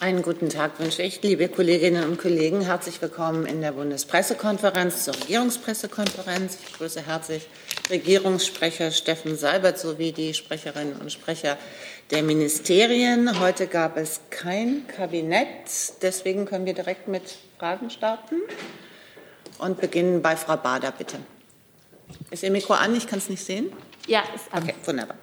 Einen 0.00 0.22
guten 0.22 0.48
Tag 0.48 0.78
wünsche 0.78 1.02
ich, 1.02 1.22
liebe 1.22 1.48
Kolleginnen 1.48 2.04
und 2.04 2.20
Kollegen. 2.20 2.60
Herzlich 2.60 3.02
willkommen 3.02 3.46
in 3.46 3.60
der 3.60 3.72
Bundespressekonferenz 3.72 5.02
zur 5.02 5.16
Regierungspressekonferenz. 5.16 6.56
Ich 6.62 6.70
begrüße 6.70 7.04
herzlich 7.04 7.48
Regierungssprecher 7.90 8.92
Steffen 8.92 9.36
Seibert 9.36 9.76
sowie 9.76 10.12
die 10.12 10.34
Sprecherinnen 10.34 10.94
und 11.00 11.10
Sprecher 11.10 11.58
der 12.12 12.22
Ministerien. 12.22 13.40
Heute 13.40 13.66
gab 13.66 13.96
es 13.96 14.20
kein 14.30 14.86
Kabinett, 14.86 15.48
deswegen 16.00 16.44
können 16.46 16.64
wir 16.64 16.74
direkt 16.74 17.08
mit 17.08 17.36
Fragen 17.58 17.90
starten 17.90 18.36
und 19.58 19.80
beginnen 19.80 20.22
bei 20.22 20.36
Frau 20.36 20.56
Bader, 20.58 20.92
bitte. 20.92 21.16
Ist 22.30 22.44
Ihr 22.44 22.52
Mikro 22.52 22.74
an? 22.74 22.94
Ich 22.94 23.08
kann 23.08 23.18
es 23.18 23.28
nicht 23.28 23.44
sehen. 23.44 23.72
Ja, 24.06 24.22
ist 24.32 24.44
an. 24.52 24.62
Okay, 24.62 24.76
wunderbar. 24.84 25.16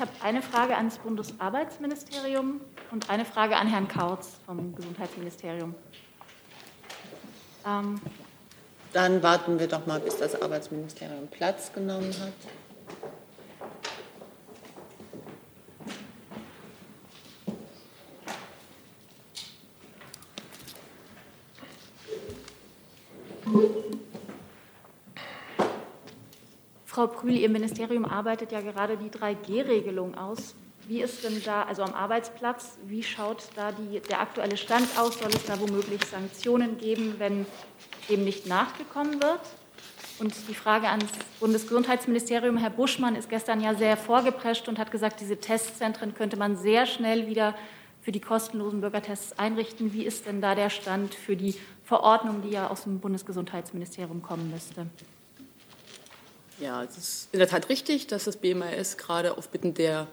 Ich 0.00 0.06
habe 0.06 0.24
eine 0.24 0.40
Frage 0.40 0.78
ans 0.78 0.96
Bundesarbeitsministerium 0.96 2.62
und 2.90 3.10
eine 3.10 3.26
Frage 3.26 3.56
an 3.56 3.66
Herrn 3.66 3.86
Kautz 3.86 4.38
vom 4.46 4.74
Gesundheitsministerium. 4.74 5.74
Ähm, 7.66 8.00
Dann 8.94 9.22
warten 9.22 9.58
wir 9.58 9.68
doch 9.68 9.84
mal, 9.84 10.00
bis 10.00 10.16
das 10.16 10.40
Arbeitsministerium 10.40 11.28
Platz 11.28 11.70
genommen 11.74 12.14
hat. 12.18 12.32
Frau 26.90 27.06
Prühl, 27.06 27.36
Ihr 27.36 27.48
Ministerium 27.48 28.04
arbeitet 28.04 28.50
ja 28.50 28.60
gerade 28.60 28.96
die 28.96 29.10
3G-Regelung 29.10 30.16
aus. 30.16 30.56
Wie 30.88 31.00
ist 31.00 31.22
denn 31.22 31.40
da, 31.44 31.62
also 31.62 31.84
am 31.84 31.94
Arbeitsplatz, 31.94 32.78
wie 32.84 33.04
schaut 33.04 33.44
da 33.54 33.70
die, 33.70 34.00
der 34.00 34.20
aktuelle 34.20 34.56
Stand 34.56 34.88
aus? 34.98 35.20
Soll 35.20 35.30
es 35.32 35.44
da 35.44 35.60
womöglich 35.60 36.04
Sanktionen 36.04 36.78
geben, 36.78 37.14
wenn 37.18 37.46
dem 38.08 38.24
nicht 38.24 38.48
nachgekommen 38.48 39.22
wird? 39.22 39.38
Und 40.18 40.34
die 40.48 40.54
Frage 40.54 40.88
ans 40.88 41.12
Bundesgesundheitsministerium, 41.38 42.56
Herr 42.56 42.70
Buschmann 42.70 43.14
ist 43.14 43.28
gestern 43.28 43.60
ja 43.60 43.76
sehr 43.76 43.96
vorgeprescht 43.96 44.66
und 44.66 44.80
hat 44.80 44.90
gesagt, 44.90 45.20
diese 45.20 45.36
Testzentren 45.36 46.12
könnte 46.16 46.36
man 46.36 46.56
sehr 46.56 46.86
schnell 46.86 47.28
wieder 47.28 47.54
für 48.00 48.10
die 48.10 48.20
kostenlosen 48.20 48.80
Bürgertests 48.80 49.38
einrichten. 49.38 49.92
Wie 49.92 50.04
ist 50.04 50.26
denn 50.26 50.40
da 50.40 50.56
der 50.56 50.70
Stand 50.70 51.14
für 51.14 51.36
die 51.36 51.54
Verordnung, 51.84 52.42
die 52.42 52.50
ja 52.50 52.66
aus 52.66 52.82
dem 52.82 52.98
Bundesgesundheitsministerium 52.98 54.22
kommen 54.22 54.50
müsste? 54.50 54.86
Ja, 56.60 56.84
es 56.84 56.98
ist 56.98 57.28
in 57.32 57.38
der 57.38 57.48
Tat 57.48 57.70
richtig, 57.70 58.06
dass 58.06 58.24
das 58.24 58.36
BMAS 58.36 58.98
gerade 58.98 59.38
auf 59.38 59.48
Bitten 59.48 59.72
der 59.72 60.06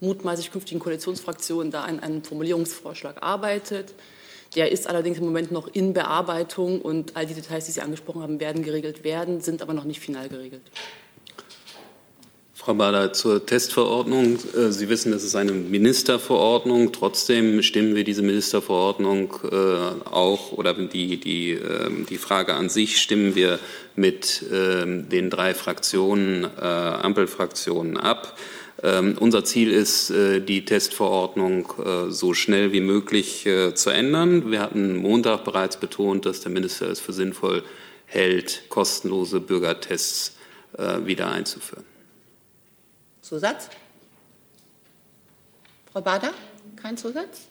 mutmaßlich 0.00 0.50
künftigen 0.50 0.80
Koalitionsfraktionen 0.80 1.70
da 1.70 1.84
an 1.84 2.00
einem 2.00 2.24
Formulierungsvorschlag 2.24 3.22
arbeitet. 3.22 3.94
Der 4.56 4.72
ist 4.72 4.88
allerdings 4.88 5.18
im 5.18 5.24
Moment 5.24 5.52
noch 5.52 5.68
in 5.68 5.92
Bearbeitung 5.92 6.82
und 6.82 7.14
all 7.14 7.26
die 7.26 7.34
Details, 7.34 7.66
die 7.66 7.72
Sie 7.72 7.80
angesprochen 7.80 8.22
haben, 8.22 8.40
werden 8.40 8.64
geregelt 8.64 9.04
werden, 9.04 9.40
sind 9.40 9.62
aber 9.62 9.74
noch 9.74 9.84
nicht 9.84 10.00
final 10.00 10.28
geregelt. 10.28 10.62
Frau 12.66 12.74
Bader, 12.74 13.12
zur 13.12 13.46
Testverordnung. 13.46 14.40
Äh, 14.56 14.72
Sie 14.72 14.88
wissen, 14.88 15.12
das 15.12 15.22
ist 15.22 15.36
eine 15.36 15.52
Ministerverordnung. 15.52 16.90
Trotzdem 16.90 17.62
stimmen 17.62 17.94
wir 17.94 18.02
diese 18.02 18.22
Ministerverordnung 18.22 19.34
äh, 19.44 20.08
auch 20.10 20.50
oder 20.50 20.74
die, 20.74 21.20
die, 21.20 21.52
ähm, 21.52 22.06
die 22.10 22.18
Frage 22.18 22.54
an 22.54 22.68
sich 22.68 23.00
stimmen 23.00 23.36
wir 23.36 23.60
mit 23.94 24.44
ähm, 24.52 25.08
den 25.08 25.30
drei 25.30 25.54
Fraktionen, 25.54 26.42
äh, 26.42 26.60
Ampelfraktionen 26.60 27.98
ab. 27.98 28.36
Ähm, 28.82 29.16
unser 29.20 29.44
Ziel 29.44 29.70
ist, 29.70 30.12
die 30.12 30.64
Testverordnung 30.64 31.72
so 32.08 32.34
schnell 32.34 32.72
wie 32.72 32.80
möglich 32.80 33.48
zu 33.74 33.90
ändern. 33.90 34.50
Wir 34.50 34.60
hatten 34.60 34.96
Montag 34.96 35.44
bereits 35.44 35.76
betont, 35.76 36.26
dass 36.26 36.40
der 36.40 36.50
Minister 36.50 36.90
es 36.90 36.98
für 36.98 37.12
sinnvoll 37.12 37.62
hält, 38.06 38.64
kostenlose 38.68 39.38
Bürgertests 39.38 40.32
wieder 41.04 41.30
einzuführen. 41.30 41.95
Zusatz? 43.26 43.68
Frau 45.92 46.00
Bader, 46.00 46.32
kein 46.76 46.96
Zusatz? 46.96 47.48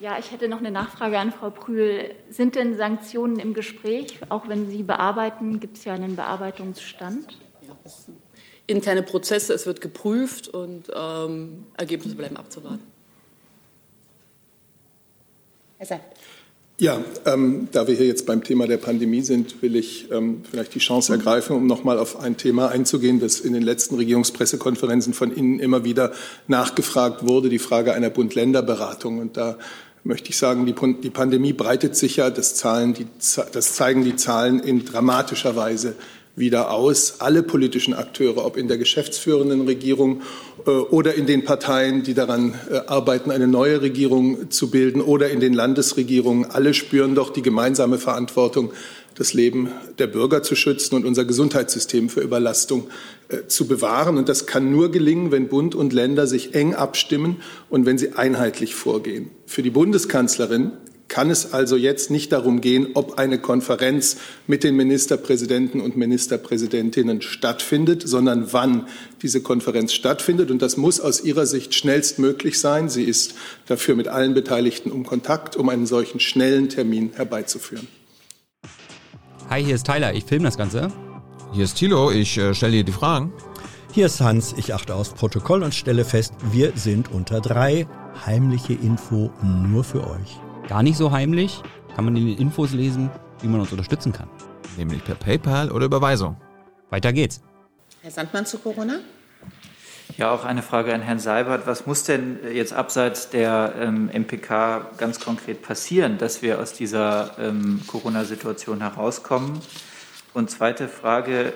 Ja, 0.00 0.18
ich 0.18 0.32
hätte 0.32 0.48
noch 0.48 0.58
eine 0.58 0.70
Nachfrage 0.70 1.18
an 1.18 1.32
Frau 1.32 1.48
Prühl. 1.48 2.14
Sind 2.28 2.56
denn 2.56 2.76
Sanktionen 2.76 3.38
im 3.38 3.54
Gespräch? 3.54 4.18
Auch 4.28 4.48
wenn 4.48 4.68
Sie 4.68 4.82
bearbeiten, 4.82 5.60
gibt 5.60 5.78
es 5.78 5.84
ja 5.84 5.94
einen 5.94 6.16
Bearbeitungsstand? 6.16 7.38
Ja, 7.62 7.74
interne 8.66 9.02
Prozesse, 9.02 9.54
es 9.54 9.64
wird 9.64 9.80
geprüft 9.80 10.48
und 10.48 10.90
ähm, 10.94 11.66
Ergebnisse 11.76 12.14
bleiben 12.14 12.36
abzuwarten. 12.36 12.86
Herr 15.78 15.86
Seib. 15.86 16.02
Ja, 16.78 17.04
ähm, 17.26 17.68
da 17.70 17.86
wir 17.86 17.94
hier 17.94 18.06
jetzt 18.06 18.26
beim 18.26 18.42
Thema 18.42 18.66
der 18.66 18.78
Pandemie 18.78 19.20
sind, 19.20 19.62
will 19.62 19.76
ich 19.76 20.10
ähm, 20.10 20.42
vielleicht 20.50 20.74
die 20.74 20.80
Chance 20.80 21.12
ergreifen, 21.12 21.54
um 21.54 21.66
nochmal 21.66 21.98
auf 21.98 22.18
ein 22.18 22.36
Thema 22.36 22.70
einzugehen, 22.70 23.20
das 23.20 23.40
in 23.40 23.52
den 23.52 23.62
letzten 23.62 23.96
Regierungspressekonferenzen 23.96 25.14
von 25.14 25.34
Ihnen 25.36 25.60
immer 25.60 25.84
wieder 25.84 26.12
nachgefragt 26.48 27.26
wurde, 27.26 27.50
die 27.50 27.58
Frage 27.60 27.92
einer 27.92 28.10
Bund-Länder-Beratung. 28.10 29.18
Und 29.18 29.36
da 29.36 29.58
möchte 30.02 30.30
ich 30.30 30.38
sagen, 30.38 30.66
die, 30.66 30.74
die 31.02 31.10
Pandemie 31.10 31.52
breitet 31.52 31.94
sich 31.94 32.16
ja, 32.16 32.30
das, 32.30 32.54
Zahlen, 32.54 32.94
die, 32.94 33.06
das 33.52 33.74
zeigen 33.74 34.02
die 34.02 34.16
Zahlen 34.16 34.58
in 34.58 34.84
dramatischer 34.84 35.54
Weise 35.54 35.94
wieder 36.34 36.70
aus. 36.70 37.16
Alle 37.20 37.42
politischen 37.42 37.94
Akteure, 37.94 38.44
ob 38.44 38.56
in 38.56 38.68
der 38.68 38.78
geschäftsführenden 38.78 39.62
Regierung 39.62 40.22
äh, 40.66 40.70
oder 40.70 41.14
in 41.14 41.26
den 41.26 41.44
Parteien, 41.44 42.02
die 42.02 42.14
daran 42.14 42.54
äh, 42.70 42.78
arbeiten, 42.86 43.30
eine 43.30 43.46
neue 43.46 43.82
Regierung 43.82 44.50
zu 44.50 44.70
bilden 44.70 45.00
oder 45.00 45.30
in 45.30 45.40
den 45.40 45.52
Landesregierungen, 45.52 46.50
alle 46.50 46.74
spüren 46.74 47.14
doch 47.14 47.30
die 47.30 47.42
gemeinsame 47.42 47.98
Verantwortung, 47.98 48.72
das 49.14 49.34
Leben 49.34 49.70
der 49.98 50.06
Bürger 50.06 50.42
zu 50.42 50.56
schützen 50.56 50.94
und 50.94 51.04
unser 51.04 51.26
Gesundheitssystem 51.26 52.08
für 52.08 52.20
Überlastung 52.20 52.88
äh, 53.28 53.46
zu 53.46 53.66
bewahren. 53.66 54.16
Und 54.16 54.28
das 54.28 54.46
kann 54.46 54.72
nur 54.72 54.90
gelingen, 54.90 55.30
wenn 55.32 55.48
Bund 55.48 55.74
und 55.74 55.92
Länder 55.92 56.26
sich 56.26 56.54
eng 56.54 56.74
abstimmen 56.74 57.42
und 57.68 57.84
wenn 57.84 57.98
sie 57.98 58.12
einheitlich 58.12 58.74
vorgehen. 58.74 59.30
Für 59.46 59.62
die 59.62 59.70
Bundeskanzlerin 59.70 60.72
kann 61.12 61.30
es 61.30 61.52
also 61.52 61.76
jetzt 61.76 62.10
nicht 62.10 62.32
darum 62.32 62.62
gehen, 62.62 62.88
ob 62.94 63.18
eine 63.18 63.38
Konferenz 63.38 64.16
mit 64.46 64.64
den 64.64 64.76
Ministerpräsidenten 64.76 65.82
und 65.82 65.94
Ministerpräsidentinnen 65.94 67.20
stattfindet, 67.20 68.02
sondern 68.08 68.54
wann 68.54 68.88
diese 69.20 69.42
Konferenz 69.42 69.92
stattfindet. 69.92 70.50
Und 70.50 70.62
das 70.62 70.78
muss 70.78 71.00
aus 71.00 71.22
ihrer 71.22 71.44
Sicht 71.44 71.74
schnellstmöglich 71.74 72.58
sein. 72.58 72.88
Sie 72.88 73.04
ist 73.04 73.34
dafür 73.66 73.94
mit 73.94 74.08
allen 74.08 74.32
Beteiligten 74.32 74.90
um 74.90 75.04
Kontakt, 75.04 75.54
um 75.54 75.68
einen 75.68 75.84
solchen 75.84 76.18
schnellen 76.18 76.70
Termin 76.70 77.12
herbeizuführen. 77.14 77.88
Hi, 79.50 79.62
hier 79.62 79.74
ist 79.74 79.84
Tyler, 79.84 80.14
ich 80.14 80.24
filme 80.24 80.46
das 80.46 80.56
Ganze. 80.56 80.90
Hier 81.52 81.64
ist 81.64 81.74
Thilo, 81.74 82.10
ich 82.10 82.38
äh, 82.38 82.54
stelle 82.54 82.72
dir 82.72 82.84
die 82.84 82.92
Fragen. 82.92 83.34
Hier 83.92 84.06
ist 84.06 84.22
Hans, 84.22 84.54
ich 84.56 84.72
achte 84.72 84.94
aufs 84.94 85.10
Protokoll 85.10 85.62
und 85.62 85.74
stelle 85.74 86.06
fest, 86.06 86.32
wir 86.52 86.72
sind 86.74 87.12
unter 87.12 87.42
drei. 87.42 87.86
Heimliche 88.24 88.72
Info 88.72 89.30
nur 89.42 89.84
für 89.84 90.06
euch. 90.06 90.41
Gar 90.72 90.82
nicht 90.82 90.96
so 90.96 91.12
heimlich, 91.12 91.60
kann 91.94 92.06
man 92.06 92.16
in 92.16 92.28
den 92.28 92.38
Infos 92.38 92.72
lesen, 92.72 93.10
wie 93.42 93.46
man 93.46 93.60
uns 93.60 93.72
unterstützen 93.72 94.10
kann. 94.10 94.30
Nämlich 94.78 95.04
per 95.04 95.16
PayPal 95.16 95.70
oder 95.70 95.84
Überweisung. 95.84 96.40
Weiter 96.88 97.12
geht's. 97.12 97.42
Herr 98.00 98.10
Sandmann 98.10 98.46
zu 98.46 98.56
Corona? 98.56 99.00
Ja, 100.16 100.30
auch 100.30 100.46
eine 100.46 100.62
Frage 100.62 100.94
an 100.94 101.02
Herrn 101.02 101.18
Seibert. 101.18 101.66
Was 101.66 101.84
muss 101.84 102.04
denn 102.04 102.38
jetzt 102.54 102.72
abseits 102.72 103.28
der 103.28 103.74
ähm, 103.78 104.08
MPK 104.14 104.92
ganz 104.96 105.20
konkret 105.20 105.60
passieren, 105.60 106.16
dass 106.16 106.40
wir 106.40 106.58
aus 106.58 106.72
dieser 106.72 107.38
ähm, 107.38 107.82
Corona-Situation 107.86 108.80
herauskommen? 108.80 109.60
Und 110.32 110.50
zweite 110.50 110.88
Frage, 110.88 111.52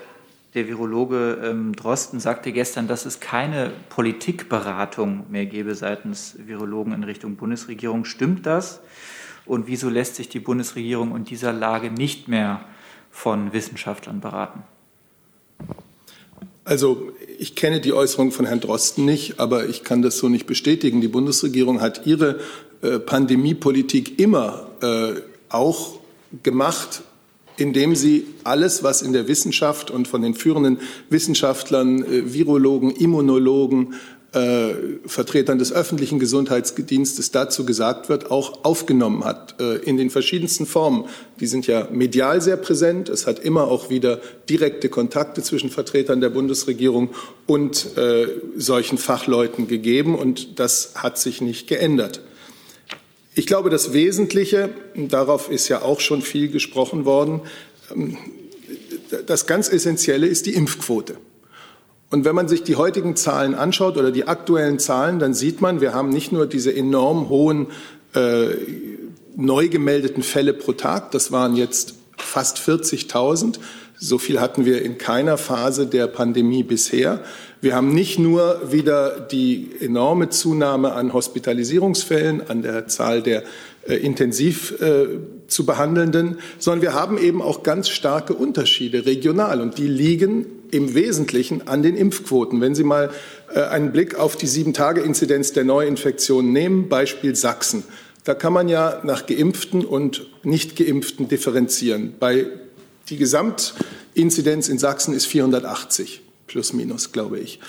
der 0.53 0.67
Virologe 0.67 1.39
ähm, 1.43 1.75
Drosten 1.75 2.19
sagte 2.19 2.51
gestern, 2.51 2.87
dass 2.87 3.05
es 3.05 3.19
keine 3.19 3.71
Politikberatung 3.89 5.25
mehr 5.29 5.45
gebe 5.45 5.75
seitens 5.75 6.35
Virologen 6.45 6.93
in 6.93 7.03
Richtung 7.03 7.35
Bundesregierung. 7.35 8.05
Stimmt 8.05 8.45
das? 8.45 8.79
Und 9.45 9.67
wieso 9.67 9.89
lässt 9.89 10.15
sich 10.15 10.29
die 10.29 10.39
Bundesregierung 10.39 11.15
in 11.15 11.25
dieser 11.25 11.53
Lage 11.53 11.91
nicht 11.91 12.27
mehr 12.27 12.61
von 13.11 13.53
Wissenschaftlern 13.53 14.19
beraten? 14.19 14.63
Also 16.63 17.11
ich 17.39 17.55
kenne 17.55 17.79
die 17.79 17.93
Äußerung 17.93 18.31
von 18.31 18.45
Herrn 18.45 18.59
Drosten 18.59 19.05
nicht, 19.05 19.39
aber 19.39 19.67
ich 19.67 19.83
kann 19.83 20.01
das 20.01 20.17
so 20.17 20.27
nicht 20.27 20.47
bestätigen. 20.47 20.99
Die 20.99 21.07
Bundesregierung 21.07 21.81
hat 21.81 22.05
ihre 22.05 22.39
äh, 22.81 22.99
Pandemiepolitik 22.99 24.19
immer 24.19 24.67
äh, 24.81 25.21
auch 25.49 25.99
gemacht 26.43 27.03
indem 27.57 27.95
sie 27.95 28.25
alles, 28.43 28.83
was 28.83 29.01
in 29.01 29.13
der 29.13 29.27
Wissenschaft 29.27 29.91
und 29.91 30.07
von 30.07 30.21
den 30.21 30.35
führenden 30.35 30.79
Wissenschaftlern, 31.09 32.03
äh, 32.03 32.33
Virologen, 32.33 32.91
Immunologen, 32.91 33.95
äh, 34.33 34.73
Vertretern 35.05 35.57
des 35.57 35.71
öffentlichen 35.71 36.19
Gesundheitsdienstes 36.19 37.31
dazu 37.31 37.65
gesagt 37.65 38.09
wird, 38.09 38.29
auch 38.29 38.65
aufgenommen 38.65 39.23
hat 39.23 39.55
äh, 39.59 39.77
in 39.77 39.97
den 39.97 40.09
verschiedensten 40.09 40.65
Formen. 40.65 41.05
Die 41.39 41.47
sind 41.47 41.65
ja 41.65 41.87
medial 41.91 42.41
sehr 42.41 42.57
präsent. 42.57 43.09
Es 43.09 43.25
hat 43.25 43.39
immer 43.39 43.63
auch 43.69 43.89
wieder 43.89 44.19
direkte 44.49 44.89
Kontakte 44.89 45.41
zwischen 45.41 45.69
Vertretern 45.69 46.21
der 46.21 46.29
Bundesregierung 46.29 47.09
und 47.45 47.97
äh, 47.97 48.27
solchen 48.57 48.97
Fachleuten 48.97 49.67
gegeben 49.67 50.13
und 50.13 50.59
das 50.59 50.91
hat 50.95 51.17
sich 51.17 51.41
nicht 51.41 51.67
geändert. 51.67 52.21
Ich 53.37 53.45
glaube, 53.45 53.69
das 53.69 53.93
Wesentliche, 53.93 54.71
darauf 54.95 55.51
ist 55.51 55.67
ja 55.67 55.83
auch 55.83 55.99
schon 55.99 56.23
viel 56.23 56.49
gesprochen 56.49 57.05
worden, 57.05 57.41
ähm, 57.95 58.17
das 59.27 59.45
ganz 59.45 59.69
Essentielle 59.71 60.25
ist 60.25 60.47
die 60.47 60.55
Impfquote. 60.55 61.17
Und 62.09 62.25
wenn 62.25 62.33
man 62.33 62.47
sich 62.47 62.63
die 62.63 62.77
heutigen 62.77 63.15
Zahlen 63.15 63.53
anschaut 63.53 63.95
oder 63.95 64.09
die 64.09 64.27
aktuellen 64.27 64.79
Zahlen, 64.79 65.19
dann 65.19 65.35
sieht 65.35 65.61
man, 65.61 65.81
wir 65.81 65.93
haben 65.93 66.09
nicht 66.09 66.31
nur 66.31 66.47
diese 66.47 66.75
enorm 66.75 67.29
hohen 67.29 67.67
äh, 68.15 68.55
neu 69.35 69.67
gemeldeten 69.69 70.23
Fälle 70.23 70.55
pro 70.55 70.71
Tag, 70.71 71.11
das 71.11 71.31
waren 71.31 71.55
jetzt 71.55 71.93
fast 72.17 72.57
40.000, 72.57 73.59
so 73.99 74.17
viel 74.17 74.41
hatten 74.41 74.65
wir 74.65 74.81
in 74.81 74.97
keiner 74.97 75.37
Phase 75.37 75.85
der 75.85 76.07
Pandemie 76.07 76.63
bisher. 76.63 77.23
Wir 77.59 77.75
haben 77.75 77.93
nicht 77.93 78.19
nur 78.19 78.71
wieder 78.71 79.19
die 79.19 79.71
enorme 79.79 80.29
Zunahme 80.29 80.93
an 80.93 81.13
Hospitalisierungsfällen, 81.13 82.47
an 82.49 82.61
der 82.61 82.87
Zahl 82.87 83.23
der 83.23 83.43
äh, 83.87 83.95
intensiv 83.95 84.79
äh, 84.79 85.07
zu 85.47 85.65
behandelnden, 85.65 86.37
sondern 86.59 86.83
wir 86.83 86.93
haben 86.93 87.17
eben 87.17 87.41
auch 87.41 87.63
ganz 87.63 87.89
starke 87.89 88.35
Unterschiede 88.35 89.07
regional 89.07 89.59
und 89.59 89.79
die 89.79 89.87
liegen 89.87 90.45
im 90.69 90.93
Wesentlichen 90.93 91.67
an 91.67 91.81
den 91.81 91.97
Impfquoten. 91.97 92.61
Wenn 92.61 92.75
Sie 92.75 92.83
mal 92.83 93.09
äh, 93.51 93.61
einen 93.61 93.91
Blick 93.91 94.19
auf 94.19 94.35
die 94.35 94.47
Sieben-Tage-Inzidenz 94.47 95.53
der 95.53 95.63
Neuinfektionen 95.63 96.53
nehmen, 96.53 96.89
Beispiel 96.89 97.35
Sachsen, 97.35 97.83
da 98.23 98.35
kann 98.35 98.53
man 98.53 98.69
ja 98.69 99.01
nach 99.03 99.25
Geimpften 99.25 99.83
und 99.83 100.27
Nicht-Geimpften 100.43 101.27
differenzieren. 101.27 102.13
Bei 102.19 102.45
die 103.09 103.17
Gesamtinzidenz 103.17 104.69
in 104.69 104.77
Sachsen 104.77 105.15
ist 105.15 105.25
480 105.25 106.26
plus 106.47 106.73
minus, 106.73 107.11
glaube 107.11 107.39
ich. 107.39 107.59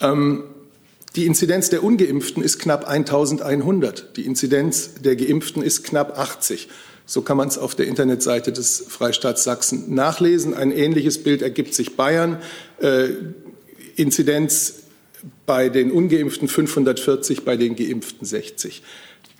Ähm, 0.00 0.44
die 1.16 1.26
Inzidenz 1.26 1.70
der 1.70 1.82
Ungeimpften 1.82 2.42
ist 2.42 2.58
knapp 2.58 2.86
1100. 2.86 4.16
Die 4.16 4.26
Inzidenz 4.26 4.94
der 5.00 5.16
Geimpften 5.16 5.62
ist 5.62 5.84
knapp 5.84 6.18
80. 6.18 6.68
So 7.06 7.22
kann 7.22 7.36
man 7.38 7.48
es 7.48 7.56
auf 7.56 7.74
der 7.74 7.86
Internetseite 7.86 8.52
des 8.52 8.84
Freistaats 8.86 9.42
Sachsen 9.42 9.94
nachlesen. 9.94 10.54
Ein 10.54 10.70
ähnliches 10.70 11.22
Bild 11.22 11.42
ergibt 11.42 11.74
sich 11.74 11.96
Bayern. 11.96 12.36
Äh, 12.80 13.08
Inzidenz 13.96 14.74
bei 15.46 15.70
den 15.70 15.90
Ungeimpften 15.90 16.48
540, 16.48 17.44
bei 17.44 17.56
den 17.56 17.74
Geimpften 17.74 18.26
60. 18.26 18.82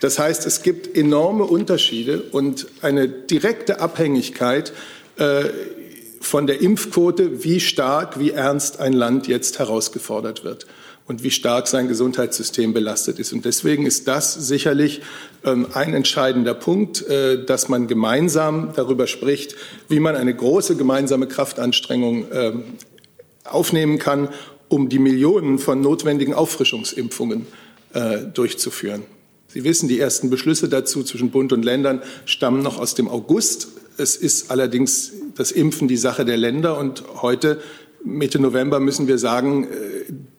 Das 0.00 0.18
heißt, 0.18 0.46
es 0.46 0.62
gibt 0.62 0.96
enorme 0.96 1.44
Unterschiede 1.44 2.22
und 2.22 2.66
eine 2.82 3.08
direkte 3.08 3.80
Abhängigkeit 3.80 4.72
äh, 5.18 5.44
von 6.20 6.46
der 6.46 6.60
Impfquote, 6.60 7.44
wie 7.44 7.60
stark, 7.60 8.18
wie 8.18 8.30
ernst 8.30 8.80
ein 8.80 8.92
Land 8.92 9.28
jetzt 9.28 9.58
herausgefordert 9.58 10.44
wird 10.44 10.66
und 11.08 11.22
wie 11.22 11.30
stark 11.30 11.66
sein 11.66 11.88
Gesundheitssystem 11.88 12.74
belastet 12.74 13.18
ist. 13.18 13.32
Und 13.32 13.44
deswegen 13.44 13.86
ist 13.86 14.06
das 14.08 14.34
sicherlich 14.34 15.00
ähm, 15.44 15.66
ein 15.72 15.94
entscheidender 15.94 16.54
Punkt, 16.54 17.06
äh, 17.08 17.44
dass 17.44 17.68
man 17.68 17.88
gemeinsam 17.88 18.72
darüber 18.76 19.06
spricht, 19.06 19.56
wie 19.88 20.00
man 20.00 20.16
eine 20.16 20.34
große 20.34 20.76
gemeinsame 20.76 21.26
Kraftanstrengung 21.26 22.26
ähm, 22.30 22.64
aufnehmen 23.44 23.98
kann, 23.98 24.28
um 24.68 24.90
die 24.90 24.98
Millionen 24.98 25.58
von 25.58 25.80
notwendigen 25.80 26.34
Auffrischungsimpfungen 26.34 27.46
äh, 27.94 28.18
durchzuführen. 28.34 29.02
Sie 29.46 29.64
wissen, 29.64 29.88
die 29.88 29.98
ersten 29.98 30.28
Beschlüsse 30.28 30.68
dazu 30.68 31.02
zwischen 31.02 31.30
Bund 31.30 31.54
und 31.54 31.64
Ländern 31.64 32.02
stammen 32.26 32.62
noch 32.62 32.78
aus 32.78 32.94
dem 32.94 33.08
August. 33.08 33.68
Es 33.98 34.14
ist 34.14 34.52
allerdings 34.52 35.12
das 35.36 35.50
Impfen 35.50 35.88
die 35.88 35.96
Sache 35.96 36.24
der 36.24 36.36
Länder. 36.36 36.78
Und 36.78 37.02
heute, 37.20 37.60
Mitte 38.04 38.38
November, 38.38 38.78
müssen 38.78 39.08
wir 39.08 39.18
sagen, 39.18 39.64
äh, 39.64 39.68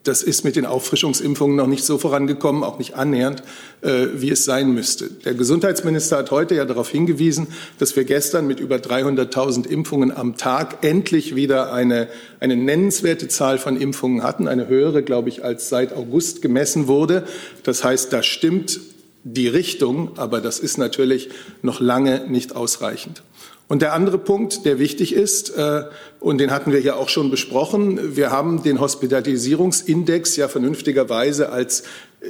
das 0.03 0.23
ist 0.23 0.45
mit 0.45 0.55
den 0.55 0.65
Auffrischungsimpfungen 0.65 1.57
noch 1.57 1.67
nicht 1.67 1.83
so 1.83 1.97
vorangekommen, 1.97 2.63
auch 2.63 2.79
nicht 2.79 2.95
annähernd, 2.95 3.43
äh, 3.81 4.07
wie 4.15 4.29
es 4.29 4.45
sein 4.45 4.73
müsste. 4.73 5.09
Der 5.25 5.33
Gesundheitsminister 5.33 6.17
hat 6.17 6.31
heute 6.31 6.55
ja 6.55 6.63
darauf 6.63 6.89
hingewiesen, 6.89 7.47
dass 7.79 7.97
wir 7.97 8.05
gestern 8.05 8.47
mit 8.47 8.61
über 8.61 8.77
300.000 8.77 9.67
Impfungen 9.67 10.15
am 10.15 10.37
Tag 10.37 10.77
endlich 10.85 11.35
wieder 11.35 11.73
eine, 11.73 12.07
eine 12.39 12.55
nennenswerte 12.55 13.27
Zahl 13.27 13.57
von 13.57 13.75
Impfungen 13.75 14.23
hatten, 14.23 14.47
eine 14.47 14.69
höhere, 14.69 15.03
glaube 15.03 15.27
ich, 15.27 15.43
als 15.43 15.67
seit 15.67 15.91
August 15.91 16.41
gemessen 16.41 16.87
wurde. 16.87 17.25
Das 17.63 17.83
heißt, 17.83 18.13
da 18.13 18.23
stimmt 18.23 18.79
die 19.25 19.49
Richtung, 19.49 20.17
aber 20.17 20.39
das 20.39 20.59
ist 20.59 20.77
natürlich 20.77 21.29
noch 21.61 21.81
lange 21.81 22.25
nicht 22.29 22.55
ausreichend. 22.55 23.21
Und 23.69 23.83
der 23.83 23.93
andere 23.93 24.17
Punkt, 24.17 24.65
der 24.65 24.79
wichtig 24.79 25.13
ist, 25.13 25.55
äh, 25.55 25.83
und 26.19 26.39
den 26.39 26.49
hatten 26.49 26.73
wir 26.73 26.81
ja 26.81 26.95
auch 26.95 27.07
schon 27.07 27.29
besprochen, 27.29 28.17
wir 28.17 28.31
haben 28.31 28.63
den 28.63 28.79
Hospitalisierungsindex 28.79 30.35
ja 30.37 30.47
vernünftigerweise 30.47 31.49
als 31.51 31.81
äh, 32.21 32.25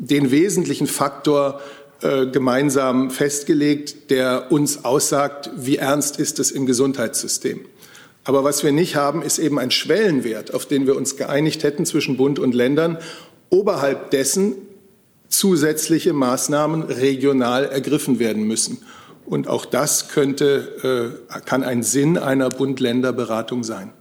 den 0.00 0.32
wesentlichen 0.32 0.88
Faktor 0.88 1.60
äh, 2.02 2.26
gemeinsam 2.26 3.12
festgelegt, 3.12 4.10
der 4.10 4.50
uns 4.50 4.84
aussagt, 4.84 5.50
wie 5.56 5.76
ernst 5.76 6.18
ist 6.18 6.40
es 6.40 6.50
im 6.50 6.66
Gesundheitssystem. 6.66 7.60
Aber 8.24 8.42
was 8.42 8.64
wir 8.64 8.72
nicht 8.72 8.96
haben, 8.96 9.22
ist 9.22 9.38
eben 9.38 9.60
ein 9.60 9.70
Schwellenwert, 9.70 10.52
auf 10.52 10.66
den 10.66 10.88
wir 10.88 10.96
uns 10.96 11.16
geeinigt 11.16 11.62
hätten 11.62 11.86
zwischen 11.86 12.16
Bund 12.16 12.40
und 12.40 12.56
Ländern, 12.56 12.98
oberhalb 13.50 14.10
dessen 14.10 14.56
zusätzliche 15.28 16.12
Maßnahmen 16.12 16.82
regional 16.82 17.66
ergriffen 17.66 18.18
werden 18.18 18.42
müssen. 18.42 18.78
Und 19.24 19.48
auch 19.48 19.64
das 19.64 20.08
könnte, 20.08 21.16
äh, 21.30 21.40
kann 21.40 21.62
ein 21.62 21.82
Sinn 21.82 22.18
einer 22.18 22.48
Bund-Länder-Beratung 22.48 23.64
sein. 23.64 23.92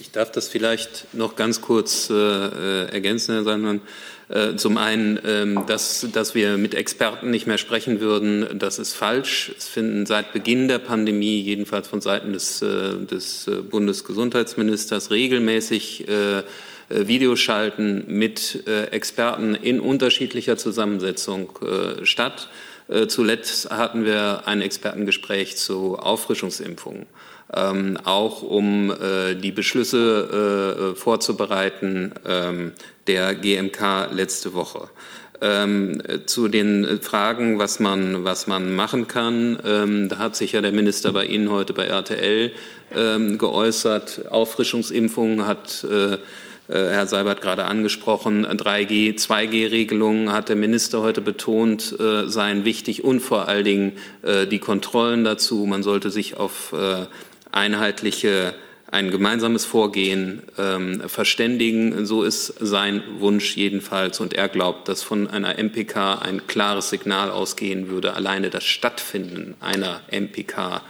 Ich 0.00 0.12
darf 0.12 0.30
das 0.30 0.48
vielleicht 0.48 1.12
noch 1.14 1.36
ganz 1.36 1.60
kurz 1.60 2.08
äh, 2.10 2.14
äh 2.14 2.84
ergänzen, 2.92 3.34
Herr 3.34 3.44
Sandmann. 3.44 3.80
Äh, 4.28 4.56
zum 4.56 4.76
einen, 4.76 5.18
ähm, 5.24 5.64
dass, 5.66 6.06
dass 6.12 6.34
wir 6.34 6.58
mit 6.58 6.74
Experten 6.74 7.30
nicht 7.30 7.46
mehr 7.46 7.58
sprechen 7.58 8.00
würden, 8.00 8.58
das 8.58 8.78
ist 8.78 8.94
falsch. 8.94 9.52
Es 9.56 9.68
finden 9.68 10.06
seit 10.06 10.32
Beginn 10.32 10.68
der 10.68 10.78
Pandemie, 10.78 11.40
jedenfalls 11.40 11.88
von 11.88 12.00
Seiten 12.00 12.32
des, 12.32 12.60
des 12.60 13.50
Bundesgesundheitsministers, 13.70 15.10
regelmäßig 15.10 16.06
Videoschalten 16.88 18.04
mit 18.06 18.66
Experten 18.66 19.54
in 19.54 19.78
unterschiedlicher 19.80 20.56
Zusammensetzung 20.56 21.50
statt. 22.02 22.48
Äh, 22.88 23.06
zuletzt 23.06 23.70
hatten 23.70 24.04
wir 24.04 24.42
ein 24.46 24.62
Expertengespräch 24.62 25.56
zu 25.56 25.98
Auffrischungsimpfungen. 25.98 27.06
Ähm, 27.54 27.96
auch 28.04 28.42
um 28.42 28.90
äh, 28.90 29.34
die 29.34 29.52
Beschlüsse 29.52 30.92
äh, 30.92 30.98
vorzubereiten 30.98 32.12
ähm, 32.26 32.72
der 33.06 33.34
GMK 33.34 34.10
letzte 34.12 34.52
Woche. 34.52 34.90
Ähm, 35.40 36.02
zu 36.26 36.48
den 36.48 37.00
Fragen, 37.00 37.58
was 37.58 37.78
man, 37.78 38.24
was 38.24 38.48
man 38.48 38.74
machen 38.74 39.06
kann, 39.06 39.58
ähm, 39.64 40.08
da 40.08 40.18
hat 40.18 40.36
sich 40.36 40.52
ja 40.52 40.60
der 40.60 40.72
Minister 40.72 41.12
bei 41.12 41.24
Ihnen 41.24 41.50
heute 41.50 41.72
bei 41.72 41.86
RTL 41.86 42.50
ähm, 42.94 43.38
geäußert. 43.38 44.30
Auffrischungsimpfungen 44.30 45.46
hat 45.46 45.84
äh, 45.84 46.14
äh, 46.14 46.18
Herr 46.68 47.06
Seibert 47.06 47.40
gerade 47.40 47.64
angesprochen, 47.64 48.46
3G, 48.46 49.16
2G-Regelungen 49.16 50.32
hat 50.32 50.50
der 50.50 50.56
Minister 50.56 51.00
heute 51.00 51.22
betont, 51.22 51.98
äh, 51.98 52.28
seien 52.28 52.64
wichtig 52.64 53.04
und 53.04 53.20
vor 53.20 53.48
allen 53.48 53.64
Dingen 53.64 53.92
äh, 54.22 54.46
die 54.46 54.58
Kontrollen 54.58 55.24
dazu. 55.24 55.64
Man 55.66 55.82
sollte 55.82 56.10
sich 56.10 56.36
auf 56.36 56.74
einheitliche 57.50 58.54
ein 58.90 59.10
gemeinsames 59.10 59.66
Vorgehen 59.66 60.42
ähm, 60.56 61.02
verständigen. 61.06 62.06
So 62.06 62.22
ist 62.22 62.54
sein 62.58 63.02
Wunsch 63.18 63.56
jedenfalls. 63.56 64.18
Und 64.20 64.32
er 64.32 64.48
glaubt, 64.48 64.88
dass 64.88 65.02
von 65.02 65.28
einer 65.28 65.58
MPK 65.58 66.14
ein 66.22 66.46
klares 66.46 66.88
Signal 66.88 67.30
ausgehen 67.30 67.90
würde. 67.90 68.14
Alleine 68.14 68.48
das 68.48 68.64
Stattfinden 68.64 69.54
einer 69.60 70.00
MPK 70.10 70.82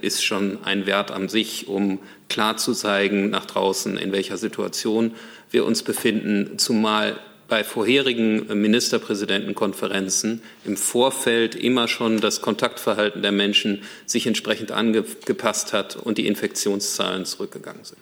ist 0.00 0.24
schon 0.24 0.58
ein 0.64 0.86
Wert 0.86 1.10
an 1.10 1.28
sich, 1.28 1.66
um 1.68 1.98
klar 2.28 2.56
zu 2.56 2.74
zeigen 2.74 3.30
nach 3.30 3.46
draußen, 3.46 3.96
in 3.96 4.12
welcher 4.12 4.36
Situation 4.36 5.14
wir 5.50 5.64
uns 5.64 5.82
befinden, 5.82 6.58
zumal 6.58 7.18
bei 7.48 7.62
vorherigen 7.62 8.46
Ministerpräsidentenkonferenzen 8.60 10.42
im 10.64 10.76
Vorfeld 10.76 11.54
immer 11.54 11.86
schon 11.88 12.20
das 12.20 12.40
Kontaktverhalten 12.40 13.22
der 13.22 13.32
Menschen 13.32 13.82
sich 14.04 14.26
entsprechend 14.26 14.72
angepasst 14.72 15.72
hat 15.72 15.96
und 15.96 16.18
die 16.18 16.26
Infektionszahlen 16.26 17.24
zurückgegangen 17.24 17.84
sind. 17.84 17.98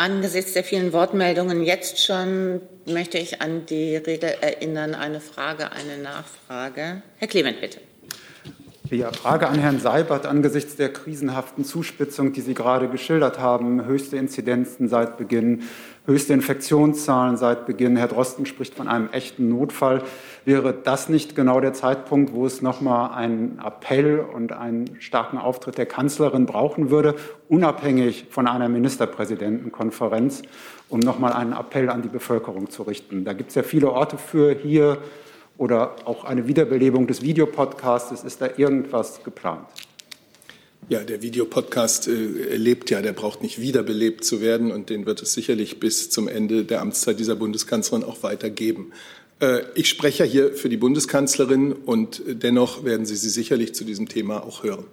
Angesichts 0.00 0.54
der 0.54 0.64
vielen 0.64 0.94
Wortmeldungen 0.94 1.62
jetzt 1.62 2.02
schon 2.02 2.62
möchte 2.86 3.18
ich 3.18 3.42
an 3.42 3.66
die 3.66 3.96
Regel 3.96 4.34
erinnern, 4.40 4.94
eine 4.94 5.20
Frage, 5.20 5.72
eine 5.72 5.98
Nachfrage. 5.98 7.02
Herr 7.18 7.28
Clement, 7.28 7.60
bitte. 7.60 7.80
Ja, 8.90 9.12
Frage 9.12 9.46
an 9.46 9.60
Herrn 9.60 9.78
Seibert 9.78 10.26
angesichts 10.26 10.74
der 10.74 10.92
krisenhaften 10.92 11.64
Zuspitzung, 11.64 12.32
die 12.32 12.40
Sie 12.40 12.54
gerade 12.54 12.88
geschildert 12.88 13.38
haben. 13.38 13.84
Höchste 13.84 14.16
Inzidenzen 14.16 14.88
seit 14.88 15.16
Beginn, 15.16 15.62
höchste 16.06 16.32
Infektionszahlen 16.32 17.36
seit 17.36 17.66
Beginn. 17.66 17.96
Herr 17.96 18.08
Drosten 18.08 18.46
spricht 18.46 18.74
von 18.74 18.88
einem 18.88 19.08
echten 19.12 19.48
Notfall. 19.48 20.02
Wäre 20.44 20.72
das 20.74 21.08
nicht 21.08 21.36
genau 21.36 21.60
der 21.60 21.72
Zeitpunkt, 21.72 22.32
wo 22.32 22.46
es 22.46 22.62
noch 22.62 22.80
mal 22.80 23.14
einen 23.14 23.60
Appell 23.64 24.18
und 24.18 24.50
einen 24.50 25.00
starken 25.00 25.38
Auftritt 25.38 25.78
der 25.78 25.86
Kanzlerin 25.86 26.46
brauchen 26.46 26.90
würde, 26.90 27.14
unabhängig 27.48 28.26
von 28.30 28.48
einer 28.48 28.68
Ministerpräsidentenkonferenz, 28.68 30.42
um 30.88 30.98
noch 30.98 31.20
mal 31.20 31.32
einen 31.32 31.52
Appell 31.52 31.90
an 31.90 32.02
die 32.02 32.08
Bevölkerung 32.08 32.70
zu 32.70 32.82
richten? 32.82 33.24
Da 33.24 33.34
gibt 33.34 33.50
es 33.50 33.54
ja 33.54 33.62
viele 33.62 33.92
Orte 33.92 34.18
für 34.18 34.52
hier 34.52 34.98
oder 35.60 35.94
auch 36.06 36.24
eine 36.24 36.48
Wiederbelebung 36.48 37.06
des 37.06 37.20
Videopodcasts. 37.20 38.24
Ist 38.24 38.40
da 38.40 38.48
irgendwas 38.56 39.22
geplant? 39.22 39.66
Ja, 40.88 41.00
der 41.00 41.20
Videopodcast 41.20 42.08
äh, 42.08 42.56
lebt 42.56 42.88
ja, 42.88 43.02
der 43.02 43.12
braucht 43.12 43.42
nicht 43.42 43.60
wiederbelebt 43.60 44.24
zu 44.24 44.40
werden 44.40 44.72
und 44.72 44.88
den 44.88 45.04
wird 45.04 45.20
es 45.20 45.34
sicherlich 45.34 45.78
bis 45.78 46.08
zum 46.08 46.28
Ende 46.28 46.64
der 46.64 46.80
Amtszeit 46.80 47.20
dieser 47.20 47.36
Bundeskanzlerin 47.36 48.04
auch 48.04 48.22
weitergeben. 48.22 48.92
Äh, 49.40 49.60
ich 49.74 49.90
spreche 49.90 50.24
hier 50.24 50.54
für 50.54 50.70
die 50.70 50.78
Bundeskanzlerin 50.78 51.74
und 51.74 52.22
dennoch 52.26 52.82
werden 52.82 53.04
Sie 53.04 53.16
sie 53.16 53.28
sicherlich 53.28 53.74
zu 53.74 53.84
diesem 53.84 54.08
Thema 54.08 54.42
auch 54.42 54.64
hören. 54.64 54.86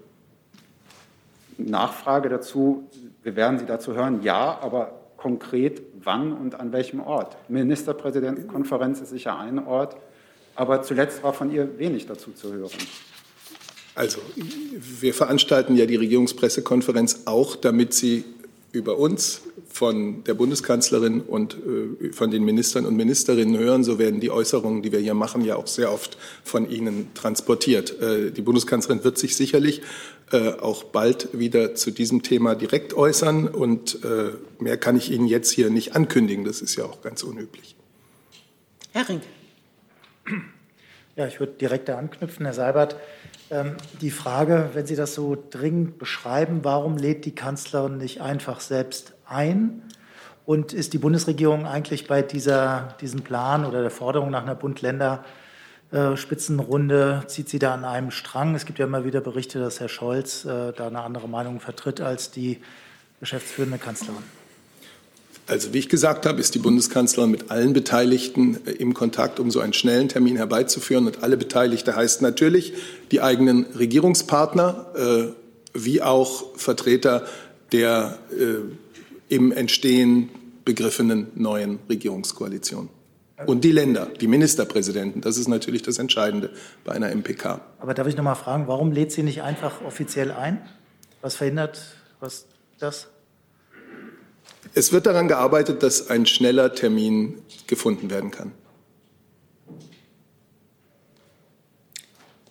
Nachfrage 1.57 2.27
dazu, 2.27 2.89
wir 3.23 3.37
werden 3.37 3.57
Sie 3.57 3.65
dazu 3.65 3.95
hören, 3.95 4.21
ja, 4.21 4.59
aber 4.61 4.99
konkret 5.15 5.81
wann 6.03 6.33
und 6.33 6.59
an 6.59 6.73
welchem 6.73 6.99
Ort? 6.99 7.37
Ministerpräsidentenkonferenz 7.47 8.99
ist 8.99 9.11
sicher 9.11 9.39
ein 9.39 9.65
Ort 9.65 9.95
aber 10.57 10.81
zuletzt 10.81 11.23
war 11.23 11.33
von 11.33 11.51
ihr 11.53 11.77
wenig 11.77 12.07
dazu 12.07 12.31
zu 12.31 12.51
hören. 12.51 12.71
Also, 13.95 14.19
wir 14.75 15.13
veranstalten 15.13 15.75
ja 15.75 15.85
die 15.85 15.95
Regierungspressekonferenz 15.95 17.21
auch, 17.25 17.55
damit 17.55 17.93
Sie 17.93 18.25
über 18.71 18.97
uns 18.97 19.41
von 19.67 20.23
der 20.23 20.33
Bundeskanzlerin 20.33 21.21
und 21.21 21.55
äh, 21.55 22.11
von 22.11 22.31
den 22.31 22.43
Ministern 22.43 22.85
und 22.85 22.95
Ministerinnen 22.95 23.57
hören. 23.57 23.83
So 23.83 23.97
werden 23.97 24.19
die 24.19 24.29
Äußerungen, 24.29 24.81
die 24.81 24.91
wir 24.91 24.99
hier 24.99 25.13
machen, 25.13 25.43
ja 25.43 25.55
auch 25.55 25.67
sehr 25.67 25.91
oft 25.91 26.17
von 26.43 26.69
Ihnen 26.69 27.13
transportiert. 27.13 27.99
Äh, 28.01 28.31
die 28.31 28.41
Bundeskanzlerin 28.41 29.03
wird 29.03 29.17
sich 29.17 29.35
sicherlich 29.35 29.81
äh, 30.31 30.51
auch 30.53 30.83
bald 30.83 31.29
wieder 31.37 31.75
zu 31.75 31.91
diesem 31.91 32.23
Thema 32.23 32.55
direkt 32.55 32.93
äußern. 32.93 33.47
Und 33.47 34.03
äh, 34.03 34.31
mehr 34.59 34.77
kann 34.77 34.97
ich 34.97 35.11
Ihnen 35.11 35.27
jetzt 35.27 35.51
hier 35.51 35.69
nicht 35.69 35.95
ankündigen. 35.95 36.43
Das 36.43 36.61
ist 36.61 36.75
ja 36.75 36.85
auch 36.85 37.01
ganz 37.01 37.23
unüblich. 37.23 37.75
Herr 38.93 39.07
Rink. 39.07 39.21
Ja, 41.15 41.25
ich 41.25 41.39
würde 41.39 41.53
direkt 41.53 41.89
da 41.89 41.97
anknüpfen, 41.97 42.45
Herr 42.45 42.53
Seibert. 42.53 42.95
Ähm, 43.49 43.75
die 44.01 44.11
Frage, 44.11 44.69
wenn 44.73 44.85
Sie 44.85 44.95
das 44.95 45.15
so 45.15 45.35
dringend 45.49 45.97
beschreiben, 45.97 46.59
warum 46.61 46.95
lädt 46.95 47.25
die 47.25 47.33
Kanzlerin 47.33 47.97
nicht 47.97 48.21
einfach 48.21 48.59
selbst 48.59 49.13
ein? 49.27 49.81
Und 50.45 50.73
ist 50.73 50.93
die 50.93 50.99
Bundesregierung 50.99 51.65
eigentlich 51.65 52.07
bei 52.07 52.21
dieser, 52.21 52.95
diesem 53.01 53.21
Plan 53.21 53.65
oder 53.65 53.81
der 53.81 53.89
Forderung 53.89 54.29
nach 54.29 54.43
einer 54.43 54.53
Bund-Länder-Spitzenrunde, 54.53 57.23
zieht 57.25 57.49
sie 57.49 57.59
da 57.59 57.73
an 57.73 57.83
einem 57.83 58.11
Strang? 58.11 58.53
Es 58.53 58.65
gibt 58.65 58.77
ja 58.77 58.85
immer 58.85 59.03
wieder 59.03 59.19
Berichte, 59.19 59.59
dass 59.59 59.79
Herr 59.79 59.89
Scholz 59.89 60.45
äh, 60.45 60.71
da 60.71 60.87
eine 60.87 61.01
andere 61.01 61.27
Meinung 61.27 61.59
vertritt 61.59 61.99
als 61.99 62.29
die 62.29 62.61
geschäftsführende 63.19 63.79
Kanzlerin. 63.79 64.21
Also 65.47 65.73
wie 65.73 65.79
ich 65.79 65.87
gesagt 65.87 66.25
habe, 66.25 66.41
ist 66.41 66.55
die 66.55 66.59
Bundeskanzlerin 66.59 67.31
mit 67.31 67.51
allen 67.51 67.71
Beteiligten 67.71 68.59
äh, 68.65 68.71
im 68.71 68.93
Kontakt, 68.93 69.39
um 69.39 69.49
so 69.49 69.61
einen 69.61 69.73
schnellen 69.73 70.09
Termin 70.09 70.35
herbeizuführen. 70.35 71.07
Und 71.07 71.23
alle 71.23 71.37
Beteiligte 71.37 71.95
heißt 71.95 72.21
natürlich 72.21 72.73
die 73.11 73.21
eigenen 73.21 73.65
Regierungspartner 73.65 74.85
äh, 74.95 75.27
wie 75.73 76.01
auch 76.01 76.57
Vertreter 76.57 77.25
der 77.71 78.17
äh, 78.31 79.33
im 79.33 79.51
Entstehen 79.51 80.29
begriffenen 80.65 81.27
neuen 81.35 81.79
Regierungskoalition. 81.89 82.89
Und 83.45 83.63
die 83.63 83.71
Länder, 83.71 84.07
die 84.19 84.27
Ministerpräsidenten, 84.27 85.21
das 85.21 85.37
ist 85.37 85.47
natürlich 85.47 85.83
das 85.83 85.99
Entscheidende 85.99 86.49
bei 86.83 86.93
einer 86.93 87.13
MPK. 87.13 87.61
Aber 87.79 87.93
darf 87.93 88.07
ich 88.07 88.17
noch 88.17 88.23
mal 88.23 88.35
fragen, 88.35 88.67
warum 88.67 88.91
lädt 88.91 89.11
sie 89.11 89.21
nicht 89.21 89.43
einfach 89.43 89.81
offiziell 89.85 90.31
ein? 90.31 90.61
Was 91.21 91.35
verhindert 91.35 91.79
was 92.19 92.47
das? 92.79 93.09
Es 94.77 94.91
wird 94.91 95.07
daran 95.07 95.27
gearbeitet, 95.27 95.81
dass 95.81 96.11
ein 96.11 96.27
schneller 96.27 96.75
Termin 96.75 97.41
gefunden 97.65 98.11
werden 98.11 98.29
kann. 98.29 98.51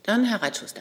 Dann 0.03 0.25
Herr 0.25 0.43
Reitschuster. 0.43 0.81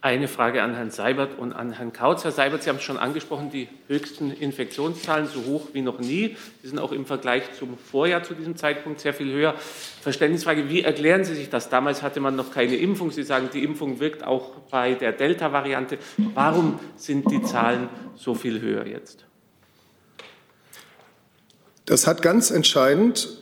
Eine 0.00 0.28
Frage 0.28 0.62
an 0.62 0.74
Herrn 0.74 0.90
Seibert 0.90 1.38
und 1.38 1.52
an 1.52 1.72
Herrn 1.72 1.92
Kautz. 1.92 2.24
Herr 2.24 2.32
Seibert, 2.32 2.62
Sie 2.62 2.70
haben 2.70 2.76
es 2.76 2.84
schon 2.84 2.96
angesprochen, 2.96 3.50
die 3.50 3.68
höchsten 3.86 4.30
Infektionszahlen 4.30 5.26
so 5.26 5.44
hoch 5.44 5.68
wie 5.74 5.82
noch 5.82 5.98
nie. 5.98 6.38
Sie 6.62 6.68
sind 6.68 6.78
auch 6.78 6.92
im 6.92 7.04
Vergleich 7.04 7.52
zum 7.52 7.76
Vorjahr 7.76 8.22
zu 8.22 8.32
diesem 8.32 8.56
Zeitpunkt 8.56 9.00
sehr 9.00 9.12
viel 9.12 9.30
höher. 9.30 9.56
Verständnisfrage, 10.00 10.70
wie 10.70 10.84
erklären 10.84 11.22
Sie 11.22 11.34
sich 11.34 11.50
das? 11.50 11.68
Damals 11.68 12.02
hatte 12.02 12.20
man 12.20 12.34
noch 12.34 12.50
keine 12.50 12.76
Impfung. 12.76 13.10
Sie 13.10 13.24
sagen, 13.24 13.50
die 13.52 13.62
Impfung 13.62 14.00
wirkt 14.00 14.24
auch 14.24 14.52
bei 14.70 14.94
der 14.94 15.12
Delta-Variante. 15.12 15.98
Warum 16.32 16.80
sind 16.96 17.30
die 17.30 17.42
Zahlen 17.42 17.90
so 18.14 18.34
viel 18.34 18.62
höher 18.62 18.86
jetzt? 18.86 19.27
Das 21.88 22.06
hat 22.06 22.20
ganz 22.20 22.50
entscheidend 22.50 23.38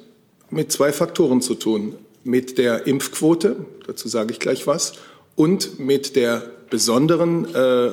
mit 0.50 0.71
zwei 0.71 0.93
Faktoren 0.93 1.41
zu 1.41 1.57
tun. 1.57 1.97
Mit 2.23 2.59
der 2.59 2.87
Impfquote, 2.87 3.57
dazu 3.88 4.07
sage 4.07 4.31
ich 4.31 4.38
gleich 4.38 4.69
was, 4.69 4.93
und 5.35 5.81
mit 5.81 6.15
der 6.15 6.49
besonderen 6.71 7.53
äh, 7.53 7.91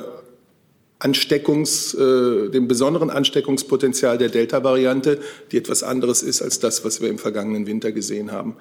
Ansteckungs, 1.00 1.94
äh, 1.94 2.50
dem 2.50 2.68
besonderen 2.68 3.10
Ansteckungspotenzial 3.10 4.16
der 4.16 4.28
Delta-Variante, 4.28 5.18
die 5.50 5.56
etwas 5.56 5.82
anderes 5.82 6.22
ist 6.22 6.40
als 6.40 6.60
das, 6.60 6.84
was 6.84 7.00
wir 7.00 7.08
im 7.08 7.18
vergangenen 7.18 7.66
Winter 7.66 7.90
gesehen 7.90 8.30
haben. 8.30 8.54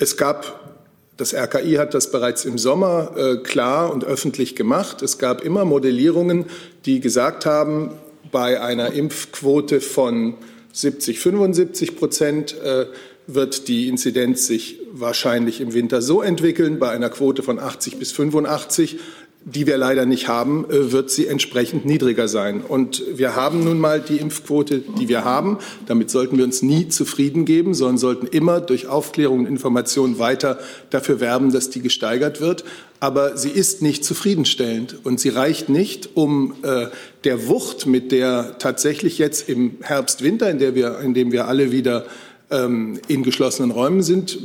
Es 0.00 0.16
gab, 0.16 0.80
das 1.16 1.32
RKI 1.32 1.74
hat 1.74 1.94
das 1.94 2.10
bereits 2.10 2.44
im 2.44 2.58
Sommer 2.58 3.12
äh, 3.16 3.36
klar 3.36 3.92
und 3.92 4.04
öffentlich 4.04 4.56
gemacht. 4.56 5.00
Es 5.00 5.18
gab 5.18 5.42
immer 5.42 5.64
Modellierungen, 5.64 6.46
die 6.86 6.98
gesagt 6.98 7.46
haben, 7.46 7.92
bei 8.32 8.60
einer 8.60 8.92
Impfquote 8.94 9.80
von 9.80 10.34
70, 10.72 11.20
75 11.20 11.96
Prozent 11.96 12.60
äh, 12.60 12.86
wird 13.26 13.68
die 13.68 13.88
Inzidenz 13.88 14.46
sich 14.46 14.80
wahrscheinlich 14.92 15.60
im 15.60 15.74
Winter 15.74 16.02
so 16.02 16.22
entwickeln. 16.22 16.78
Bei 16.78 16.90
einer 16.90 17.10
Quote 17.10 17.42
von 17.42 17.58
80 17.58 17.98
bis 17.98 18.12
85 18.12 18.98
die 19.44 19.66
wir 19.66 19.76
leider 19.76 20.06
nicht 20.06 20.28
haben, 20.28 20.64
äh, 20.70 20.92
wird 20.92 21.10
sie 21.10 21.26
entsprechend 21.26 21.84
niedriger 21.84 22.28
sein. 22.28 22.60
Und 22.60 23.02
wir 23.14 23.34
haben 23.34 23.64
nun 23.64 23.78
mal 23.78 24.00
die 24.00 24.18
Impfquote, 24.18 24.80
die 24.80 25.08
wir 25.08 25.24
haben. 25.24 25.58
Damit 25.86 26.10
sollten 26.10 26.36
wir 26.36 26.44
uns 26.44 26.62
nie 26.62 26.88
zufrieden 26.88 27.44
geben, 27.44 27.74
sondern 27.74 27.98
sollten 27.98 28.26
immer 28.26 28.60
durch 28.60 28.86
Aufklärung 28.86 29.40
und 29.40 29.46
Information 29.46 30.18
weiter 30.18 30.58
dafür 30.90 31.20
werben, 31.20 31.52
dass 31.52 31.70
die 31.70 31.80
gesteigert 31.80 32.40
wird. 32.40 32.64
Aber 33.02 33.36
sie 33.36 33.50
ist 33.50 33.82
nicht 33.82 34.04
zufriedenstellend 34.04 34.96
und 35.02 35.18
sie 35.18 35.30
reicht 35.30 35.68
nicht, 35.68 36.10
um 36.14 36.54
äh, 36.62 36.86
der 37.24 37.48
Wucht, 37.48 37.84
mit 37.84 38.12
der 38.12 38.58
tatsächlich 38.60 39.18
jetzt 39.18 39.48
im 39.48 39.78
Herbst, 39.80 40.22
Winter, 40.22 40.48
in, 40.48 40.60
in 40.60 41.12
dem 41.12 41.32
wir 41.32 41.48
alle 41.48 41.72
wieder 41.72 42.06
ähm, 42.52 43.00
in 43.08 43.24
geschlossenen 43.24 43.72
Räumen 43.72 44.04
sind, 44.04 44.38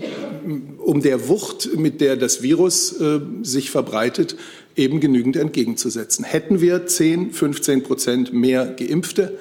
um 0.79 1.03
der 1.03 1.27
Wucht, 1.27 1.77
mit 1.77 2.01
der 2.01 2.15
das 2.15 2.41
Virus 2.41 2.99
äh, 2.99 3.19
sich 3.43 3.69
verbreitet, 3.69 4.35
eben 4.75 5.01
genügend 5.01 5.35
entgegenzusetzen. 5.35 6.25
Hätten 6.25 6.59
wir 6.59 6.87
10, 6.87 7.33
15 7.33 7.83
Prozent 7.83 8.33
mehr 8.33 8.65
Geimpfte, 8.65 9.37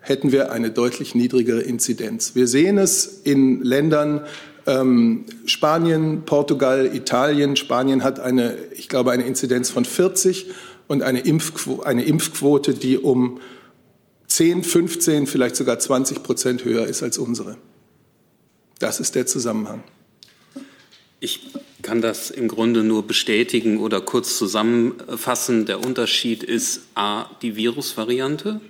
hätten 0.00 0.32
wir 0.32 0.50
eine 0.50 0.72
deutlich 0.72 1.14
niedrigere 1.14 1.60
Inzidenz. 1.60 2.34
Wir 2.34 2.48
sehen 2.48 2.78
es 2.78 3.20
in 3.22 3.62
Ländern 3.62 4.22
ähm, 4.66 5.24
Spanien, 5.46 6.22
Portugal, 6.24 6.90
Italien. 6.94 7.56
Spanien 7.56 8.02
hat 8.02 8.20
eine, 8.20 8.56
ich 8.72 8.88
glaube, 8.88 9.12
eine 9.12 9.24
Inzidenz 9.24 9.70
von 9.70 9.84
40 9.84 10.46
und 10.88 11.02
eine, 11.02 11.20
Impfquo 11.20 11.82
eine 11.82 12.04
Impfquote, 12.04 12.74
die 12.74 12.98
um 12.98 13.40
10, 14.26 14.64
15, 14.64 15.26
vielleicht 15.26 15.56
sogar 15.56 15.78
20 15.78 16.22
Prozent 16.22 16.64
höher 16.64 16.86
ist 16.86 17.02
als 17.02 17.18
unsere. 17.18 17.56
Das 18.78 19.00
ist 19.00 19.14
der 19.14 19.26
Zusammenhang. 19.26 19.82
Ich 21.20 21.40
kann 21.82 22.02
das 22.02 22.30
im 22.30 22.48
Grunde 22.48 22.82
nur 22.82 23.06
bestätigen 23.06 23.78
oder 23.78 24.00
kurz 24.00 24.36
zusammenfassen. 24.36 25.64
Der 25.64 25.84
Unterschied 25.84 26.42
ist 26.42 26.82
A, 26.94 27.26
die 27.40 27.56
Virusvariante. 27.56 28.60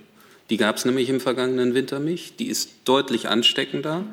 Die 0.51 0.57
gab 0.57 0.77
es 0.77 0.85
nämlich 0.85 1.09
im 1.09 1.21
vergangenen 1.21 1.75
Winter 1.75 1.99
nicht. 1.99 2.39
Die 2.39 2.47
ist 2.47 2.71
deutlich 2.85 3.29
ansteckender. 3.29 4.05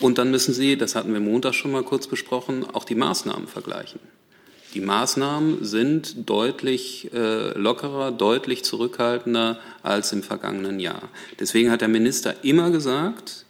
Und 0.00 0.18
dann 0.18 0.30
müssen 0.30 0.54
Sie, 0.54 0.76
das 0.76 0.94
hatten 0.94 1.12
wir 1.12 1.20
Montag 1.20 1.54
schon 1.54 1.72
mal 1.72 1.82
kurz 1.82 2.06
besprochen, 2.06 2.64
auch 2.72 2.84
die 2.84 2.94
Maßnahmen 2.94 3.48
vergleichen. 3.48 4.00
Die 4.74 4.80
Maßnahmen 4.80 5.64
sind 5.64 6.28
deutlich 6.28 7.10
äh, 7.12 7.58
lockerer, 7.58 8.12
deutlich 8.12 8.64
zurückhaltender 8.64 9.58
als 9.82 10.12
im 10.12 10.22
vergangenen 10.22 10.78
Jahr. 10.78 11.08
Deswegen 11.40 11.70
hat 11.70 11.80
der 11.80 11.88
Minister 11.88 12.44
immer 12.44 12.70
gesagt, 12.70 13.46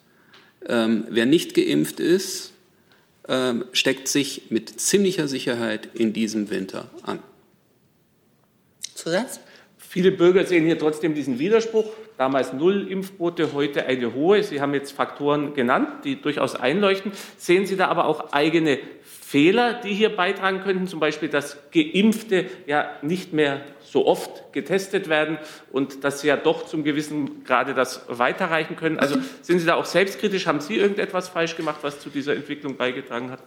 ähm, 0.66 1.06
wer 1.10 1.26
nicht 1.26 1.54
geimpft 1.54 1.98
ist, 1.98 2.52
ähm, 3.26 3.64
steckt 3.72 4.08
sich 4.08 4.50
mit 4.50 4.80
ziemlicher 4.80 5.28
Sicherheit 5.28 5.88
in 5.92 6.12
diesem 6.12 6.50
Winter 6.50 6.88
an. 7.02 7.18
Zusatz? 8.94 9.40
Viele 9.76 10.12
Bürger 10.12 10.46
sehen 10.46 10.64
hier 10.66 10.78
trotzdem 10.78 11.14
diesen 11.14 11.38
Widerspruch. 11.38 11.86
Damals 12.18 12.52
null 12.52 12.90
Impfquote, 12.90 13.52
heute 13.52 13.86
eine 13.86 14.12
hohe. 14.12 14.42
Sie 14.42 14.60
haben 14.60 14.74
jetzt 14.74 14.90
Faktoren 14.90 15.54
genannt, 15.54 16.04
die 16.04 16.20
durchaus 16.20 16.56
einleuchten. 16.56 17.12
Sehen 17.36 17.64
Sie 17.64 17.76
da 17.76 17.86
aber 17.86 18.06
auch 18.06 18.32
eigene 18.32 18.80
Fehler, 19.04 19.74
die 19.74 19.94
hier 19.94 20.16
beitragen 20.16 20.62
könnten, 20.62 20.88
zum 20.88 20.98
Beispiel, 20.98 21.28
dass 21.28 21.58
Geimpfte 21.70 22.46
ja 22.66 22.90
nicht 23.02 23.32
mehr 23.32 23.60
so 23.82 24.04
oft 24.04 24.52
getestet 24.52 25.08
werden 25.08 25.38
und 25.70 26.02
dass 26.02 26.22
sie 26.22 26.28
ja 26.28 26.36
doch 26.36 26.66
zum 26.66 26.82
gewissen 26.82 27.44
Grade 27.44 27.72
das 27.72 28.04
weiterreichen 28.08 28.74
können. 28.74 28.98
Also 28.98 29.18
sind 29.42 29.60
Sie 29.60 29.66
da 29.66 29.76
auch 29.76 29.84
selbstkritisch? 29.84 30.46
Haben 30.46 30.60
Sie 30.60 30.76
irgendetwas 30.76 31.28
falsch 31.28 31.56
gemacht, 31.56 31.78
was 31.82 32.00
zu 32.00 32.10
dieser 32.10 32.34
Entwicklung 32.34 32.76
beigetragen 32.76 33.30
hat? 33.30 33.40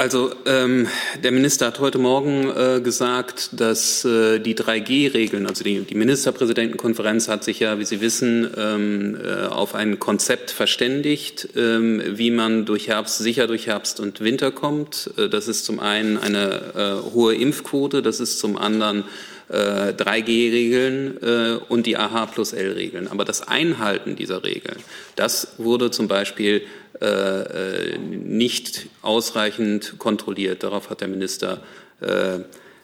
Also 0.00 0.30
ähm, 0.46 0.88
der 1.22 1.30
Minister 1.30 1.66
hat 1.66 1.78
heute 1.78 1.98
Morgen 1.98 2.48
äh, 2.48 2.80
gesagt, 2.80 3.50
dass 3.52 4.02
äh, 4.06 4.38
die 4.38 4.54
3G-Regeln, 4.54 5.46
also 5.46 5.62
die, 5.62 5.82
die, 5.82 5.94
Ministerpräsidentenkonferenz 5.94 7.28
hat 7.28 7.44
sich 7.44 7.60
ja, 7.60 7.78
wie 7.78 7.84
Sie 7.84 8.00
wissen, 8.00 8.48
ähm, 8.56 9.18
äh, 9.22 9.44
auf 9.48 9.74
ein 9.74 9.98
Konzept 9.98 10.52
verständigt, 10.52 11.50
ähm, 11.54 12.02
wie 12.06 12.30
man 12.30 12.64
durch 12.64 12.88
Herbst, 12.88 13.18
sicher 13.18 13.46
durch 13.46 13.66
Herbst 13.66 14.00
und 14.00 14.22
Winter 14.22 14.50
kommt. 14.50 15.10
Äh, 15.18 15.28
das 15.28 15.48
ist 15.48 15.66
zum 15.66 15.80
einen 15.80 16.16
eine 16.16 17.02
äh, 17.04 17.12
hohe 17.12 17.34
Impfquote, 17.34 18.00
das 18.00 18.20
ist 18.20 18.38
zum 18.38 18.56
anderen 18.56 19.04
3G-Regeln 19.50 21.22
äh, 21.22 21.58
und 21.68 21.86
die 21.86 21.96
AH 21.96 22.26
plus 22.26 22.52
L-Regeln. 22.52 23.08
Aber 23.08 23.24
das 23.24 23.46
Einhalten 23.46 24.14
dieser 24.16 24.44
Regeln, 24.44 24.78
das 25.16 25.54
wurde 25.58 25.90
zum 25.90 26.06
Beispiel 26.08 26.62
äh, 27.00 27.98
nicht 27.98 28.86
ausreichend 29.02 29.94
kontrolliert. 29.98 30.62
Darauf 30.62 30.90
hat 30.90 31.00
der 31.00 31.08
Minister 31.08 31.62
äh, 32.00 32.40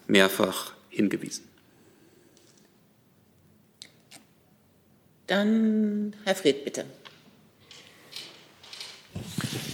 mehrfach 0.06 0.72
hingewiesen. 0.88 1.44
Dann 5.26 6.14
Herr 6.24 6.34
Fried, 6.34 6.64
bitte. 6.64 6.84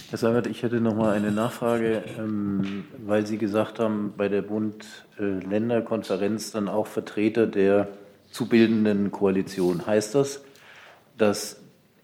Herr 0.09 0.17
Seibert, 0.17 0.47
ich 0.47 0.63
hätte 0.63 0.81
noch 0.81 0.95
mal 0.95 1.13
eine 1.13 1.31
Nachfrage, 1.31 2.03
ähm, 2.19 2.83
weil 3.05 3.25
Sie 3.25 3.37
gesagt 3.37 3.79
haben, 3.79 4.13
bei 4.17 4.27
der 4.29 4.41
Bund-Länder-Konferenz 4.41 6.51
dann 6.51 6.67
auch 6.67 6.87
Vertreter 6.87 7.47
der 7.47 7.87
zu 8.29 8.47
bildenden 8.47 9.11
Koalition. 9.11 9.87
Heißt 9.87 10.15
das, 10.15 10.43
dass 11.17 11.61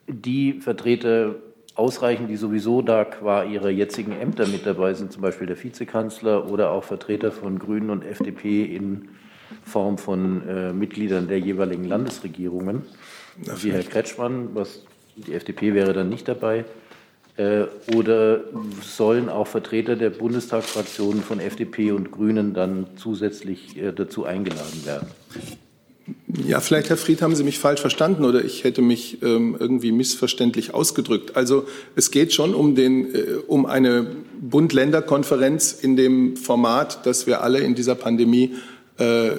die 0.07 0.61
Vertreter 0.61 1.35
ausreichen, 1.75 2.27
die 2.27 2.37
sowieso 2.37 2.81
da 2.81 3.05
qua 3.05 3.43
ihrer 3.43 3.69
jetzigen 3.69 4.11
Ämter 4.11 4.47
mit 4.47 4.65
dabei 4.65 4.93
sind, 4.93 5.11
zum 5.11 5.21
Beispiel 5.21 5.47
der 5.47 5.61
Vizekanzler 5.61 6.49
oder 6.49 6.71
auch 6.71 6.83
Vertreter 6.83 7.31
von 7.31 7.59
Grünen 7.59 7.89
und 7.89 8.03
FDP 8.03 8.63
in 8.63 9.09
Form 9.63 9.97
von 9.97 10.47
äh, 10.47 10.73
Mitgliedern 10.73 11.27
der 11.27 11.39
jeweiligen 11.39 11.85
Landesregierungen, 11.85 12.83
wie 13.37 13.71
Herr 13.71 13.83
Kretschmann, 13.83 14.49
was 14.53 14.83
die 15.15 15.33
FDP 15.33 15.73
wäre 15.73 15.93
dann 15.93 16.09
nicht 16.09 16.27
dabei, 16.27 16.65
oder 17.95 18.41
sollen 18.81 19.29
auch 19.29 19.47
Vertreter 19.47 19.95
der 19.95 20.09
Bundestagsfraktionen 20.09 21.23
von 21.23 21.39
FDP 21.39 21.91
und 21.91 22.11
Grünen 22.11 22.53
dann 22.53 22.87
zusätzlich 22.97 23.77
äh, 23.77 23.93
dazu 23.93 24.25
eingeladen 24.25 24.85
werden? 24.85 25.07
Ja, 26.45 26.59
vielleicht, 26.59 26.89
Herr 26.89 26.97
Fried, 26.97 27.21
haben 27.21 27.35
Sie 27.35 27.43
mich 27.43 27.59
falsch 27.59 27.81
verstanden 27.81 28.25
oder 28.25 28.43
ich 28.43 28.63
hätte 28.63 28.81
mich 28.81 29.21
ähm, 29.21 29.55
irgendwie 29.59 29.91
missverständlich 29.91 30.73
ausgedrückt. 30.73 31.35
Also 31.35 31.65
es 31.95 32.11
geht 32.11 32.33
schon 32.33 32.55
um, 32.55 32.75
den, 32.75 33.13
äh, 33.13 33.25
um 33.47 33.65
eine 33.65 34.07
Bund-Länder-Konferenz 34.41 35.73
in 35.73 35.95
dem 35.95 36.35
Format, 36.35 37.05
das 37.05 37.27
wir 37.27 37.41
alle 37.41 37.59
in 37.59 37.75
dieser 37.75 37.95
Pandemie 37.95 38.55
äh, 38.97 39.31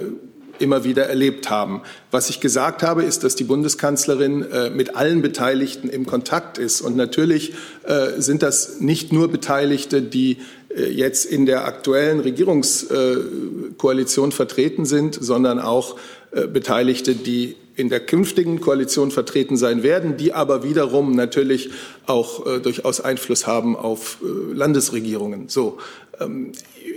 immer 0.60 0.84
wieder 0.84 1.06
erlebt 1.06 1.50
haben. 1.50 1.82
Was 2.10 2.30
ich 2.30 2.40
gesagt 2.40 2.82
habe, 2.82 3.04
ist, 3.04 3.24
dass 3.24 3.36
die 3.36 3.44
Bundeskanzlerin 3.44 4.50
äh, 4.50 4.70
mit 4.70 4.96
allen 4.96 5.20
Beteiligten 5.22 5.88
im 5.88 6.06
Kontakt 6.06 6.58
ist. 6.58 6.80
Und 6.80 6.96
natürlich 6.96 7.54
äh, 7.84 8.20
sind 8.20 8.42
das 8.42 8.80
nicht 8.80 9.12
nur 9.12 9.28
Beteiligte, 9.28 10.02
die 10.02 10.38
äh, 10.76 10.90
jetzt 10.90 11.24
in 11.24 11.46
der 11.46 11.64
aktuellen 11.64 12.20
Regierungskoalition 12.20 14.32
vertreten 14.32 14.84
sind, 14.84 15.16
sondern 15.20 15.58
auch 15.58 15.96
äh, 15.96 15.98
Beteiligte, 16.32 17.14
die 17.14 17.56
in 17.80 17.88
der 17.88 18.00
künftigen 18.00 18.60
Koalition 18.60 19.10
vertreten 19.10 19.56
sein 19.56 19.82
werden, 19.82 20.16
die 20.16 20.32
aber 20.32 20.62
wiederum 20.62 21.14
natürlich 21.14 21.70
auch 22.06 22.46
äh, 22.46 22.60
durchaus 22.60 23.00
Einfluss 23.00 23.46
haben 23.46 23.74
auf 23.74 24.18
äh, 24.22 24.52
Landesregierungen. 24.52 25.48
So, 25.48 25.78
ähm, 26.20 26.52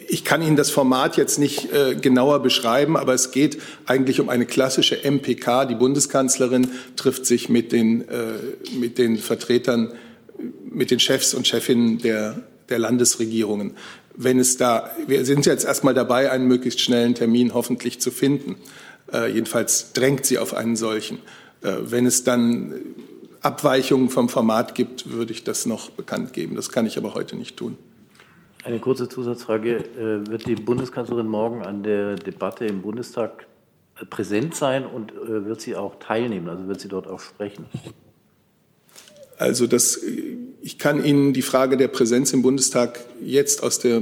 ich 0.08 0.26
kann 0.26 0.42
Ihnen 0.42 0.58
das 0.58 0.70
Format 0.70 1.16
jetzt 1.18 1.40
nicht 1.40 1.72
äh, 1.72 1.96
genauer 1.96 2.42
beschreiben, 2.42 2.98
aber 2.98 3.14
es 3.14 3.32
geht 3.32 3.60
eigentlich 3.86 4.20
um 4.20 4.30
eine 4.30 4.46
klassische 4.46 4.98
MPK. 5.10 5.66
Die 5.66 5.76
Bundeskanzlerin 5.76 6.70
trifft 6.96 7.26
sich 7.26 7.50
mit 7.50 7.72
den, 7.72 8.02
äh, 8.10 8.34
mit 8.78 8.98
den 8.98 9.18
Vertretern, 9.18 9.94
mit 10.70 10.92
den 10.92 11.00
Chefs 11.00 11.34
und 11.34 11.48
Chefinnen 11.48 12.00
der, 12.00 12.42
der 12.70 12.80
Landesregierungen. 12.80 13.76
Wenn 14.16 14.38
es 14.38 14.58
da, 14.58 14.92
wir 15.08 15.26
sind 15.26 15.46
jetzt 15.46 15.66
erstmal 15.66 15.94
dabei, 15.94 16.30
einen 16.30 16.48
möglichst 16.48 16.82
schnellen 16.82 17.16
Termin 17.16 17.54
hoffentlich 17.54 18.00
zu 18.00 18.12
finden. 18.12 18.58
Äh, 19.14 19.32
jedenfalls 19.32 19.94
drängt 19.94 20.26
sie 20.26 20.38
auf 20.38 20.54
einen 20.54 20.76
solchen. 20.76 21.20
Äh, 21.62 21.76
wenn 21.84 22.06
es 22.06 22.24
dann 22.24 22.74
Abweichungen 23.42 24.10
vom 24.10 24.30
Format 24.30 24.76
gibt, 24.76 25.12
würde 25.12 25.32
ich 25.32 25.44
das 25.44 25.66
noch 25.66 25.92
bekannt 25.92 26.34
geben. 26.34 26.56
Das 26.56 26.70
kann 26.70 26.86
ich 26.86 26.98
aber 26.98 27.14
heute 27.14 27.36
nicht 27.36 27.58
tun. 27.58 27.78
Eine 28.64 28.80
kurze 28.80 29.08
Zusatzfrage. 29.08 29.78
Äh, 29.78 30.30
wird 30.30 30.48
die 30.48 30.56
Bundeskanzlerin 30.56 31.28
morgen 31.28 31.62
an 31.62 31.84
der 31.84 32.16
Debatte 32.16 32.66
im 32.66 32.82
Bundestag 32.82 33.46
präsent 34.10 34.56
sein 34.56 34.88
und 34.88 35.14
wird 35.16 35.62
sie 35.62 35.76
auch 35.76 36.00
teilnehmen? 36.00 36.50
Also 36.50 36.68
wird 36.68 36.82
sie 36.82 36.88
dort 36.88 37.08
auch 37.08 37.20
sprechen? 37.20 37.66
Also 39.38 39.68
das, 39.68 40.00
ich 40.62 40.80
kann 40.80 41.04
Ihnen 41.04 41.34
die 41.34 41.44
Frage 41.44 41.78
der 41.78 41.90
Präsenz 41.90 42.34
im 42.34 42.42
Bundestag 42.42 43.00
jetzt 43.22 43.62
aus 43.62 43.78
der, 43.78 44.02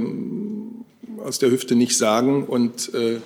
aus 1.22 1.38
der 1.40 1.50
Hüfte 1.50 1.74
nicht 1.74 1.96
sagen 1.98 2.46
und 2.46 2.94
äh, 2.94 3.18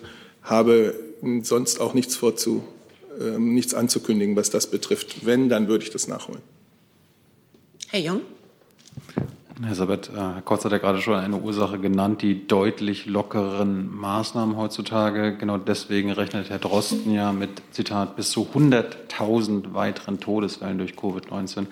habe 0.42 0.94
sonst 1.42 1.81
auch 1.81 1.94
nichts 1.94 2.16
vorzu, 2.16 2.64
äh, 3.20 3.38
nichts 3.38 3.74
anzukündigen, 3.74 4.37
was 4.37 4.50
das 4.50 4.70
betrifft. 4.70 5.26
Wenn, 5.26 5.48
dann 5.48 5.68
würde 5.68 5.85
ich 5.85 5.90
das 5.90 6.09
nachholen. 6.09 6.42
Herr 7.88 8.00
Jung. 8.00 8.20
Herr 9.62 9.74
Sabet, 9.74 10.11
äh, 10.11 10.16
Herr 10.16 10.42
Kotz 10.42 10.66
hat 10.66 10.72
ja 10.72 10.79
gerade 10.79 11.00
schon 11.00 11.14
eine 11.14 11.38
Ursache 11.38 11.79
genannt, 11.79 12.20
die 12.20 12.46
deutlich 12.46 13.07
lockeren 13.07 13.90
Maßnahmen 13.96 14.57
heutzutage. 14.57 15.35
Genau 15.37 15.57
deswegen 15.57 16.11
rechnet 16.11 16.50
Herr 16.50 16.59
Drosten 16.59 17.11
ja 17.14 17.33
mit, 17.33 17.62
Zitat, 17.70 18.16
bis 18.16 18.31
zu 18.31 18.48
100.000 18.55 19.72
weiteren 19.72 20.20
Todesfällen 20.20 20.76
durch 20.76 20.92
Covid-19. 20.92 21.66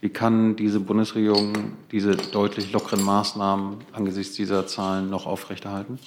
Wie 0.00 0.10
kann 0.10 0.54
diese 0.54 0.78
Bundesregierung 0.78 1.54
diese 1.90 2.14
deutlich 2.14 2.70
lockeren 2.72 3.02
Maßnahmen 3.02 3.78
angesichts 3.92 4.36
dieser 4.36 4.68
Zahlen 4.68 5.10
noch 5.10 5.26
aufrechterhalten? 5.26 5.98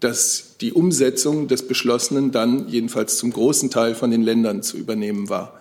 dass 0.00 0.58
die 0.60 0.74
Umsetzung 0.74 1.48
des 1.48 1.66
Beschlossenen 1.66 2.32
dann 2.32 2.68
jedenfalls 2.68 3.16
zum 3.16 3.32
großen 3.32 3.70
Teil 3.70 3.94
von 3.94 4.10
den 4.10 4.20
Ländern 4.20 4.62
zu 4.62 4.76
übernehmen 4.76 5.30
war 5.30 5.58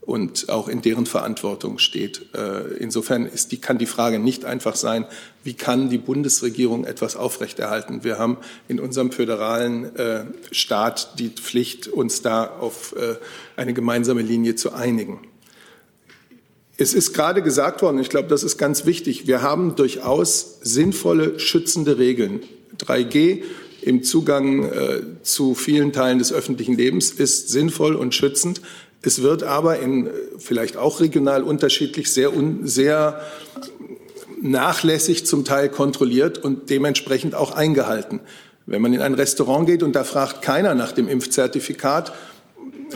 und 0.00 0.48
auch 0.48 0.68
in 0.68 0.80
deren 0.80 1.04
Verantwortung 1.04 1.78
steht. 1.78 2.34
Äh, 2.34 2.78
insofern 2.78 3.26
ist 3.26 3.52
die, 3.52 3.58
kann 3.58 3.76
die 3.76 3.84
Frage 3.84 4.18
nicht 4.18 4.46
einfach 4.46 4.76
sein, 4.76 5.04
wie 5.44 5.52
kann 5.52 5.90
die 5.90 5.98
Bundesregierung 5.98 6.86
etwas 6.86 7.14
aufrechterhalten. 7.14 8.04
Wir 8.04 8.18
haben 8.18 8.38
in 8.68 8.80
unserem 8.80 9.12
föderalen 9.12 9.94
äh, 9.96 10.24
Staat 10.50 11.18
die 11.18 11.28
Pflicht, 11.28 11.88
uns 11.88 12.22
da 12.22 12.46
auf 12.46 12.96
äh, 12.96 13.16
eine 13.56 13.74
gemeinsame 13.74 14.22
Linie 14.22 14.54
zu 14.54 14.72
einigen. 14.72 15.20
Es 16.82 16.94
ist 16.94 17.12
gerade 17.12 17.42
gesagt 17.42 17.80
worden, 17.80 18.00
ich 18.00 18.08
glaube, 18.08 18.26
das 18.26 18.42
ist 18.42 18.58
ganz 18.58 18.86
wichtig, 18.86 19.28
wir 19.28 19.40
haben 19.40 19.76
durchaus 19.76 20.58
sinnvolle 20.62 21.38
schützende 21.38 21.96
Regeln. 21.98 22.40
3G 22.76 23.44
im 23.82 24.02
Zugang 24.02 24.64
äh, 24.64 25.02
zu 25.22 25.54
vielen 25.54 25.92
Teilen 25.92 26.18
des 26.18 26.32
öffentlichen 26.32 26.76
Lebens 26.76 27.12
ist 27.12 27.50
sinnvoll 27.50 27.94
und 27.94 28.16
schützend. 28.16 28.62
Es 29.00 29.22
wird 29.22 29.44
aber 29.44 29.78
in 29.78 30.10
vielleicht 30.38 30.76
auch 30.76 30.98
regional 30.98 31.44
unterschiedlich 31.44 32.12
sehr, 32.12 32.36
un, 32.36 32.66
sehr 32.66 33.20
nachlässig 34.40 35.24
zum 35.24 35.44
Teil 35.44 35.68
kontrolliert 35.68 36.38
und 36.38 36.68
dementsprechend 36.68 37.36
auch 37.36 37.52
eingehalten. 37.52 38.18
Wenn 38.66 38.82
man 38.82 38.92
in 38.92 39.02
ein 39.02 39.14
Restaurant 39.14 39.68
geht 39.68 39.84
und 39.84 39.94
da 39.94 40.02
fragt 40.02 40.42
keiner 40.42 40.74
nach 40.74 40.90
dem 40.90 41.06
Impfzertifikat, 41.06 42.12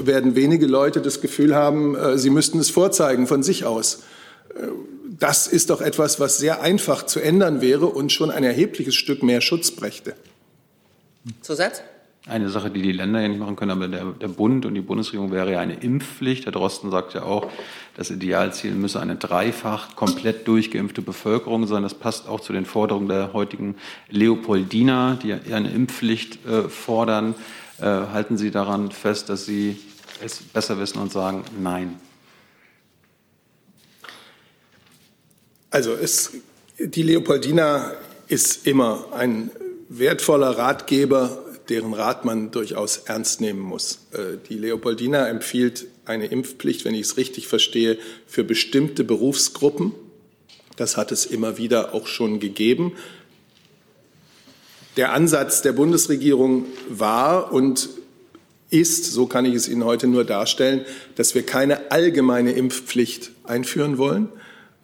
werden 0.04 0.36
wenige 0.36 0.66
Leute 0.66 1.00
das 1.00 1.20
Gefühl 1.20 1.54
haben, 1.54 1.94
äh, 1.94 2.18
sie 2.18 2.30
müssten 2.30 2.58
es 2.58 2.70
vorzeigen 2.70 3.26
von 3.26 3.42
sich 3.42 3.64
aus. 3.64 4.02
Äh, 4.50 4.66
das 5.18 5.46
ist 5.46 5.70
doch 5.70 5.80
etwas, 5.80 6.20
was 6.20 6.38
sehr 6.38 6.60
einfach 6.60 7.06
zu 7.06 7.20
ändern 7.20 7.62
wäre 7.62 7.86
und 7.86 8.12
schon 8.12 8.30
ein 8.30 8.44
erhebliches 8.44 8.94
Stück 8.94 9.22
mehr 9.22 9.40
Schutz 9.40 9.70
brächte. 9.70 10.14
Zusatz? 11.40 11.82
eine 12.28 12.48
Sache, 12.48 12.70
die 12.70 12.82
die 12.82 12.92
Länder 12.92 13.20
ja 13.20 13.28
nicht 13.28 13.38
machen 13.38 13.54
können, 13.54 13.70
aber 13.70 13.86
der, 13.86 14.04
der 14.06 14.28
Bund 14.28 14.66
und 14.66 14.74
die 14.74 14.80
Bundesregierung 14.80 15.30
wäre 15.30 15.52
ja 15.52 15.60
eine 15.60 15.74
Impfpflicht. 15.74 16.44
Herr 16.44 16.52
Drosten 16.52 16.90
sagt 16.90 17.14
ja 17.14 17.22
auch, 17.22 17.48
das 17.96 18.10
Idealziel 18.10 18.72
müsse 18.72 19.00
eine 19.00 19.14
dreifach 19.14 19.94
komplett 19.94 20.48
durchgeimpfte 20.48 21.02
Bevölkerung 21.02 21.68
sein. 21.68 21.84
Das 21.84 21.94
passt 21.94 22.28
auch 22.28 22.40
zu 22.40 22.52
den 22.52 22.66
Forderungen 22.66 23.08
der 23.08 23.32
heutigen 23.32 23.76
Leopoldina, 24.10 25.16
die 25.22 25.34
eine 25.34 25.70
Impfpflicht 25.70 26.44
äh, 26.46 26.68
fordern. 26.68 27.36
Äh, 27.78 27.84
halten 27.84 28.36
Sie 28.36 28.50
daran 28.50 28.90
fest, 28.90 29.28
dass 29.28 29.46
Sie 29.46 29.76
es 30.22 30.38
besser 30.38 30.78
wissen 30.78 30.98
und 30.98 31.12
sagen 31.12 31.44
Nein? 31.60 32.00
Also 35.70 35.92
es, 35.92 36.32
die 36.78 37.02
Leopoldina 37.02 37.92
ist 38.28 38.66
immer 38.66 39.12
ein 39.12 39.50
wertvoller 39.88 40.56
Ratgeber, 40.56 41.42
deren 41.68 41.94
Rat 41.94 42.24
man 42.24 42.50
durchaus 42.50 42.98
ernst 42.98 43.40
nehmen 43.40 43.60
muss. 43.60 43.98
Äh, 44.12 44.38
die 44.48 44.54
Leopoldina 44.54 45.28
empfiehlt 45.28 45.86
eine 46.04 46.26
Impfpflicht, 46.26 46.84
wenn 46.84 46.94
ich 46.94 47.02
es 47.02 47.16
richtig 47.16 47.48
verstehe, 47.48 47.98
für 48.26 48.44
bestimmte 48.44 49.04
Berufsgruppen. 49.04 49.92
Das 50.76 50.96
hat 50.96 51.12
es 51.12 51.26
immer 51.26 51.58
wieder 51.58 51.94
auch 51.94 52.06
schon 52.06 52.38
gegeben. 52.40 52.92
Der 54.96 55.12
Ansatz 55.12 55.62
der 55.62 55.72
Bundesregierung 55.72 56.66
war 56.88 57.52
und 57.52 57.88
ist, 58.78 59.04
so 59.12 59.26
kann 59.26 59.44
ich 59.44 59.54
es 59.54 59.68
Ihnen 59.68 59.84
heute 59.84 60.06
nur 60.06 60.24
darstellen, 60.24 60.84
dass 61.14 61.34
wir 61.34 61.44
keine 61.44 61.90
allgemeine 61.90 62.52
Impfpflicht 62.52 63.30
einführen 63.44 63.98
wollen, 63.98 64.28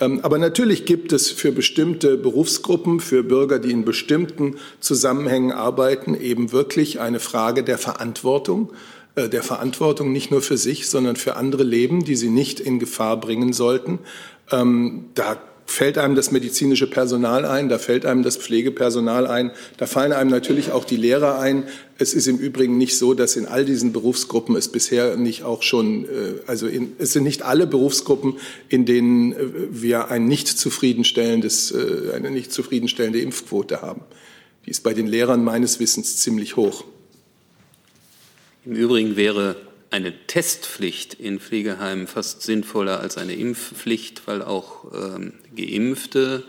ähm, 0.02 0.20
aber 0.22 0.38
natürlich 0.38 0.84
gibt 0.84 1.12
es 1.12 1.30
für 1.30 1.52
bestimmte 1.52 2.16
Berufsgruppen, 2.16 2.98
für 2.98 3.22
Bürger, 3.22 3.60
die 3.60 3.70
in 3.70 3.84
bestimmten 3.84 4.56
Zusammenhängen 4.80 5.52
arbeiten, 5.52 6.14
eben 6.14 6.50
wirklich 6.50 6.98
eine 7.00 7.20
Frage 7.20 7.62
der 7.62 7.78
Verantwortung, 7.78 8.72
äh, 9.14 9.28
der 9.28 9.44
Verantwortung 9.44 10.10
nicht 10.10 10.32
nur 10.32 10.42
für 10.42 10.56
sich, 10.56 10.88
sondern 10.88 11.14
für 11.14 11.36
andere 11.36 11.62
Leben, 11.62 12.04
die 12.04 12.16
sie 12.16 12.30
nicht 12.30 12.58
in 12.58 12.80
Gefahr 12.80 13.20
bringen 13.20 13.52
sollten. 13.52 14.00
Ähm, 14.50 15.04
da 15.14 15.36
fällt 15.66 15.98
einem 15.98 16.14
das 16.14 16.30
medizinische 16.30 16.86
Personal 16.86 17.44
ein, 17.44 17.68
da 17.68 17.78
fällt 17.78 18.04
einem 18.04 18.22
das 18.22 18.36
Pflegepersonal 18.36 19.26
ein, 19.26 19.52
da 19.76 19.86
fallen 19.86 20.12
einem 20.12 20.30
natürlich 20.30 20.70
auch 20.70 20.84
die 20.84 20.96
Lehrer 20.96 21.38
ein. 21.38 21.64
Es 21.98 22.14
ist 22.14 22.26
im 22.26 22.38
Übrigen 22.38 22.78
nicht 22.78 22.98
so, 22.98 23.14
dass 23.14 23.36
in 23.36 23.46
all 23.46 23.64
diesen 23.64 23.92
Berufsgruppen 23.92 24.56
es 24.56 24.68
bisher 24.68 25.16
nicht 25.16 25.44
auch 25.44 25.62
schon, 25.62 26.04
äh, 26.04 26.08
also 26.46 26.66
in, 26.66 26.92
es 26.98 27.12
sind 27.12 27.24
nicht 27.24 27.42
alle 27.42 27.66
Berufsgruppen, 27.66 28.34
in 28.68 28.84
denen 28.84 29.32
äh, 29.32 29.36
wir 29.70 30.10
ein 30.10 30.26
nicht 30.26 30.48
zufriedenstellendes, 30.48 31.70
äh, 31.70 32.12
eine 32.14 32.30
nicht 32.30 32.52
zufriedenstellende 32.52 33.20
Impfquote 33.20 33.82
haben. 33.82 34.02
Die 34.66 34.70
ist 34.70 34.82
bei 34.82 34.94
den 34.94 35.06
Lehrern 35.06 35.42
meines 35.42 35.80
Wissens 35.80 36.18
ziemlich 36.18 36.56
hoch. 36.56 36.84
Im 38.64 38.72
Übrigen 38.72 39.16
wäre 39.16 39.56
eine 39.92 40.12
Testpflicht 40.26 41.14
in 41.14 41.38
Pflegeheimen 41.38 42.06
fast 42.06 42.42
sinnvoller 42.42 43.00
als 43.00 43.18
eine 43.18 43.34
Impfpflicht, 43.34 44.26
weil 44.26 44.42
auch 44.42 44.86
ähm, 44.92 45.34
Geimpfte 45.54 46.44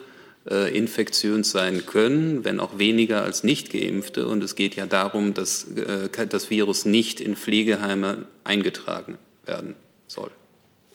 äh, 0.50 0.76
infektiös 0.76 1.52
sein 1.52 1.86
können, 1.86 2.46
wenn 2.46 2.60
auch 2.60 2.80
weniger 2.80 3.24
als 3.24 3.44
nicht 3.44 3.72
Geimpfte. 3.72 4.28
Und 4.28 4.44
es 4.44 4.56
geht 4.56 4.76
ja 4.76 4.86
darum, 4.86 5.34
dass 5.34 5.68
äh, 5.76 6.28
das 6.28 6.50
Virus 6.50 6.86
nicht 6.86 7.20
in 7.20 7.36
Pflegeheime 7.36 8.26
eingetragen 8.44 9.18
werden 9.46 9.76
soll. 10.08 10.32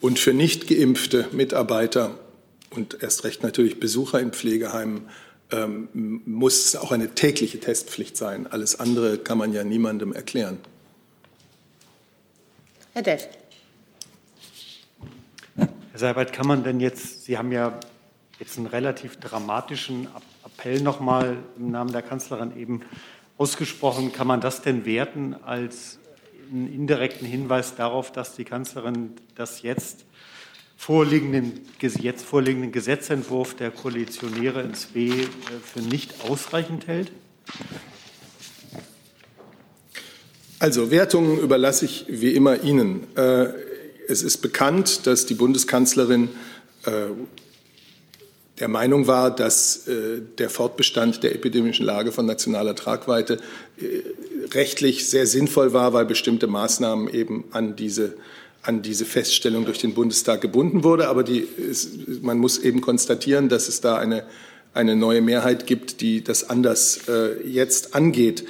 Und 0.01 0.17
für 0.17 0.33
nicht 0.33 0.67
geimpfte 0.67 1.27
Mitarbeiter 1.31 2.17
und 2.71 3.01
erst 3.01 3.23
recht 3.25 3.43
natürlich 3.43 3.79
Besucher 3.79 4.19
in 4.19 4.31
Pflegeheimen 4.31 5.01
ähm, 5.51 5.89
muss 6.25 6.75
auch 6.75 6.91
eine 6.91 7.13
tägliche 7.15 7.59
Testpflicht 7.59 8.17
sein. 8.17 8.47
Alles 8.47 8.79
andere 8.79 9.17
kann 9.17 9.37
man 9.37 9.53
ja 9.53 9.63
niemandem 9.63 10.13
erklären. 10.13 10.57
Herr 12.99 13.17
Dell. 13.17 13.19
Herr 15.55 15.69
Seibert, 15.99 16.33
kann 16.33 16.45
man 16.45 16.65
denn 16.65 16.81
jetzt, 16.81 17.23
Sie 17.23 17.37
haben 17.37 17.53
ja 17.53 17.79
jetzt 18.39 18.57
einen 18.57 18.67
relativ 18.67 19.15
dramatischen 19.21 20.09
Appell 20.45 20.81
nochmal 20.81 21.37
im 21.57 21.71
Namen 21.71 21.93
der 21.93 22.01
Kanzlerin 22.01 22.57
eben 22.57 22.81
ausgesprochen, 23.37 24.11
kann 24.11 24.27
man 24.27 24.41
das 24.41 24.63
denn 24.63 24.83
werten 24.83 25.33
als 25.45 25.97
einen 26.51 26.67
indirekten 26.67 27.25
Hinweis 27.25 27.73
darauf, 27.75 28.11
dass 28.11 28.35
die 28.35 28.43
Kanzlerin 28.43 29.15
das 29.33 29.61
jetzt 29.61 30.03
vorliegenden, 30.75 31.61
jetzt 31.79 32.25
vorliegenden 32.25 32.73
Gesetzentwurf 32.73 33.55
der 33.55 33.71
Koalitionäre 33.71 34.61
ins 34.61 34.87
B 34.87 35.09
äh, 35.09 35.25
für 35.63 35.79
nicht 35.79 36.25
ausreichend 36.25 36.87
hält? 36.87 37.13
Also 40.59 40.91
Wertungen 40.91 41.39
überlasse 41.39 41.85
ich 41.85 42.05
wie 42.09 42.33
immer 42.33 42.63
Ihnen. 42.63 43.07
Äh, 43.15 43.47
es 44.09 44.23
ist 44.23 44.39
bekannt, 44.39 45.07
dass 45.07 45.25
die 45.25 45.33
Bundeskanzlerin 45.33 46.27
äh, 46.83 46.91
der 48.59 48.67
Meinung 48.67 49.07
war, 49.07 49.33
dass 49.33 49.87
äh, 49.87 50.21
der 50.37 50.49
Fortbestand 50.49 51.23
der 51.23 51.33
epidemischen 51.33 51.85
Lage 51.85 52.11
von 52.11 52.25
nationaler 52.25 52.75
Tragweite 52.75 53.37
rechtlich 54.53 55.09
sehr 55.09 55.25
sinnvoll 55.25 55.71
war, 55.71 55.93
weil 55.93 56.05
bestimmte 56.05 56.47
Maßnahmen 56.47 57.07
eben 57.13 57.45
an 57.51 57.77
diese, 57.77 58.15
an 58.61 58.81
diese 58.81 59.05
Feststellung 59.05 59.63
durch 59.63 59.77
den 59.77 59.93
Bundestag 59.93 60.41
gebunden 60.41 60.83
wurde. 60.83 61.07
Aber 61.07 61.23
die, 61.23 61.47
man 62.21 62.37
muss 62.37 62.57
eben 62.57 62.81
konstatieren, 62.81 63.47
dass 63.47 63.69
es 63.69 63.79
da 63.79 63.97
eine, 63.97 64.25
eine 64.73 64.97
neue 64.97 65.21
Mehrheit 65.21 65.65
gibt, 65.65 66.01
die 66.01 66.21
das 66.21 66.49
anders 66.49 67.01
jetzt 67.45 67.95
angeht. 67.95 68.43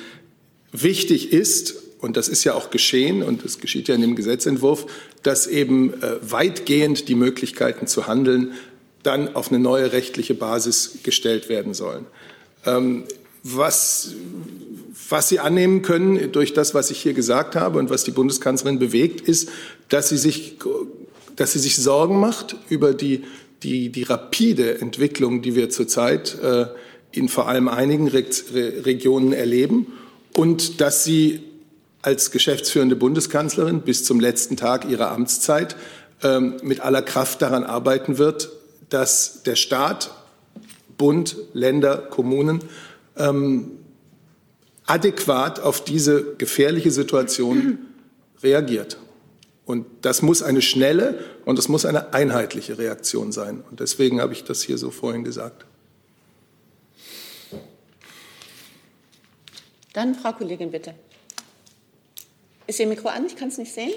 Wichtig 0.72 1.32
ist, 1.32 1.89
und 2.00 2.16
das 2.16 2.30
ist 2.30 2.44
ja 2.44 2.54
auch 2.54 2.70
geschehen 2.70 3.24
und 3.24 3.44
es 3.44 3.60
geschieht 3.60 3.88
ja 3.90 3.96
in 3.96 4.02
dem 4.02 4.16
Gesetzentwurf, 4.16 4.86
dass 5.22 5.48
eben 5.48 6.02
äh, 6.02 6.18
weitgehend 6.22 7.10
die 7.10 7.16
Möglichkeiten 7.16 7.88
zu 7.88 8.08
handeln 8.08 8.54
dann 9.04 9.36
auf 9.36 9.50
eine 9.50 9.60
neue 9.60 9.92
rechtliche 9.92 10.34
Basis 10.34 11.00
gestellt 11.04 11.50
werden 11.50 11.74
sollen. 11.74 12.06
Ähm, 12.66 13.04
was, 13.44 14.14
was 15.10 15.30
Sie 15.30 15.40
annehmen 15.40 15.82
können 15.82 16.32
durch 16.32 16.54
das, 16.54 16.74
was 16.74 16.92
ich 16.92 17.00
hier 17.00 17.14
gesagt 17.14 17.56
habe 17.56 17.80
und 17.80 17.90
was 17.90 18.04
die 18.04 18.12
Bundeskanzlerin 18.12 18.80
bewegt, 18.80 19.22
ist, 19.22 19.50
dass 19.88 20.10
sie 20.10 20.18
sich, 20.18 20.58
dass 21.36 21.54
sie 21.54 21.60
sich 21.60 21.78
Sorgen 21.78 22.20
macht 22.20 22.58
über 22.70 22.94
die, 22.94 23.24
die, 23.64 23.90
die 23.90 24.04
rapide 24.04 24.82
Entwicklung, 24.82 25.42
die 25.42 25.56
wir 25.56 25.70
zurzeit 25.70 26.38
äh, 26.42 26.66
in 27.12 27.30
vor 27.30 27.48
allem 27.48 27.70
einigen 27.70 28.08
Re 28.08 28.26
Regionen 28.54 29.32
erleben 29.32 29.88
und 30.36 30.82
dass 30.82 31.04
sie 31.04 31.40
als 32.02 32.32
geschäftsführende 32.32 32.96
Bundeskanzlerin 32.96 33.82
bis 33.82 34.04
zum 34.04 34.20
letzten 34.20 34.58
Tag 34.58 34.90
ihrer 34.90 35.12
Amtszeit 35.12 35.76
ähm, 36.24 36.58
mit 36.64 36.82
aller 36.82 37.02
Kraft 37.02 37.42
daran 37.42 37.64
arbeiten 37.64 38.18
wird, 38.18 38.50
dass 38.90 39.44
der 39.44 39.56
Staat, 39.56 40.12
Bund, 40.98 41.36
Länder, 41.54 41.98
Kommunen 41.98 42.62
ähm, 43.18 43.72
adäquat 44.86 45.60
auf 45.60 45.84
diese 45.84 46.36
gefährliche 46.36 46.92
Situation 46.92 47.80
reagiert. 48.44 48.98
Und 49.66 49.86
das 50.02 50.24
muss 50.24 50.42
eine 50.42 50.64
schnelle 50.64 51.20
und 51.46 51.60
das 51.60 51.68
muss 51.68 51.86
eine 51.86 52.14
einheitliche 52.14 52.80
Reaktion 52.80 53.32
sein. 53.32 53.64
Und 53.70 53.80
deswegen 53.80 54.20
habe 54.20 54.34
ich 54.34 54.44
das 54.44 54.64
hier 54.64 54.80
so 54.80 54.90
vorhin 54.90 55.24
gesagt. 55.24 55.66
Dann 59.94 60.16
Frau 60.16 60.32
Kollegin, 60.34 60.72
bitte. 60.72 60.96
Ist 62.70 62.80
Ihr 62.80 62.86
Mikro 62.86 63.10
an? 63.10 63.26
Ich 63.26 63.36
kann 63.36 63.48
es 63.48 63.58
nicht 63.58 63.74
sehen. 63.74 63.92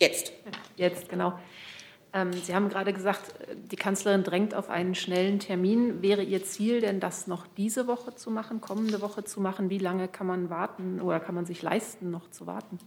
Jetzt. 0.00 0.32
Jetzt, 0.74 1.08
genau. 1.08 1.38
Ähm, 2.12 2.32
Sie 2.32 2.56
haben 2.56 2.70
gerade 2.70 2.92
gesagt, 2.92 3.34
die 3.70 3.76
Kanzlerin 3.76 4.24
drängt 4.24 4.52
auf 4.52 4.68
einen 4.68 4.96
schnellen 4.96 5.38
Termin. 5.38 6.02
Wäre 6.02 6.24
Ihr 6.24 6.42
Ziel 6.42 6.80
denn, 6.80 6.98
das 6.98 7.28
noch 7.28 7.46
diese 7.56 7.86
Woche 7.86 8.16
zu 8.16 8.32
machen, 8.32 8.60
kommende 8.60 9.00
Woche 9.00 9.22
zu 9.22 9.40
machen? 9.40 9.70
Wie 9.70 9.78
lange 9.78 10.08
kann 10.08 10.26
man 10.26 10.50
warten 10.50 11.00
oder 11.00 11.20
kann 11.20 11.36
man 11.36 11.46
sich 11.46 11.62
leisten, 11.62 12.10
noch 12.10 12.28
zu 12.32 12.48
warten? 12.48 12.80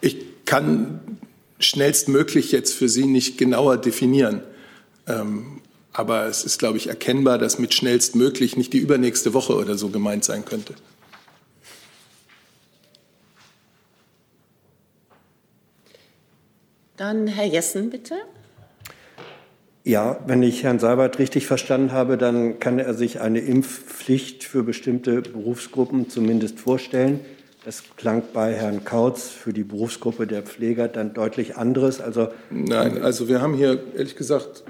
Ich 0.00 0.44
kann 0.44 1.18
schnellstmöglich 1.58 2.52
jetzt 2.52 2.74
für 2.74 2.88
Sie 2.88 3.06
nicht 3.06 3.38
genauer 3.38 3.76
definieren. 3.76 4.44
Aber 5.92 6.26
es 6.26 6.44
ist, 6.44 6.58
glaube 6.58 6.78
ich, 6.78 6.88
erkennbar, 6.88 7.38
dass 7.38 7.58
mit 7.58 7.74
schnellstmöglich 7.74 8.56
nicht 8.56 8.72
die 8.72 8.78
übernächste 8.78 9.34
Woche 9.34 9.56
oder 9.56 9.76
so 9.76 9.88
gemeint 9.88 10.24
sein 10.24 10.44
könnte. 10.44 10.74
Dann 16.96 17.26
Herr 17.26 17.46
Jessen, 17.46 17.90
bitte. 17.90 18.14
Ja, 19.84 20.20
wenn 20.26 20.42
ich 20.42 20.62
Herrn 20.62 20.78
Seibert 20.78 21.18
richtig 21.18 21.46
verstanden 21.46 21.92
habe, 21.92 22.18
dann 22.18 22.60
kann 22.60 22.78
er 22.78 22.92
sich 22.92 23.20
eine 23.20 23.40
Impfpflicht 23.40 24.44
für 24.44 24.62
bestimmte 24.62 25.22
Berufsgruppen 25.22 26.10
zumindest 26.10 26.60
vorstellen. 26.60 27.20
Das 27.64 27.82
klang 27.96 28.22
bei 28.32 28.54
Herrn 28.54 28.84
Kautz 28.84 29.28
für 29.28 29.52
die 29.52 29.64
Berufsgruppe 29.64 30.26
der 30.26 30.42
Pfleger 30.42 30.88
dann 30.88 31.12
deutlich 31.12 31.56
anderes. 31.56 32.00
Also 32.00 32.28
Nein, 32.48 33.02
also 33.02 33.28
wir 33.28 33.42
haben 33.42 33.54
hier 33.54 33.82
ehrlich 33.94 34.16
gesagt, 34.16 34.64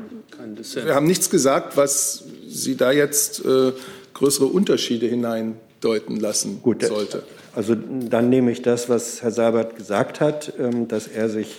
wir 0.74 0.94
haben 0.94 1.07
nichts 1.07 1.31
gesagt, 1.31 1.76
was 1.76 2.24
Sie 2.48 2.76
da 2.76 2.90
jetzt 2.90 3.44
äh, 3.44 3.72
größere 4.14 4.46
Unterschiede 4.46 5.07
hineindeuten 5.07 6.18
lassen 6.18 6.61
Gut, 6.62 6.85
sollte. 6.85 7.22
Also 7.55 7.76
dann 7.76 8.29
nehme 8.29 8.50
ich 8.50 8.62
das, 8.62 8.88
was 8.88 9.22
Herr 9.22 9.31
Seibert 9.31 9.76
gesagt 9.76 10.20
hat, 10.20 10.53
ähm, 10.59 10.88
dass 10.88 11.07
er 11.07 11.29
sich 11.29 11.59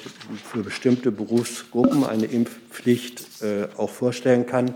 für 0.51 0.63
bestimmte 0.63 1.11
Berufsgruppen 1.11 2.03
eine 2.03 2.25
Impfpflicht 2.25 3.41
äh, 3.41 3.67
auch 3.77 3.89
vorstellen 3.89 4.45
kann, 4.45 4.75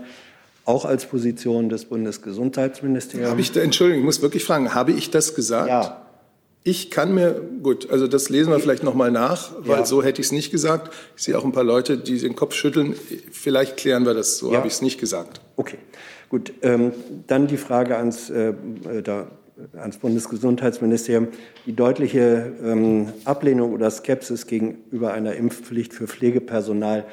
auch 0.64 0.84
als 0.86 1.04
Position 1.04 1.68
des 1.68 1.84
Bundesgesundheitsministeriums. 1.84 3.30
Habe 3.30 3.40
ich, 3.40 3.52
da, 3.52 3.60
Entschuldigung, 3.60 4.00
ich 4.00 4.06
muss 4.06 4.22
wirklich 4.22 4.44
fragen, 4.44 4.74
habe 4.74 4.92
ich 4.92 5.10
das 5.10 5.34
gesagt? 5.34 5.68
Ja. 5.68 6.05
Ich 6.68 6.90
kann 6.90 7.14
mir, 7.14 7.40
gut, 7.62 7.90
also 7.90 8.08
das 8.08 8.28
lesen 8.28 8.50
wir 8.50 8.58
vielleicht 8.58 8.82
nochmal 8.82 9.12
nach, 9.12 9.52
weil 9.60 9.78
Ja. 9.78 9.86
so 9.86 10.02
hätte 10.02 10.20
ich 10.20 10.26
es 10.26 10.32
nicht 10.32 10.50
gesagt. 10.50 10.92
Ich 11.16 11.22
sehe 11.22 11.38
auch 11.38 11.44
ein 11.44 11.52
paar 11.52 11.62
Leute, 11.62 11.96
die 11.96 12.18
den 12.18 12.34
Kopf 12.34 12.54
schütteln. 12.56 12.96
Vielleicht 13.30 13.76
klären 13.76 14.04
wir 14.04 14.14
das, 14.14 14.38
so 14.38 14.50
Ja. 14.50 14.56
habe 14.58 14.66
ich 14.66 14.72
es 14.72 14.82
nicht 14.82 14.98
gesagt. 14.98 15.40
Okay, 15.54 15.78
gut. 16.28 16.52
Ähm, 16.62 16.90
dann 17.28 17.46
die 17.46 17.56
Frage 17.56 17.96
ans, 17.96 18.30
äh, 18.30 18.48
äh, 18.48 19.00
da, 19.04 19.28
ans 19.80 19.98
Bundesgesundheitsministerium. 19.98 21.28
Die 21.66 21.72
deutliche 21.76 22.52
ähm, 22.64 23.12
Ablehnung 23.24 23.72
oder 23.72 23.88
Skepsis 23.88 24.48
gegenüber 24.48 25.12
einer 25.12 25.34
Impfpflicht 25.36 25.94
für 25.94 26.08
Pflegepersonal, 26.08 27.04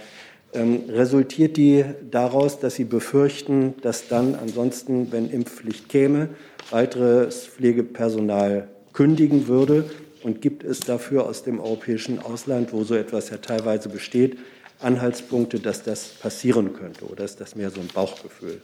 ähm, 0.56 0.82
resultiert 0.89 1.58
die 1.58 1.86
daraus, 2.10 2.60
dass 2.60 2.74
Sie 2.74 2.86
befürchten, 2.86 3.76
dass 3.84 4.08
dann 4.08 4.34
ansonsten, 4.34 5.12
wenn 5.12 5.30
Impfpflicht 5.30 5.89
käme, 5.89 6.30
weiteres 6.72 7.46
Pflegepersonal 7.46 8.68
kündigen 8.94 9.48
würde? 9.48 9.90
Und 10.24 10.42
gibt 10.42 10.64
es 10.64 10.80
dafür 10.80 11.26
aus 11.26 11.44
dem 11.44 11.60
europäischen 11.60 12.20
Ausland, 12.20 12.72
wo 12.72 12.84
so 12.86 12.96
etwas 12.96 13.30
ja 13.30 13.38
teilweise 13.38 13.90
besteht, 13.90 14.38
Anhaltspunkte, 14.80 15.60
dass 15.60 15.84
das 15.84 16.08
passieren 16.08 16.74
könnte? 16.74 17.06
Oder 17.06 17.26
ist 17.26 17.42
das 17.42 17.56
mehr 17.56 17.70
so 17.72 17.82
ein 17.82 17.90
Bauchgefühl? 17.94 18.62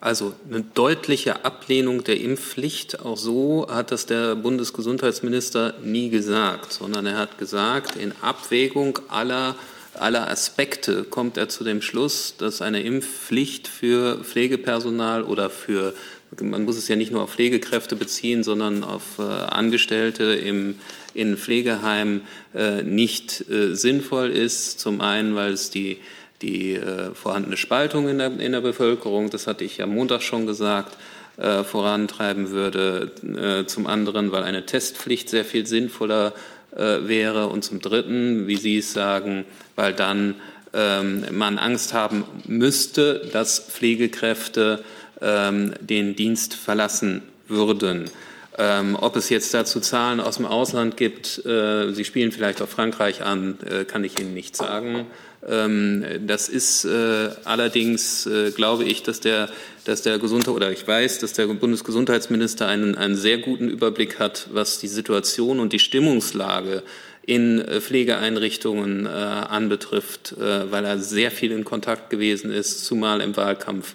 Also 0.00 0.34
eine 0.48 0.62
deutliche 0.62 1.44
Ablehnung 1.44 2.04
der 2.04 2.20
Impfpflicht, 2.20 3.00
auch 3.00 3.16
so 3.16 3.66
hat 3.70 3.90
das 3.92 4.06
der 4.06 4.34
Bundesgesundheitsminister 4.34 5.74
nie 5.82 6.10
gesagt, 6.10 6.72
sondern 6.72 7.06
er 7.06 7.18
hat 7.18 7.38
gesagt, 7.38 7.96
in 7.96 8.12
Abwägung 8.22 8.98
aller, 9.08 9.56
aller 9.94 10.28
Aspekte 10.28 11.04
kommt 11.04 11.36
er 11.36 11.48
zu 11.48 11.64
dem 11.64 11.82
Schluss, 11.82 12.34
dass 12.38 12.62
eine 12.62 12.82
Impfpflicht 12.82 13.68
für 13.68 14.24
Pflegepersonal 14.24 15.22
oder 15.22 15.50
für, 15.50 15.94
man 16.40 16.64
muss 16.64 16.76
es 16.76 16.88
ja 16.88 16.96
nicht 16.96 17.12
nur 17.12 17.22
auf 17.22 17.34
Pflegekräfte 17.34 17.96
beziehen, 17.96 18.42
sondern 18.42 18.84
auf 18.84 19.18
äh, 19.18 19.22
Angestellte 19.22 20.34
im, 20.34 20.76
in 21.14 21.36
Pflegeheimen 21.36 22.22
äh, 22.54 22.82
nicht 22.82 23.48
äh, 23.50 23.74
sinnvoll 23.74 24.30
ist. 24.30 24.78
Zum 24.78 25.00
einen, 25.00 25.34
weil 25.34 25.52
es 25.52 25.70
die 25.70 25.98
die 26.42 26.74
äh, 26.74 27.14
vorhandene 27.14 27.58
Spaltung 27.58 28.08
in 28.08 28.16
der, 28.16 28.40
in 28.40 28.52
der 28.52 28.62
Bevölkerung, 28.62 29.28
das 29.28 29.46
hatte 29.46 29.62
ich 29.62 29.82
am 29.82 29.94
Montag 29.94 30.22
schon 30.22 30.46
gesagt, 30.46 30.96
äh, 31.36 31.64
vorantreiben 31.64 32.50
würde. 32.50 33.12
Äh, 33.22 33.66
zum 33.66 33.86
anderen, 33.86 34.32
weil 34.32 34.44
eine 34.44 34.64
Testpflicht 34.64 35.28
sehr 35.28 35.44
viel 35.44 35.66
sinnvoller 35.66 36.32
wäre. 36.72 37.48
Und 37.48 37.64
zum 37.64 37.80
Dritten, 37.80 38.46
wie 38.46 38.54
Sie 38.54 38.78
es 38.78 38.92
sagen, 38.92 39.44
weil 39.74 39.92
dann 39.92 40.36
ähm, 40.72 41.24
man 41.32 41.58
Angst 41.58 41.94
haben 41.94 42.24
müsste, 42.46 43.28
dass 43.32 43.58
Pflegekräfte 43.58 44.84
ähm, 45.22 45.74
den 45.80 46.16
Dienst 46.16 46.54
verlassen 46.54 47.22
würden. 47.48 48.10
Ähm, 48.58 48.96
ob 49.00 49.16
es 49.16 49.30
jetzt 49.30 49.54
dazu 49.54 49.80
Zahlen 49.80 50.20
aus 50.20 50.36
dem 50.36 50.44
Ausland 50.44 50.96
gibt, 50.96 51.44
äh, 51.46 51.92
Sie 51.92 52.04
spielen 52.04 52.32
vielleicht 52.32 52.60
auf 52.60 52.70
Frankreich 52.70 53.22
an, 53.22 53.58
äh, 53.64 53.84
kann 53.84 54.04
ich 54.04 54.18
Ihnen 54.18 54.34
nicht 54.34 54.56
sagen. 54.56 55.06
Ähm, 55.48 56.04
das 56.26 56.48
ist 56.48 56.84
äh, 56.84 57.30
allerdings, 57.44 58.26
äh, 58.26 58.50
glaube 58.50 58.84
ich, 58.84 59.02
dass 59.02 59.20
der, 59.20 59.48
dass 59.84 60.02
der 60.02 60.18
Gesundheit 60.18 60.54
oder 60.54 60.70
ich 60.70 60.86
weiß, 60.86 61.20
dass 61.20 61.32
der 61.32 61.46
Bundesgesundheitsminister 61.46 62.66
einen, 62.66 62.96
einen 62.96 63.16
sehr 63.16 63.38
guten 63.38 63.68
Überblick 63.68 64.18
hat, 64.18 64.48
was 64.52 64.78
die 64.78 64.88
Situation 64.88 65.60
und 65.60 65.72
die 65.72 65.78
Stimmungslage 65.78 66.82
in 67.22 67.60
äh, 67.60 67.80
Pflegeeinrichtungen 67.80 69.06
äh, 69.06 69.08
anbetrifft, 69.08 70.34
weil 70.38 70.84
er 70.84 70.98
sehr 70.98 71.30
viel 71.30 71.52
in 71.52 71.64
Kontakt 71.64 72.10
gewesen 72.10 72.50
ist, 72.50 72.84
zumal 72.84 73.20
im 73.20 73.36
Wahlkampf 73.36 73.94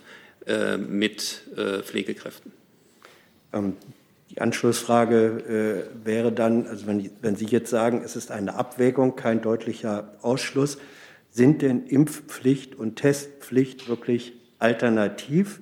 mit 0.78 1.42
äh, 1.58 1.82
Pflegekräften. 1.82 2.52
Ähm, 3.54 3.74
Die 4.32 4.42
Anschlussfrage 4.42 5.88
äh, 6.04 6.06
wäre 6.06 6.32
dann, 6.32 6.68
also 6.68 6.88
wenn, 6.88 7.10
wenn 7.22 7.36
Sie 7.36 7.46
jetzt 7.46 7.70
sagen, 7.70 8.02
es 8.04 8.16
ist 8.16 8.32
eine 8.32 8.56
Abwägung, 8.56 9.16
kein 9.16 9.42
deutlicher 9.42 10.14
Ausschluss, 10.22 10.78
sind 11.32 11.62
denn 11.62 11.86
Impfpflicht 11.86 12.76
und 12.76 12.96
Testpflicht 12.96 13.88
wirklich 13.88 14.34
alternativ 14.58 15.60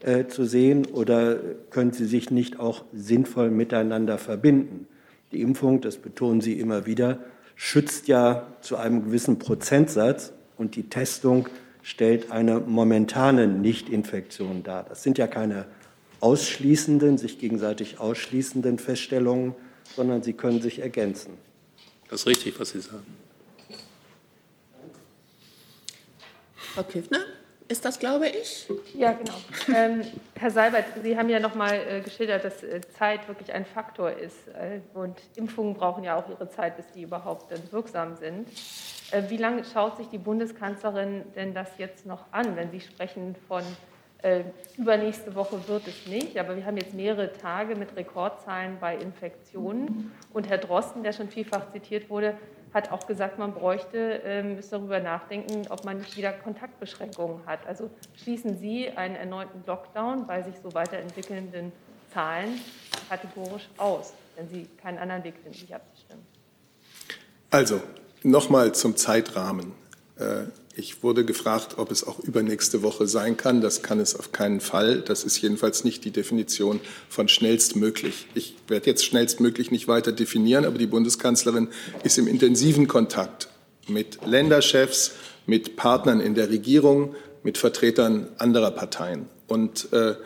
äh, 0.00 0.26
zu 0.26 0.44
sehen 0.44 0.86
oder 0.86 1.36
können 1.70 1.92
sie 1.92 2.06
sich 2.06 2.30
nicht 2.30 2.60
auch 2.60 2.84
sinnvoll 2.92 3.50
miteinander 3.50 4.18
verbinden? 4.18 4.86
Die 5.32 5.42
Impfung, 5.42 5.80
das 5.80 5.96
betonen 5.96 6.40
Sie 6.40 6.60
immer 6.60 6.86
wieder, 6.86 7.18
schützt 7.56 8.06
ja 8.06 8.46
zu 8.60 8.76
einem 8.76 9.04
gewissen 9.04 9.38
Prozentsatz 9.38 10.32
und 10.56 10.76
die 10.76 10.88
Testung 10.88 11.48
stellt 11.86 12.32
eine 12.32 12.58
momentane 12.58 13.46
Nichtinfektion 13.46 14.64
dar. 14.64 14.82
Das 14.82 15.04
sind 15.04 15.18
ja 15.18 15.28
keine 15.28 15.66
ausschließenden, 16.18 17.16
sich 17.16 17.38
gegenseitig 17.38 18.00
ausschließenden 18.00 18.80
Feststellungen, 18.80 19.54
sondern 19.94 20.20
sie 20.24 20.32
können 20.32 20.60
sich 20.60 20.80
ergänzen. 20.80 21.34
Das 22.10 22.22
ist 22.22 22.26
richtig, 22.26 22.58
was 22.58 22.70
Sie 22.70 22.80
sagen. 22.80 23.06
Frau 26.56 26.82
Küffner, 26.82 27.20
ist 27.68 27.84
das, 27.84 28.00
glaube 28.00 28.30
ich? 28.30 28.66
Ja, 28.94 29.12
genau. 29.12 29.34
Ähm, 29.72 30.02
Herr 30.34 30.50
Seibert, 30.50 30.86
Sie 31.04 31.16
haben 31.16 31.28
ja 31.28 31.38
noch 31.38 31.54
mal 31.54 31.74
äh, 31.74 32.00
geschildert, 32.00 32.44
dass 32.44 32.64
äh, 32.64 32.80
Zeit 32.98 33.28
wirklich 33.28 33.52
ein 33.52 33.64
Faktor 33.64 34.10
ist. 34.10 34.48
Äh, 34.48 34.80
und 34.92 35.16
Impfungen 35.36 35.74
brauchen 35.74 36.02
ja 36.02 36.16
auch 36.16 36.28
ihre 36.28 36.50
Zeit, 36.50 36.76
bis 36.76 36.86
die 36.96 37.02
überhaupt 37.02 37.52
dann 37.52 37.60
wirksam 37.70 38.16
sind. 38.16 38.48
Äh, 39.10 39.22
wie 39.28 39.36
lange 39.36 39.64
schaut 39.64 39.96
sich 39.96 40.08
die 40.08 40.18
Bundeskanzlerin 40.18 41.24
denn 41.34 41.54
das 41.54 41.68
jetzt 41.78 42.06
noch 42.06 42.24
an, 42.32 42.56
wenn 42.56 42.70
Sie 42.70 42.80
sprechen 42.80 43.36
von 43.48 43.62
äh, 44.22 44.44
übernächste 44.76 45.34
Woche 45.34 45.68
wird 45.68 45.86
es 45.86 46.06
nicht, 46.06 46.38
aber 46.38 46.56
wir 46.56 46.64
haben 46.64 46.76
jetzt 46.76 46.94
mehrere 46.94 47.32
Tage 47.32 47.76
mit 47.76 47.94
Rekordzahlen 47.96 48.78
bei 48.80 48.96
Infektionen. 48.96 50.12
Und 50.32 50.48
Herr 50.48 50.58
Drosten, 50.58 51.02
der 51.02 51.12
schon 51.12 51.28
vielfach 51.28 51.70
zitiert 51.70 52.10
wurde, 52.10 52.34
hat 52.74 52.90
auch 52.92 53.06
gesagt, 53.06 53.38
man 53.38 53.54
bräuchte, 53.54 54.22
äh, 54.24 54.42
müsste 54.42 54.76
darüber 54.76 55.00
nachdenken, 55.00 55.66
ob 55.70 55.84
man 55.84 55.98
nicht 55.98 56.16
wieder 56.16 56.32
Kontaktbeschränkungen 56.32 57.46
hat. 57.46 57.66
Also 57.66 57.90
schließen 58.16 58.58
Sie 58.58 58.90
einen 58.90 59.16
erneuten 59.16 59.62
Lockdown 59.66 60.26
bei 60.26 60.42
sich 60.42 60.56
so 60.62 60.74
weiterentwickelnden 60.74 61.72
Zahlen 62.12 62.60
kategorisch 63.08 63.68
aus, 63.76 64.12
wenn 64.36 64.48
Sie 64.48 64.66
keinen 64.82 64.98
anderen 64.98 65.24
Weg 65.24 65.34
finden, 65.36 65.56
sich 65.56 65.74
abzustimmen. 65.74 66.26
Also, 67.50 67.80
nochmal 68.22 68.74
zum 68.74 68.96
Zeitrahmen. 68.96 69.72
Äh, 70.18 70.44
Ich 70.78 71.02
wurde 71.02 71.24
gefragt, 71.24 71.78
ob 71.78 71.90
es 71.90 72.06
auch 72.06 72.18
übernächste 72.20 72.82
Woche 72.82 73.06
sein 73.06 73.38
kann. 73.38 73.62
Das 73.62 73.80
kann 73.80 73.98
es 73.98 74.14
auf 74.14 74.32
keinen 74.32 74.60
Fall. 74.60 75.00
Das 75.00 75.24
ist 75.24 75.40
jedenfalls 75.40 75.84
nicht 75.84 76.04
die 76.04 76.10
Definition 76.10 76.80
von 77.08 77.28
schnellstmöglich. 77.28 78.26
Ich 78.34 78.56
werde 78.68 78.84
jetzt 78.84 79.06
schnellstmöglich 79.06 79.70
nicht 79.70 79.88
weiter 79.88 80.12
definieren, 80.12 80.66
aber 80.66 80.76
die 80.76 80.86
Bundeskanzlerin 80.86 81.68
ist 82.04 82.18
im 82.18 82.28
intensiven 82.28 82.88
Kontakt 82.88 83.48
mit 83.88 84.18
Länderchefs, 84.26 85.12
mit 85.46 85.76
Partnern 85.76 86.20
in 86.20 86.34
der 86.34 86.50
Regierung, 86.50 87.14
mit 87.42 87.56
Vertretern 87.56 88.28
anderer 88.36 88.72
Parteien. 88.72 89.30
Und 89.46 89.90
äh, 89.94 90.16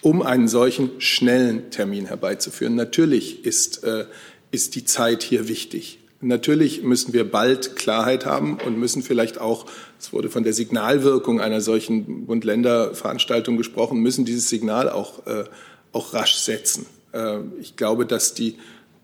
um 0.00 0.22
einen 0.22 0.48
solchen 0.48 1.00
schnellen 1.00 1.70
Termin 1.70 2.06
herbeizuführen, 2.06 2.74
natürlich 2.74 3.44
ist, 3.44 3.84
äh, 3.84 4.06
ist 4.50 4.74
die 4.74 4.84
Zeit 4.84 5.22
hier 5.22 5.46
wichtig. 5.46 5.99
Natürlich 6.22 6.82
müssen 6.82 7.14
wir 7.14 7.30
bald 7.30 7.76
Klarheit 7.76 8.26
haben 8.26 8.58
und 8.66 8.78
müssen 8.78 9.02
vielleicht 9.02 9.40
auch, 9.40 9.64
es 9.98 10.12
wurde 10.12 10.28
von 10.28 10.44
der 10.44 10.52
Signalwirkung 10.52 11.40
einer 11.40 11.62
solchen 11.62 12.26
Bund-Länder-Veranstaltung 12.26 13.56
gesprochen, 13.56 14.00
müssen 14.00 14.26
dieses 14.26 14.50
Signal 14.50 14.90
auch, 14.90 15.26
äh, 15.26 15.44
auch 15.92 16.12
rasch 16.12 16.36
setzen. 16.36 16.84
Äh, 17.12 17.38
ich 17.60 17.76
glaube, 17.76 18.04
dass 18.04 18.34
die 18.34 18.56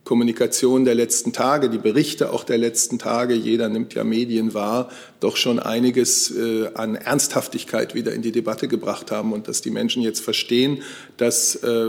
Kommunikation 0.04 0.84
der 0.84 0.94
letzten 0.94 1.32
Tage, 1.32 1.70
die 1.70 1.78
Berichte 1.78 2.32
auch 2.32 2.44
der 2.44 2.58
letzten 2.58 2.98
Tage, 2.98 3.34
jeder 3.34 3.70
nimmt 3.70 3.94
ja 3.94 4.04
Medien 4.04 4.52
wahr, 4.52 4.90
doch 5.18 5.36
schon 5.36 5.58
einiges 5.58 6.30
äh, 6.30 6.68
an 6.74 6.96
Ernsthaftigkeit 6.96 7.94
wieder 7.94 8.12
in 8.12 8.20
die 8.22 8.30
Debatte 8.30 8.68
gebracht 8.68 9.10
haben 9.10 9.32
und 9.32 9.48
dass 9.48 9.62
die 9.62 9.70
Menschen 9.70 10.02
jetzt 10.02 10.20
verstehen, 10.20 10.82
dass 11.16 11.56
äh, 11.56 11.88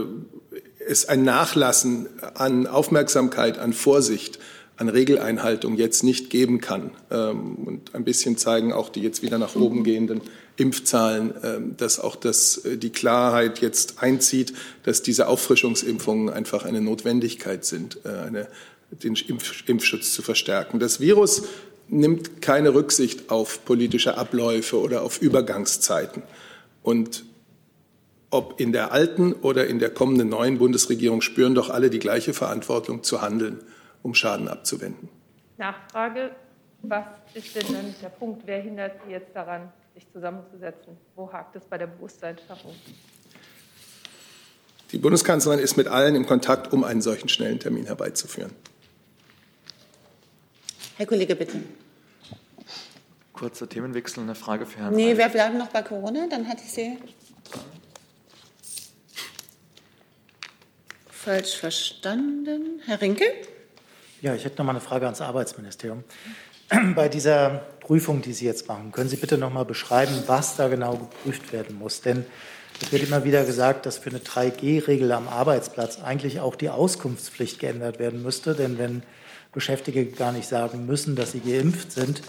es 0.84 1.06
ein 1.06 1.22
Nachlassen 1.22 2.08
an 2.34 2.66
Aufmerksamkeit, 2.66 3.58
an 3.58 3.74
Vorsicht, 3.74 4.38
an 4.78 4.88
Regeleinhaltung 4.88 5.76
jetzt 5.76 6.04
nicht 6.04 6.30
geben 6.30 6.60
kann. 6.60 6.92
Ähm, 7.10 7.54
und 7.66 7.94
ein 7.94 8.04
bisschen 8.04 8.38
zeigen 8.38 8.72
auch 8.72 8.88
die 8.88 9.02
jetzt 9.02 9.22
wieder 9.22 9.38
nach 9.38 9.56
oben 9.56 9.82
gehenden 9.82 10.22
Impfzahlen, 10.56 11.34
ähm, 11.42 11.76
dass 11.76 11.98
auch 11.98 12.16
das, 12.16 12.58
äh, 12.64 12.76
die 12.76 12.90
Klarheit 12.90 13.60
jetzt 13.60 14.02
einzieht, 14.02 14.54
dass 14.84 15.02
diese 15.02 15.26
Auffrischungsimpfungen 15.26 16.30
einfach 16.30 16.64
eine 16.64 16.80
Notwendigkeit 16.80 17.64
sind, 17.64 17.98
äh, 18.04 18.08
eine, 18.08 18.48
den 18.90 19.16
Impf, 19.16 19.68
Impfschutz 19.68 20.14
zu 20.14 20.22
verstärken. 20.22 20.78
Das 20.78 21.00
Virus 21.00 21.42
nimmt 21.88 22.40
keine 22.40 22.72
Rücksicht 22.72 23.30
auf 23.30 23.64
politische 23.64 24.16
Abläufe 24.16 24.78
oder 24.78 25.02
auf 25.02 25.20
Übergangszeiten. 25.20 26.22
Und 26.82 27.24
ob 28.30 28.60
in 28.60 28.72
der 28.72 28.92
alten 28.92 29.32
oder 29.32 29.66
in 29.66 29.78
der 29.78 29.90
kommenden 29.90 30.28
neuen 30.28 30.58
Bundesregierung 30.58 31.20
spüren 31.20 31.54
doch 31.54 31.70
alle 31.70 31.90
die 31.90 31.98
gleiche 31.98 32.34
Verantwortung 32.34 33.02
zu 33.02 33.22
handeln, 33.22 33.58
um 34.08 34.14
Schaden 34.14 34.48
abzuwenden. 34.48 35.08
Nachfrage, 35.58 36.34
was 36.82 37.04
ist 37.34 37.54
denn 37.54 37.74
dann 37.74 37.94
der 38.00 38.08
Punkt? 38.08 38.42
Wer 38.46 38.62
hindert 38.62 38.92
Sie 39.04 39.12
jetzt 39.12 39.34
daran, 39.34 39.70
sich 39.94 40.10
zusammenzusetzen? 40.12 40.96
Wo 41.14 41.30
hakt 41.30 41.54
es 41.56 41.64
bei 41.64 41.76
der 41.76 41.88
Bewusstseinsschaffung? 41.88 42.74
Die 44.92 44.98
Bundeskanzlerin 44.98 45.60
ist 45.60 45.76
mit 45.76 45.88
allen 45.88 46.14
im 46.14 46.24
Kontakt, 46.24 46.72
um 46.72 46.84
einen 46.84 47.02
solchen 47.02 47.28
schnellen 47.28 47.60
Termin 47.60 47.84
herbeizuführen. 47.84 48.52
Herr 50.96 51.06
Kollege, 51.06 51.36
bitte. 51.36 51.60
Kurzer 53.34 53.68
Themenwechsel, 53.68 54.22
eine 54.22 54.34
Frage 54.34 54.64
für 54.64 54.78
Herrn. 54.78 54.94
Nee, 54.94 55.18
wir 55.18 55.28
bleiben 55.28 55.58
noch 55.58 55.68
bei 55.68 55.82
Corona, 55.82 56.26
dann 56.28 56.48
hatte 56.48 56.62
ich 56.64 56.72
Sie 56.72 56.96
falsch 61.28 61.58
verstanden. 61.58 62.80
Herr 62.86 63.02
Rinke? 63.02 63.26
Ja, 64.20 64.34
ich 64.34 64.44
hätte 64.44 64.58
noch 64.58 64.64
mal 64.64 64.72
eine 64.72 64.80
Frage 64.80 65.04
ans 65.04 65.20
Arbeitsministerium. 65.20 66.02
Bei 66.96 67.08
dieser 67.08 67.62
Prüfung, 67.78 68.20
die 68.20 68.32
Sie 68.32 68.46
jetzt 68.46 68.66
machen, 68.66 68.90
können 68.90 69.08
Sie 69.08 69.16
bitte 69.16 69.38
noch 69.38 69.52
mal 69.52 69.64
beschreiben, 69.64 70.12
was 70.26 70.56
da 70.56 70.66
genau 70.66 70.96
geprüft 70.96 71.52
werden 71.52 71.78
muss? 71.78 72.00
Denn 72.00 72.26
es 72.82 72.90
wird 72.90 73.04
immer 73.04 73.24
wieder 73.24 73.44
gesagt, 73.44 73.86
dass 73.86 73.96
für 73.96 74.10
eine 74.10 74.18
3G-Regel 74.18 75.12
am 75.12 75.28
Arbeitsplatz 75.28 76.00
eigentlich 76.02 76.40
auch 76.40 76.56
die 76.56 76.68
Auskunftspflicht 76.68 77.60
geändert 77.60 78.00
werden 78.00 78.24
müsste. 78.24 78.54
Denn 78.54 78.76
wenn 78.76 79.04
Beschäftigte 79.52 80.04
gar 80.06 80.32
nicht 80.32 80.48
sagen 80.48 80.84
müssen, 80.84 81.14
dass 81.14 81.30
sie 81.30 81.40
geimpft 81.40 81.92
sind, 81.92 82.22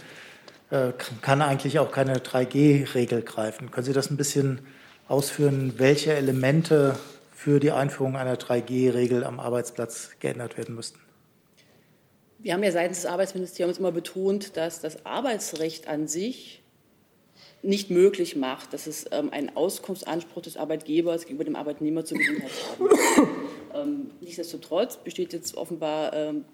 äh, 0.69 0.91
kann 1.21 1.41
eigentlich 1.41 1.79
auch 1.79 1.91
keine 1.91 2.19
3G-Regel 2.19 3.23
greifen. 3.23 3.71
Können 3.71 3.85
Sie 3.85 3.93
das 3.93 4.11
ein 4.11 4.17
bisschen 4.17 4.59
ausführen, 5.07 5.73
welche 5.77 6.13
Elemente 6.13 6.99
für 7.35 7.59
die 7.59 7.71
Einführung 7.71 8.15
einer 8.15 8.35
3G-Regel 8.35 9.23
am 9.23 9.39
Arbeitsplatz 9.39 10.11
geändert 10.19 10.55
werden 10.55 10.75
müssten? 10.75 10.99
Wir 12.41 12.53
haben 12.53 12.63
ja 12.63 12.71
seitens 12.71 13.01
des 13.01 13.05
Arbeitsministeriums 13.05 13.79
immer 13.79 13.91
betont, 13.91 14.55
dass 14.55 14.79
das 14.79 15.05
Arbeitsrecht 15.05 15.87
an 15.87 16.07
sich 16.07 16.61
nicht 17.61 17.89
möglich 17.89 18.37
macht, 18.37 18.71
dass 18.71 18.87
es 18.87 19.05
ähm, 19.11 19.33
einen 19.33 19.55
Auskunftsanspruch 19.57 20.41
des 20.41 20.55
Arbeitgebers 20.55 21.23
gegenüber 21.23 21.43
dem 21.43 21.57
Arbeitnehmer 21.57 22.05
zu 22.05 22.15
Gesundheit 22.15 22.51
haben. 22.79 23.29
ähm, 23.89 24.11
nichtsdestotrotz 24.21 24.97
besteht 24.97 25.33
jetzt 25.33 25.57
offenbar 25.57 26.13
ähm, 26.13 26.45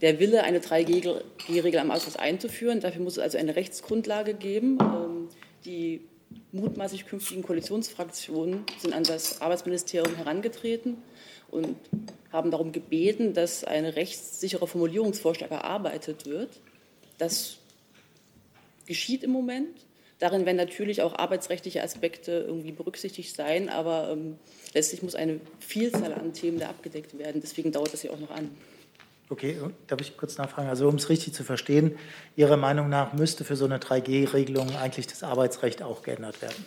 der 0.00 0.20
Wille, 0.20 0.44
eine 0.44 0.60
3G-Regel 0.60 1.80
am 1.80 1.90
Arbeitsplatz 1.90 2.16
einzuführen. 2.16 2.78
Dafür 2.78 3.02
muss 3.02 3.14
es 3.14 3.18
also 3.18 3.38
eine 3.38 3.56
Rechtsgrundlage 3.56 4.34
geben. 4.34 4.78
Ähm, 4.80 5.28
die 5.64 6.02
mutmaßlich 6.52 7.06
künftigen 7.06 7.42
Koalitionsfraktionen 7.42 8.64
sind 8.78 8.94
an 8.94 9.02
das 9.02 9.40
Arbeitsministerium 9.40 10.14
herangetreten 10.14 10.98
und 11.52 11.76
haben 12.32 12.50
darum 12.50 12.72
gebeten, 12.72 13.34
dass 13.34 13.62
ein 13.62 13.84
rechtssicherer 13.84 14.66
Formulierungsvorschlag 14.66 15.50
erarbeitet 15.50 16.26
wird. 16.26 16.50
Das 17.18 17.58
geschieht 18.86 19.22
im 19.22 19.30
Moment. 19.30 19.76
Darin 20.18 20.46
werden 20.46 20.56
natürlich 20.56 21.02
auch 21.02 21.14
arbeitsrechtliche 21.14 21.82
Aspekte 21.82 22.44
irgendwie 22.46 22.72
berücksichtigt 22.72 23.34
sein, 23.34 23.68
aber 23.68 24.10
ähm, 24.12 24.38
letztlich 24.72 25.02
muss 25.02 25.14
eine 25.14 25.40
Vielzahl 25.58 26.14
an 26.14 26.32
Themen 26.32 26.58
da 26.58 26.68
abgedeckt 26.68 27.18
werden. 27.18 27.40
Deswegen 27.42 27.72
dauert 27.72 27.92
das 27.92 28.02
ja 28.02 28.12
auch 28.12 28.20
noch 28.20 28.30
an. 28.30 28.50
Okay, 29.28 29.56
darf 29.86 30.00
ich 30.00 30.16
kurz 30.16 30.38
nachfragen? 30.38 30.68
Also 30.68 30.88
um 30.88 30.94
es 30.94 31.08
richtig 31.08 31.34
zu 31.34 31.42
verstehen, 31.42 31.96
Ihrer 32.36 32.56
Meinung 32.56 32.88
nach 32.88 33.14
müsste 33.14 33.44
für 33.44 33.56
so 33.56 33.64
eine 33.64 33.78
3G-Regelung 33.78 34.76
eigentlich 34.76 35.06
das 35.06 35.22
Arbeitsrecht 35.22 35.82
auch 35.82 36.02
geändert 36.02 36.40
werden? 36.42 36.64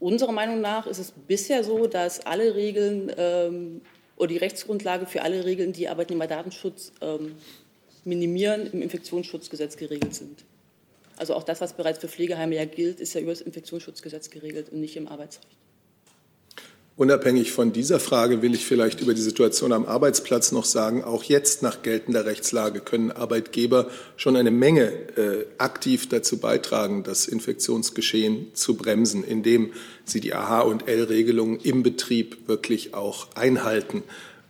Unserer 0.00 0.32
Meinung 0.32 0.60
nach 0.60 0.86
ist 0.86 0.98
es 0.98 1.12
bisher 1.12 1.64
so, 1.64 1.86
dass 1.86 2.20
alle 2.20 2.54
Regeln 2.54 3.12
ähm, 3.16 3.80
oder 4.16 4.28
die 4.28 4.36
Rechtsgrundlage 4.36 5.06
für 5.06 5.22
alle 5.22 5.44
Regeln, 5.44 5.72
die 5.72 5.88
Arbeitnehmerdatenschutz 5.88 6.92
ähm, 7.00 7.36
minimieren, 8.04 8.70
im 8.72 8.82
Infektionsschutzgesetz 8.82 9.76
geregelt 9.76 10.14
sind. 10.14 10.44
Also 11.16 11.34
auch 11.34 11.42
das, 11.42 11.60
was 11.60 11.72
bereits 11.72 11.98
für 11.98 12.08
Pflegeheime 12.08 12.54
ja 12.54 12.64
gilt, 12.64 13.00
ist 13.00 13.14
ja 13.14 13.20
über 13.20 13.32
das 13.32 13.40
Infektionsschutzgesetz 13.40 14.30
geregelt 14.30 14.70
und 14.70 14.80
nicht 14.80 14.96
im 14.96 15.08
Arbeitsrecht. 15.08 15.56
Unabhängig 16.98 17.52
von 17.52 17.72
dieser 17.72 18.00
Frage 18.00 18.42
will 18.42 18.54
ich 18.54 18.66
vielleicht 18.66 19.00
über 19.00 19.14
die 19.14 19.20
Situation 19.20 19.72
am 19.72 19.86
Arbeitsplatz 19.86 20.50
noch 20.50 20.64
sagen, 20.64 21.04
auch 21.04 21.22
jetzt 21.22 21.62
nach 21.62 21.82
geltender 21.82 22.26
Rechtslage 22.26 22.80
können 22.80 23.12
Arbeitgeber 23.12 23.86
schon 24.16 24.34
eine 24.34 24.50
Menge 24.50 24.90
äh, 25.16 25.46
aktiv 25.58 26.08
dazu 26.08 26.38
beitragen, 26.38 27.04
das 27.04 27.28
Infektionsgeschehen 27.28 28.48
zu 28.52 28.74
bremsen, 28.74 29.22
indem 29.22 29.70
sie 30.04 30.20
die 30.20 30.34
AH- 30.34 30.62
und 30.62 30.88
L-Regelungen 30.88 31.60
im 31.60 31.84
Betrieb 31.84 32.48
wirklich 32.48 32.94
auch 32.94 33.28
einhalten, 33.36 34.02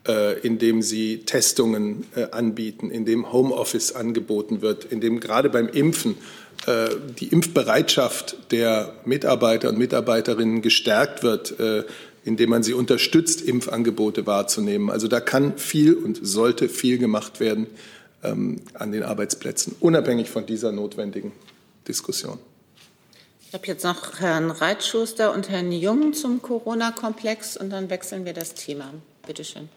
äh, 0.09 0.41
indem 0.41 0.81
sie 0.81 1.25
Testungen 1.27 2.07
äh, 2.17 2.31
anbieten, 2.31 2.91
indem 2.91 3.31
Homeoffice 3.31 3.93
angeboten 3.93 4.63
wird, 4.63 4.87
indem 4.87 5.21
gerade 5.21 5.51
beim 5.51 5.69
Impfen 5.69 6.17
äh, 6.67 6.89
die 7.21 7.29
Impfbereitschaft 7.29 8.53
der 8.53 8.95
Mitarbeiter 9.05 9.69
und 9.69 9.79
Mitarbeiterinnen 9.79 10.61
gestärkt 10.61 11.23
wird, 11.23 11.61
äh, 11.61 11.85
indem 12.29 12.51
man 12.51 12.63
sie 12.63 12.75
unterstützt, 12.75 13.41
Impfangebote 13.41 14.27
wahrzunehmen. 14.27 14.91
Also 14.91 15.09
da 15.09 15.19
kann 15.19 15.57
viel 15.59 15.95
und 15.95 16.21
sollte 16.23 16.69
viel 16.69 16.99
gemacht 16.99 17.41
werden 17.41 17.67
ähm, 18.23 18.61
an 18.75 18.93
den 18.93 19.03
Arbeitsplätzen, 19.03 19.75
unabhängig 19.81 20.29
von 20.29 20.45
dieser 20.45 20.71
notwendigen 20.71 21.33
Diskussion. 21.89 22.39
Ich 23.49 23.55
habe 23.55 23.67
jetzt 23.67 23.83
noch 23.83 24.21
Herrn 24.21 24.51
Reitschuster 24.51 25.33
und 25.33 25.49
Herrn 25.49 25.73
Jung 25.73 26.13
zum 26.13 26.43
Corona-Komplex 26.43 27.57
und 27.57 27.71
dann 27.71 27.89
wechseln 27.89 28.27
wir 28.27 28.35
das 28.35 28.53
Thema. 28.53 28.93
Bitte 29.27 29.43
schön. 29.43 29.71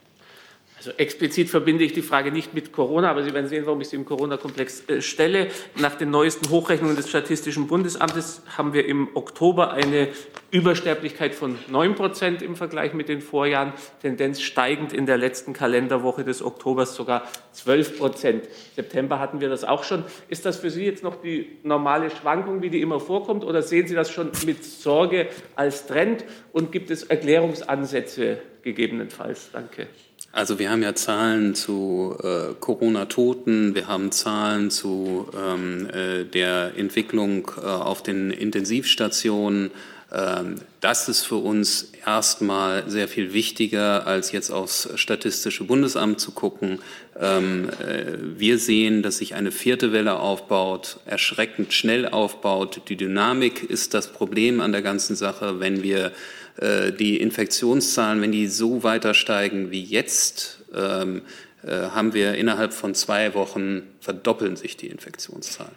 Also 0.82 0.94
explizit 0.98 1.48
verbinde 1.48 1.84
ich 1.84 1.94
die 1.94 2.02
Frage 2.02 2.32
nicht 2.32 2.56
mit 2.56 2.72
Corona, 2.72 3.12
aber 3.12 3.22
Sie 3.22 3.36
werden 3.36 3.46
sehen, 3.46 3.68
warum 3.68 3.82
ich 3.82 3.90
sie 3.90 3.98
im 3.98 4.04
Corona-Komplex 4.04 4.90
äh, 4.90 5.00
stelle. 5.04 5.50
Nach 5.80 5.94
den 5.94 6.10
neuesten 6.10 6.50
Hochrechnungen 6.50 6.96
des 6.96 7.08
Statistischen 7.08 7.68
Bundesamtes 7.68 8.42
haben 8.58 8.74
wir 8.74 8.88
im 8.88 9.10
Oktober 9.14 9.74
eine 9.74 10.08
Übersterblichkeit 10.50 11.36
von 11.36 11.60
9 11.70 11.94
Prozent 11.94 12.42
im 12.42 12.56
Vergleich 12.56 12.96
mit 12.96 13.10
den 13.10 13.22
Vorjahren, 13.22 13.74
Tendenz 14.02 14.42
steigend 14.42 14.92
in 14.92 15.06
der 15.06 15.20
letzten 15.20 15.54
Kalenderwoche 15.54 16.24
des 16.24 16.42
Oktobers 16.42 16.96
sogar 16.96 17.28
12 17.52 18.00
Prozent. 18.00 18.50
September 18.76 19.20
hatten 19.20 19.40
wir 19.40 19.50
das 19.50 19.64
auch 19.64 19.84
schon. 19.84 20.04
Ist 20.30 20.48
das 20.48 20.58
für 20.58 20.72
Sie 20.72 20.84
jetzt 20.84 21.04
noch 21.04 21.22
die 21.22 21.60
normale 21.62 22.10
Schwankung, 22.10 22.64
wie 22.64 22.72
die 22.72 22.82
immer 22.82 23.00
vorkommt, 23.00 23.44
oder 23.44 23.62
sehen 23.62 23.86
Sie 23.86 23.94
das 23.94 24.10
schon 24.10 24.32
mit 24.48 24.64
Sorge 24.64 25.28
als 25.56 25.86
Trend 25.86 26.26
und 26.54 26.72
gibt 26.72 26.90
es 26.90 27.04
Erklärungsansätze 27.04 28.40
gegebenenfalls? 28.64 29.52
Danke. 29.54 29.86
Also 30.34 30.60
wir 30.60 30.72
haben 30.72 30.82
ja 30.82 30.96
Zahlen 30.96 31.56
zu 31.56 32.18
äh, 32.24 32.54
Corona-Toten, 32.58 33.76
wir 33.76 33.88
haben 33.88 34.12
Zahlen 34.14 34.72
zu 34.72 35.28
ähm, 35.38 35.90
äh, 35.90 36.24
der 36.24 36.72
Entwicklung 36.78 37.52
äh, 37.58 37.66
auf 37.66 38.02
den 38.02 38.32
Intensivstationen. 38.32 39.72
Ähm, 40.14 40.56
das 40.80 41.10
ist 41.10 41.24
für 41.24 41.36
uns 41.36 41.92
erstmal 42.06 42.90
sehr 42.90 43.10
viel 43.10 43.34
wichtiger, 43.34 44.08
als 44.08 44.32
jetzt 44.32 44.52
aufs 44.52 44.90
Statistische 44.96 45.66
Bundesamt 45.66 46.22
zu 46.22 46.32
gucken. 46.32 46.80
Ähm, 47.20 47.70
äh, 47.70 48.18
wir 48.38 48.58
sehen, 48.58 49.04
dass 49.04 49.18
sich 49.18 49.36
eine 49.36 49.52
vierte 49.52 49.92
Welle 49.92 50.18
aufbaut, 50.18 50.98
erschreckend 51.06 51.74
schnell 51.74 52.08
aufbaut. 52.08 52.84
Die 52.88 52.96
Dynamik 52.96 53.70
ist 53.70 53.94
das 53.94 54.08
Problem 54.08 54.62
an 54.62 54.72
der 54.72 54.82
ganzen 54.82 55.18
Sache. 55.18 55.60
Wenn 55.60 55.84
wir 55.84 56.14
die 56.60 57.20
Infektionszahlen, 57.22 58.22
wenn 58.22 58.32
die 58.32 58.48
so 58.48 58.84
weiter 58.84 59.14
steigen 59.14 59.72
wie 59.72 59.84
jetzt, 59.84 60.64
ähm, 60.74 61.22
äh, 61.64 61.90
haben 61.90 62.14
wir 62.14 62.34
innerhalb 62.36 62.74
von 62.74 62.96
zwei 62.96 63.34
Wochen 63.34 63.84
verdoppeln 64.00 64.56
sich 64.56 64.78
die 64.78 64.88
Infektionszahlen. 64.88 65.76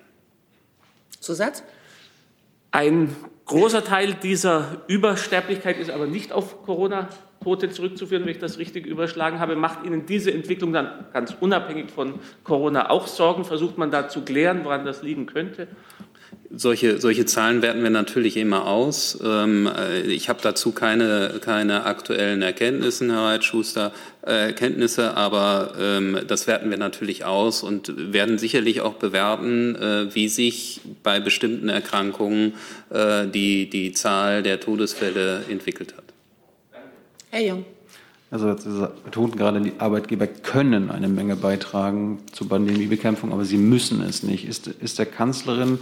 Zusatz? 1.20 1.62
Ein 2.70 3.14
großer 3.44 3.84
Teil 3.84 4.14
dieser 4.14 4.82
Übersterblichkeit 4.88 5.78
ist 5.78 5.90
aber 5.90 6.06
nicht 6.06 6.32
auf 6.32 6.62
Corona-Tote 6.64 7.70
zurückzuführen, 7.70 8.24
wenn 8.24 8.32
ich 8.32 8.38
das 8.38 8.58
richtig 8.58 8.87
überschlagen 8.87 9.38
habe. 9.40 9.56
Macht 9.56 9.84
Ihnen 9.84 10.06
diese 10.06 10.32
Entwicklung 10.32 10.72
dann 10.72 11.06
ganz 11.12 11.37
unabhängig 11.38 11.90
von 11.90 12.14
Corona 12.42 12.90
auch 12.90 13.06
Sorgen? 13.06 13.44
Versucht 13.44 13.78
man 13.78 13.90
da 13.90 14.08
zu 14.08 14.22
klären, 14.22 14.64
woran 14.64 14.84
das 14.84 15.02
liegen 15.02 15.26
könnte? 15.26 15.68
Solche, 16.56 17.00
solche 17.00 17.26
Zahlen 17.26 17.62
werten 17.62 17.82
wir 17.82 17.90
natürlich 17.90 18.36
immer 18.36 18.66
aus. 18.66 19.18
Ähm, 19.24 19.66
äh, 19.66 20.02
ich 20.02 20.28
habe 20.28 20.38
dazu 20.42 20.72
keine, 20.72 21.40
keine 21.40 21.84
aktuellen 21.84 22.42
Erkenntnisse, 22.42 23.12
Herr 23.12 23.24
Reitschuster, 23.24 23.92
äh, 24.22 24.52
Kenntnisse, 24.52 25.16
aber 25.16 25.74
ähm, 25.78 26.18
das 26.26 26.46
werten 26.46 26.70
wir 26.70 26.78
natürlich 26.78 27.24
aus 27.24 27.62
und 27.62 28.12
werden 28.12 28.38
sicherlich 28.38 28.80
auch 28.80 28.94
bewerten, 28.94 29.76
äh, 29.76 30.14
wie 30.14 30.28
sich 30.28 30.80
bei 31.02 31.20
bestimmten 31.20 31.68
Erkrankungen 31.68 32.54
äh, 32.90 33.26
die, 33.26 33.68
die 33.68 33.92
Zahl 33.92 34.42
der 34.42 34.60
Todesfälle 34.60 35.44
entwickelt 35.48 35.94
hat. 35.96 36.04
Herr 37.30 37.42
Jung. 37.42 37.64
Also 38.35 38.52
Sie 38.56 38.88
betonten 39.04 39.38
gerade, 39.38 39.60
die 39.60 39.74
Arbeitgeber 39.78 40.26
können 40.26 40.90
eine 40.90 41.06
Menge 41.06 41.37
beitragen 41.37 42.18
zur 42.32 42.48
Pandemiebekämpfung, 42.48 43.32
aber 43.32 43.44
sie 43.44 43.58
müssen 43.58 44.02
es 44.02 44.24
nicht. 44.24 44.48
Ist, 44.48 44.66
ist 44.66 44.98
der 44.98 45.06
Kanzlerin 45.06 45.78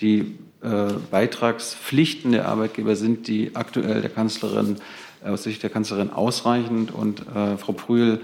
die 0.00 0.38
äh, 0.62 0.92
Beitragspflichten 1.10 2.30
der 2.30 2.46
Arbeitgeber 2.46 2.94
sind 2.94 3.26
die 3.26 3.56
aktuell 3.56 4.02
der 4.02 4.10
Kanzlerin, 4.10 4.76
äh, 5.24 5.30
aus 5.30 5.42
Sicht 5.42 5.64
der 5.64 5.70
Kanzlerin 5.70 6.10
ausreichend. 6.10 6.94
Und 6.94 7.22
äh, 7.34 7.56
Frau 7.56 7.72
Prühl 7.72 8.20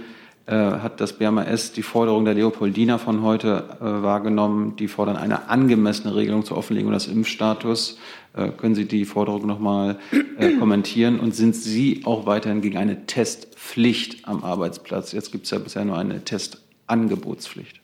äh, 0.46 0.54
hat 0.54 1.00
das 1.00 1.12
BMAS 1.12 1.72
die 1.72 1.82
Forderung 1.82 2.24
der 2.24 2.34
Leopoldina 2.34 2.98
von 2.98 3.22
heute 3.22 3.76
äh, 3.80 3.84
wahrgenommen. 3.84 4.74
Die 4.76 4.88
fordern 4.88 5.16
eine 5.16 5.48
angemessene 5.48 6.16
Regelung 6.16 6.44
zur 6.44 6.56
Offenlegung 6.56 6.92
des 6.92 7.06
Impfstatus. 7.06 7.98
Äh, 8.34 8.48
können 8.48 8.74
Sie 8.74 8.86
die 8.86 9.04
Forderung 9.04 9.46
noch 9.46 9.60
mal 9.60 9.98
kommentieren? 10.58 11.20
Und 11.20 11.36
sind 11.36 11.54
Sie 11.54 12.02
auch 12.04 12.26
weiterhin 12.26 12.60
gegen 12.60 12.76
eine 12.76 13.06
Testpflicht 13.06 14.26
am 14.26 14.42
Arbeitsplatz? 14.42 15.12
Jetzt 15.12 15.30
gibt 15.30 15.44
es 15.44 15.52
ja 15.52 15.58
bisher 15.58 15.84
nur 15.84 15.96
eine 15.96 16.24
Testangebotspflicht. 16.24 17.80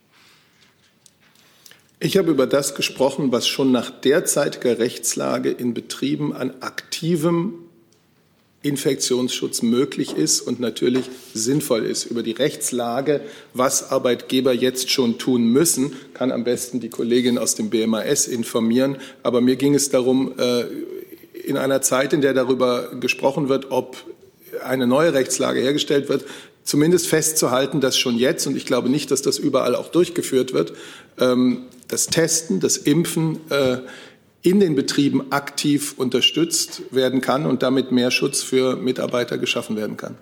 Ich 2.00 2.16
habe 2.16 2.30
über 2.30 2.46
das 2.46 2.74
gesprochen, 2.74 3.30
was 3.30 3.46
schon 3.46 3.70
nach 3.70 3.90
derzeitiger 3.90 4.78
Rechtslage 4.78 5.50
in 5.50 5.74
Betrieben 5.74 6.32
an 6.32 6.54
aktivem 6.60 7.67
Infektionsschutz 8.62 9.62
möglich 9.62 10.16
ist 10.16 10.40
und 10.40 10.58
natürlich 10.58 11.08
sinnvoll 11.32 11.84
ist. 11.84 12.06
Über 12.06 12.24
die 12.24 12.32
Rechtslage, 12.32 13.20
was 13.54 13.90
Arbeitgeber 13.90 14.52
jetzt 14.52 14.90
schon 14.90 15.18
tun 15.18 15.52
müssen, 15.52 15.92
kann 16.12 16.32
am 16.32 16.42
besten 16.42 16.80
die 16.80 16.88
Kollegin 16.88 17.38
aus 17.38 17.54
dem 17.54 17.70
BMAS 17.70 18.26
informieren. 18.26 18.96
Aber 19.22 19.40
mir 19.40 19.56
ging 19.56 19.74
es 19.74 19.90
darum, 19.90 20.32
äh, 20.38 20.64
in 21.44 21.56
einer 21.56 21.82
Zeit, 21.82 22.12
in 22.12 22.20
der 22.20 22.34
darüber 22.34 22.90
gesprochen 22.98 23.48
wird, 23.48 23.70
ob 23.70 23.96
eine 24.64 24.86
neue 24.86 25.14
Rechtslage 25.14 25.60
hergestellt 25.60 26.08
wird, 26.08 26.24
zumindest 26.64 27.06
festzuhalten, 27.06 27.80
dass 27.80 27.96
schon 27.96 28.16
jetzt, 28.16 28.46
und 28.46 28.56
ich 28.56 28.66
glaube 28.66 28.88
nicht, 28.88 29.10
dass 29.10 29.22
das 29.22 29.38
überall 29.38 29.76
auch 29.76 29.88
durchgeführt 29.88 30.52
wird, 30.52 30.72
ähm, 31.18 31.62
das 31.86 32.08
Testen, 32.08 32.60
das 32.60 32.76
Impfen 32.76 33.38
äh, 33.50 33.78
in 34.48 34.60
den 34.60 34.74
Betrieben 34.74 35.30
aktiv 35.30 35.94
unterstützt 35.98 36.82
werden 36.90 37.20
kann 37.20 37.44
und 37.44 37.62
damit 37.62 37.92
mehr 37.92 38.10
Schutz 38.10 38.42
für 38.42 38.76
Mitarbeiter 38.76 39.36
geschaffen 39.36 39.76
werden 39.76 39.96
kann 39.96 40.16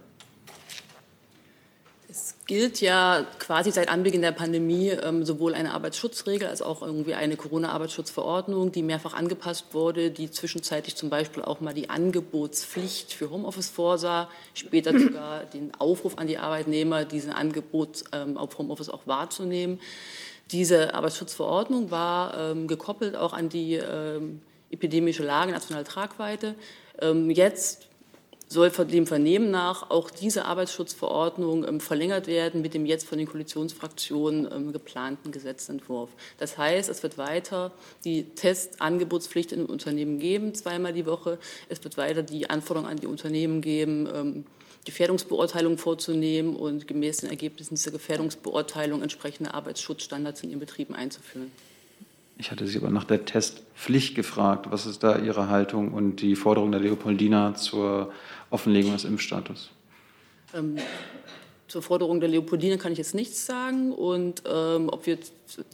gilt 2.46 2.80
ja 2.80 3.26
quasi 3.40 3.72
seit 3.72 3.88
Anbeginn 3.88 4.22
der 4.22 4.32
Pandemie 4.32 4.90
ähm, 4.90 5.24
sowohl 5.24 5.54
eine 5.54 5.74
Arbeitsschutzregel 5.74 6.48
als 6.48 6.62
auch 6.62 6.80
irgendwie 6.80 7.14
eine 7.14 7.36
Corona-Arbeitsschutzverordnung, 7.36 8.70
die 8.70 8.82
mehrfach 8.82 9.14
angepasst 9.14 9.66
wurde, 9.72 10.10
die 10.12 10.30
zwischenzeitlich 10.30 10.94
zum 10.94 11.10
Beispiel 11.10 11.42
auch 11.42 11.60
mal 11.60 11.74
die 11.74 11.90
Angebotspflicht 11.90 13.12
für 13.12 13.30
Homeoffice 13.30 13.68
vorsah, 13.68 14.30
später 14.54 14.96
sogar 14.98 15.44
den 15.44 15.74
Aufruf 15.74 16.18
an 16.18 16.28
die 16.28 16.38
Arbeitnehmer, 16.38 17.04
diesen 17.04 17.32
Angebot 17.32 18.04
ähm, 18.12 18.36
auf 18.36 18.56
Homeoffice 18.58 18.90
auch 18.90 19.06
wahrzunehmen. 19.06 19.80
Diese 20.52 20.94
Arbeitsschutzverordnung 20.94 21.90
war 21.90 22.38
ähm, 22.38 22.68
gekoppelt 22.68 23.16
auch 23.16 23.32
an 23.32 23.48
die 23.48 23.74
ähm, 23.74 24.40
epidemische 24.70 25.24
Lage, 25.24 25.52
nationale 25.52 25.84
Tragweite. 25.84 26.54
Ähm, 27.00 27.30
jetzt 27.30 27.88
soll 28.48 28.70
dem 28.70 29.08
Vernehmen 29.08 29.50
nach 29.50 29.90
auch 29.90 30.08
diese 30.08 30.44
Arbeitsschutzverordnung 30.44 31.66
ähm, 31.66 31.80
verlängert 31.80 32.28
werden 32.28 32.62
mit 32.62 32.74
dem 32.74 32.86
jetzt 32.86 33.06
von 33.06 33.18
den 33.18 33.26
Koalitionsfraktionen 33.26 34.48
ähm, 34.52 34.72
geplanten 34.72 35.32
Gesetzentwurf. 35.32 36.10
Das 36.38 36.56
heißt, 36.56 36.88
es 36.88 37.02
wird 37.02 37.18
weiter 37.18 37.72
die 38.04 38.22
Testangebotspflicht 38.22 39.50
in 39.50 39.60
den 39.60 39.66
Unternehmen 39.66 40.20
geben, 40.20 40.54
zweimal 40.54 40.92
die 40.92 41.06
Woche. 41.06 41.38
Es 41.68 41.82
wird 41.82 41.96
weiter 41.96 42.22
die 42.22 42.48
Anforderung 42.48 42.88
an 42.88 42.98
die 42.98 43.08
Unternehmen 43.08 43.62
geben, 43.62 44.44
Gefährdungsbeurteilung 44.86 45.76
vorzunehmen 45.76 46.56
und 46.56 46.88
gemäß 46.88 47.18
den 47.18 47.30
Ergebnissen 47.30 47.74
dieser 47.74 47.90
Gefährdungsbeurteilung 47.90 49.02
entsprechende 49.02 49.52
Arbeitsschutzstandards 49.52 50.42
in 50.42 50.50
ihren 50.50 50.60
Betrieben 50.60 50.94
einzuführen. 50.94 51.50
Ich 52.38 52.50
hatte 52.50 52.66
Sie 52.66 52.78
aber 52.78 52.90
nach 52.90 53.04
der 53.04 53.24
Testpflicht 53.24 54.14
gefragt. 54.14 54.66
Was 54.70 54.86
ist 54.86 55.02
da 55.02 55.18
Ihre 55.18 55.48
Haltung 55.48 55.92
und 55.92 56.16
die 56.20 56.36
Forderung 56.36 56.70
der 56.70 56.80
Leopoldina 56.80 57.54
zur 57.54 58.12
Offenlegung 58.50 58.92
des 58.92 59.04
Impfstatus? 59.04 59.70
Ähm, 60.54 60.76
zur 61.66 61.82
Forderung 61.82 62.20
der 62.20 62.28
Leopoldina 62.28 62.76
kann 62.76 62.92
ich 62.92 62.98
jetzt 62.98 63.14
nichts 63.14 63.46
sagen. 63.46 63.90
Und 63.92 64.42
ähm, 64.46 64.88
ob 64.90 65.06
wir, 65.06 65.18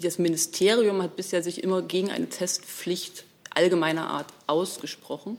das 0.01 0.19
Ministerium 0.19 1.03
hat 1.03 1.17
bisher 1.17 1.43
sich 1.43 1.63
immer 1.63 1.83
gegen 1.83 2.11
eine 2.11 2.29
Testpflicht 2.29 3.25
allgemeiner 3.51 4.09
Art 4.09 4.27
ausgesprochen 4.47 5.37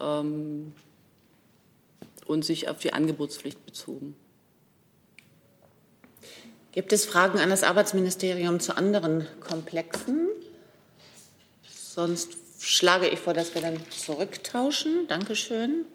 ähm, 0.00 0.72
und 2.30 2.44
sich 2.44 2.68
auf 2.68 2.78
die 2.78 2.92
Angebotspflicht 2.92 3.66
bezogen. 3.66 4.14
Gibt 6.72 6.92
es 6.92 7.04
Fragen 7.04 7.40
an 7.40 7.50
das 7.50 7.64
Arbeitsministerium 7.64 8.60
zu 8.60 8.76
anderen 8.76 9.26
Komplexen? 9.40 10.28
Sonst 11.68 12.36
schlage 12.60 13.08
ich 13.08 13.18
vor, 13.18 13.34
dass 13.34 13.54
wir 13.54 13.62
dann 13.62 13.80
zurücktauschen. 13.90 15.08
Dankeschön. 15.08 15.86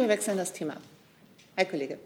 Wir 0.00 0.08
wechseln 0.08 0.36
das 0.36 0.52
Thema. 0.52 0.76
Herr 1.56 1.66
Kollege. 1.66 1.98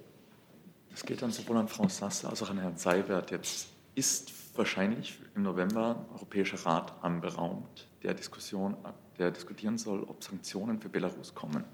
Es 0.92 1.05
geht 1.05 1.22
dann 1.22 1.30
sowohl 1.30 1.57
an 1.57 1.68
Frau 1.68 1.88
Sasse 1.88 2.28
als 2.28 2.42
auch 2.42 2.51
an 2.51 2.59
Herrn 2.59 2.76
Seibert. 2.76 3.30
Jetzt 3.30 3.68
ist 3.95 4.32
wahrscheinlich 4.57 5.18
im 5.34 5.42
November 5.42 6.05
ein 6.09 6.14
Europäischer 6.14 6.59
Rat 6.64 6.92
anberaumt, 7.03 7.86
der, 8.03 8.14
Diskussion, 8.14 8.76
der 9.18 9.30
diskutieren 9.30 9.78
soll, 9.78 10.03
ob 10.05 10.22
Sanktionen 10.22 10.80
für 10.80 10.88
Belarus 10.88 11.34
kommen. 11.34 11.64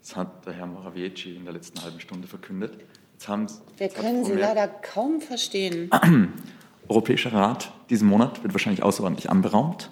Das 0.00 0.16
hat 0.16 0.46
der 0.46 0.54
Herr 0.54 0.66
Morawiecki 0.66 1.36
in 1.36 1.44
der 1.44 1.52
letzten 1.52 1.82
halben 1.82 2.00
Stunde 2.00 2.26
verkündet. 2.26 2.78
Jetzt 3.12 3.28
haben, 3.28 3.46
Wir 3.76 3.88
können 3.88 4.24
Sie 4.24 4.32
leider 4.32 4.66
kaum 4.66 5.20
verstehen. 5.20 5.90
Europäischer 6.88 7.32
Rat 7.32 7.72
diesen 7.90 8.08
Monat 8.08 8.42
wird 8.42 8.54
wahrscheinlich 8.54 8.82
außerordentlich 8.82 9.30
anberaumt 9.30 9.90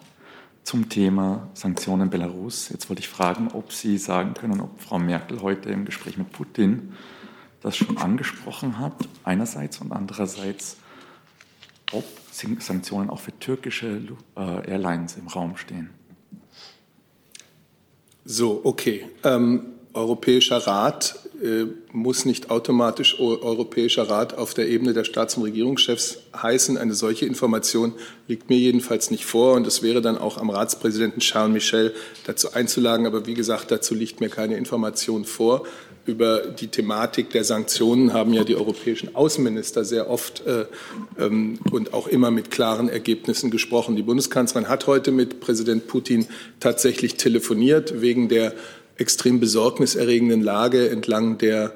zum 0.65 0.89
Thema 0.89 1.49
Sanktionen 1.55 2.11
Belarus. 2.11 2.69
Jetzt 2.69 2.89
wollte 2.89 3.01
ich 3.01 3.09
fragen, 3.09 3.49
ob 3.53 3.73
Sie 3.73 3.99
sagen 3.99 4.35
können, 4.35 4.61
ob 4.61 4.81
Frau 4.81 4.99
Merkel 4.99 5.41
heute 5.41 5.71
im 5.71 5.85
Gespräch 5.85 6.19
mit 6.19 6.33
Putin 6.33 6.95
das 7.61 7.77
schon 7.77 7.99
angesprochen 7.99 8.79
hat, 8.79 8.95
einerseits 9.25 9.81
und 9.81 9.93
andererseits, 9.93 10.77
ob 11.93 12.05
Sanktionen 12.31 13.11
auch 13.11 13.21
für 13.21 13.37
türkische 13.39 14.01
äh, 14.37 14.71
Airlines 14.71 15.17
im 15.17 15.27
Raum 15.27 15.57
stehen. 15.57 15.91
So, 18.25 18.61
okay. 18.65 19.07
Ähm, 19.25 19.67
Europäischer 19.95 20.59
Rat 20.59 21.28
muss 21.93 22.24
nicht 22.24 22.51
automatisch 22.51 23.20
Europäischer 23.20 24.11
Rat 24.11 24.36
auf 24.36 24.55
der 24.55 24.68
Ebene 24.68 24.93
der 24.93 25.05
Staats- 25.05 25.36
und 25.36 25.45
Regierungschefs 25.45 26.18
heißen. 26.36 26.76
Eine 26.76 26.95
solche 26.95 27.26
Information 27.26 27.95
liegt 28.26 28.51
mir 28.51 28.59
jedenfalls 28.59 29.11
nicht 29.11 29.24
vor 29.24 29.55
und 29.55 29.66
es 29.66 29.82
wäre 29.82 30.03
dann 30.03 30.18
auch 30.18 30.39
am 30.39 30.51
Ratspräsidenten 30.51 31.20
Charles 31.20 31.53
Michel 31.53 31.95
dazu 32.26 32.53
einzuladen. 32.53 33.07
Aber 33.07 33.26
wie 33.26 33.34
gesagt, 33.34 33.70
dazu 33.70 33.95
liegt 33.95 34.20
mir 34.20 34.28
keine 34.30 34.57
Information 34.57 35.24
vor 35.24 35.64
über 36.09 36.39
die 36.39 36.68
Thematik 36.68 37.30
der 37.30 37.45
Sanktionen 37.45 38.14
haben 38.14 38.32
ja 38.32 38.43
die 38.43 38.57
europäischen 38.57 39.14
Außenminister 39.14 39.84
sehr 39.84 40.09
oft 40.09 40.45
äh, 40.47 40.64
ähm, 41.18 41.59
und 41.70 41.93
auch 41.93 42.07
immer 42.09 42.30
mit 42.30 42.51
klaren 42.51 42.89
Ergebnissen 42.89 43.51
gesprochen. 43.51 43.95
Die 43.95 44.03
Bundeskanzlerin 44.03 44.70
hat 44.70 44.86
heute 44.86 45.12
mit 45.12 45.41
Präsident 45.41 45.86
Putin 45.86 46.26
tatsächlich 46.61 47.16
telefoniert 47.16 48.01
wegen 48.01 48.30
der 48.30 48.55
extrem 48.99 49.40
besorgniserregenden 49.40 50.42
Lage 50.42 50.90
entlang 50.90 51.38
der 51.38 51.72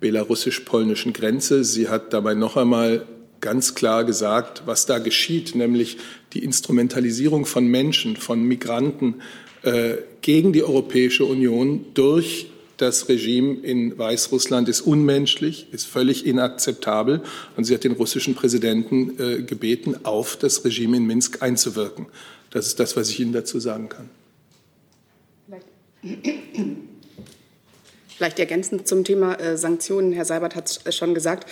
belarussisch-polnischen 0.00 1.12
Grenze. 1.12 1.64
Sie 1.64 1.88
hat 1.88 2.12
dabei 2.12 2.34
noch 2.34 2.56
einmal 2.56 3.06
ganz 3.40 3.74
klar 3.74 4.04
gesagt, 4.04 4.62
was 4.66 4.86
da 4.86 4.98
geschieht, 4.98 5.54
nämlich 5.54 5.98
die 6.32 6.44
Instrumentalisierung 6.44 7.44
von 7.44 7.66
Menschen, 7.66 8.16
von 8.16 8.42
Migranten 8.42 9.16
äh, 9.62 9.94
gegen 10.22 10.52
die 10.52 10.62
Europäische 10.62 11.24
Union 11.24 11.84
durch 11.94 12.46
das 12.78 13.08
Regime 13.08 13.60
in 13.62 13.96
Weißrussland 13.96 14.68
ist 14.68 14.80
unmenschlich, 14.80 15.66
ist 15.72 15.86
völlig 15.86 16.26
inakzeptabel. 16.26 17.22
Und 17.56 17.64
sie 17.64 17.74
hat 17.74 17.84
den 17.84 17.92
russischen 17.92 18.34
Präsidenten 18.34 19.20
äh, 19.20 19.42
gebeten, 19.42 19.96
auf 20.04 20.36
das 20.36 20.64
Regime 20.64 20.96
in 20.96 21.06
Minsk 21.06 21.42
einzuwirken. 21.42 22.06
Das 22.50 22.66
ist 22.66 22.80
das, 22.80 22.96
was 22.96 23.08
ich 23.08 23.20
Ihnen 23.20 23.32
dazu 23.32 23.60
sagen 23.60 23.88
kann. 23.88 24.10
Vielleicht 28.16 28.38
ergänzend 28.38 28.88
zum 28.88 29.04
Thema 29.04 29.34
äh, 29.34 29.56
Sanktionen. 29.56 30.12
Herr 30.12 30.24
Seibert 30.24 30.56
hat 30.56 30.80
es 30.84 30.96
schon 30.96 31.14
gesagt. 31.14 31.48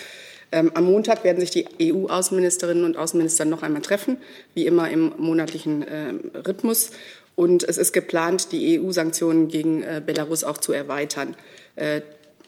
Ähm, 0.53 0.73
am 0.75 0.85
Montag 0.85 1.23
werden 1.23 1.39
sich 1.39 1.51
die 1.51 1.67
EU-Außenministerinnen 1.93 2.85
und 2.85 2.97
Außenminister 2.97 3.45
noch 3.45 3.63
einmal 3.63 3.83
treffen, 3.83 4.19
wie 4.55 4.67
immer 4.67 4.91
im 4.91 5.13
monatlichen 5.19 5.83
äh, 5.83 6.15
Rhythmus. 6.47 6.91
Und 7.37 7.63
es 7.63 7.79
ist 7.79 7.93
geplant, 7.93 8.51
die 8.51 8.81
EU-Sanktionen 8.81 9.49
gegen 9.49 9.83
äh, 9.83 10.03
Belarus 10.05 10.43
auch 10.43 10.59
zu 10.59 10.73
erweitern. 10.73 11.37
Äh, 11.77 12.01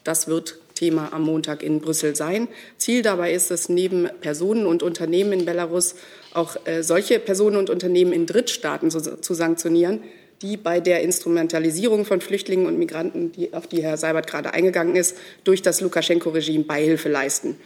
das 0.03 0.27
wird 0.27 0.59
Thema 0.75 1.13
am 1.13 1.23
Montag 1.23 1.63
in 1.63 1.81
Brüssel 1.81 2.17
sein. 2.17 2.49
Ziel 2.77 3.03
dabei 3.03 3.33
ist 3.33 3.53
es, 3.53 3.69
neben 3.69 4.09
Personen 4.21 4.67
und 4.67 4.83
Unternehmen 4.83 5.33
in 5.33 5.45
Belarus 5.45 5.95
auch 6.35 6.57
solche 6.81 7.21
Personen 7.21 7.57
und 7.57 7.71
Unternehmen 7.71 8.13
in 8.13 8.27
Drittstaaten 8.27 8.91
zu 8.91 9.35
sanktionieren, 9.35 10.03
die 10.43 10.57
bei 10.57 10.81
der 10.81 11.03
Instrumentalisierung 11.03 12.05
von 12.05 12.21
Flüchtlingen 12.21 12.67
und 12.67 12.79
Migranten, 12.79 13.33
die, 13.33 13.55
auf 13.55 13.67
die 13.67 13.83
Herr 13.83 13.97
Seibert 13.97 14.27
gerade 14.27 14.53
eingegangen 14.53 14.97
ist, 14.97 15.17
durch 15.45 15.63
das 15.63 15.81
Lukaschenko-Regime 15.81 16.65
Beihilfe 16.65 17.09
leisten. 17.09 17.57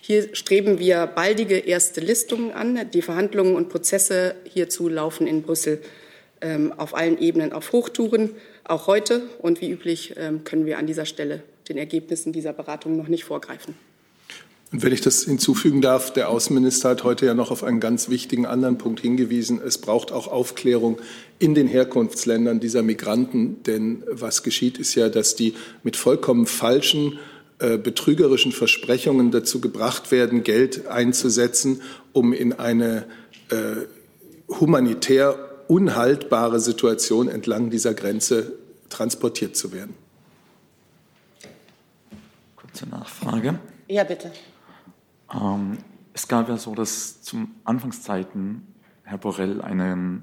Hier 0.00 0.34
streben 0.34 0.78
wir 0.80 1.06
baldige 1.06 1.58
erste 1.58 2.00
Listungen 2.00 2.50
an. 2.50 2.90
Die 2.92 3.02
Verhandlungen 3.02 3.54
und 3.54 3.68
Prozesse 3.68 4.34
hierzu 4.44 4.88
laufen 4.88 5.28
in 5.28 5.42
Brüssel 5.42 5.80
ähm, 6.40 6.72
auf 6.76 6.96
allen 6.96 7.18
Ebenen 7.18 7.52
auf 7.52 7.70
Hochtouren, 7.72 8.30
auch 8.64 8.88
heute. 8.88 9.22
Und 9.38 9.60
wie 9.60 9.70
üblich 9.70 10.14
ähm, 10.16 10.42
können 10.42 10.66
wir 10.66 10.78
an 10.78 10.88
dieser 10.88 11.06
Stelle 11.06 11.42
den 11.68 11.78
Ergebnissen 11.78 12.32
dieser 12.32 12.52
Beratungen 12.52 12.98
noch 12.98 13.08
nicht 13.08 13.24
vorgreifen. 13.24 13.76
Und 14.72 14.82
wenn 14.82 14.92
ich 14.92 15.02
das 15.02 15.24
hinzufügen 15.24 15.82
darf, 15.82 16.14
der 16.14 16.30
Außenminister 16.30 16.88
hat 16.88 17.04
heute 17.04 17.26
ja 17.26 17.34
noch 17.34 17.50
auf 17.50 17.62
einen 17.62 17.78
ganz 17.78 18.08
wichtigen 18.08 18.46
anderen 18.46 18.78
Punkt 18.78 19.00
hingewiesen. 19.00 19.60
Es 19.62 19.76
braucht 19.76 20.12
auch 20.12 20.28
Aufklärung 20.28 20.98
in 21.38 21.54
den 21.54 21.68
Herkunftsländern 21.68 22.58
dieser 22.58 22.82
Migranten. 22.82 23.62
Denn 23.64 24.02
was 24.10 24.42
geschieht, 24.42 24.78
ist 24.78 24.94
ja, 24.94 25.10
dass 25.10 25.36
die 25.36 25.54
mit 25.82 25.96
vollkommen 25.98 26.46
falschen, 26.46 27.18
äh, 27.58 27.76
betrügerischen 27.76 28.50
Versprechungen 28.50 29.30
dazu 29.30 29.60
gebracht 29.60 30.10
werden, 30.10 30.42
Geld 30.42 30.86
einzusetzen, 30.86 31.82
um 32.12 32.32
in 32.32 32.54
eine 32.54 33.04
äh, 33.50 34.54
humanitär 34.58 35.50
unhaltbare 35.68 36.60
Situation 36.60 37.28
entlang 37.28 37.68
dieser 37.68 37.92
Grenze 37.92 38.54
transportiert 38.88 39.54
zu 39.54 39.72
werden. 39.72 39.94
Kurze 42.56 42.88
Nachfrage. 42.88 43.58
Ja, 43.86 44.04
bitte. 44.04 44.30
Ähm, 45.34 45.78
es 46.12 46.28
gab 46.28 46.48
ja 46.48 46.56
so, 46.56 46.74
dass 46.74 47.22
zum 47.22 47.54
Anfangszeiten 47.64 48.66
Herr 49.04 49.18
Borrell 49.18 49.62
einen 49.62 50.22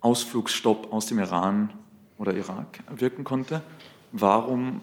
Ausflugsstopp 0.00 0.92
aus 0.92 1.06
dem 1.06 1.18
Iran 1.18 1.70
oder 2.18 2.34
Irak 2.34 2.80
wirken 2.90 3.24
konnte. 3.24 3.62
Warum 4.12 4.80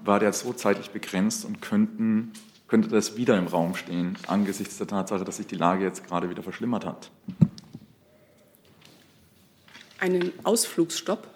war 0.00 0.18
der 0.18 0.32
so 0.32 0.52
zeitlich 0.52 0.90
begrenzt 0.90 1.44
und 1.44 1.62
könnten, 1.62 2.32
könnte 2.68 2.88
das 2.88 3.16
wieder 3.16 3.38
im 3.38 3.46
Raum 3.46 3.74
stehen, 3.74 4.16
angesichts 4.26 4.78
der 4.78 4.86
Tatsache, 4.86 5.24
dass 5.24 5.36
sich 5.36 5.46
die 5.46 5.56
Lage 5.56 5.84
jetzt 5.84 6.06
gerade 6.06 6.28
wieder 6.28 6.42
verschlimmert 6.42 6.84
hat? 6.84 7.10
Einen 9.98 10.32
Ausflugsstopp? 10.42 11.28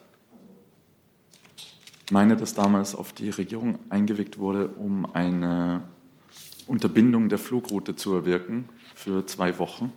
Ich 2.07 2.13
meine, 2.13 2.37
dass 2.37 2.55
damals 2.55 2.95
auf 2.95 3.13
die 3.13 3.31
Regierung 3.31 3.79
eingewickt 3.89 4.39
wurde, 4.39 4.69
um 4.69 5.13
eine 5.15 5.83
Unterbindung 6.67 7.29
der 7.29 7.39
Flugroute 7.39 7.97
zu 7.97 8.15
erwirken 8.15 8.69
für 8.95 9.27
zwei 9.27 9.59
Wochen. 9.59 9.93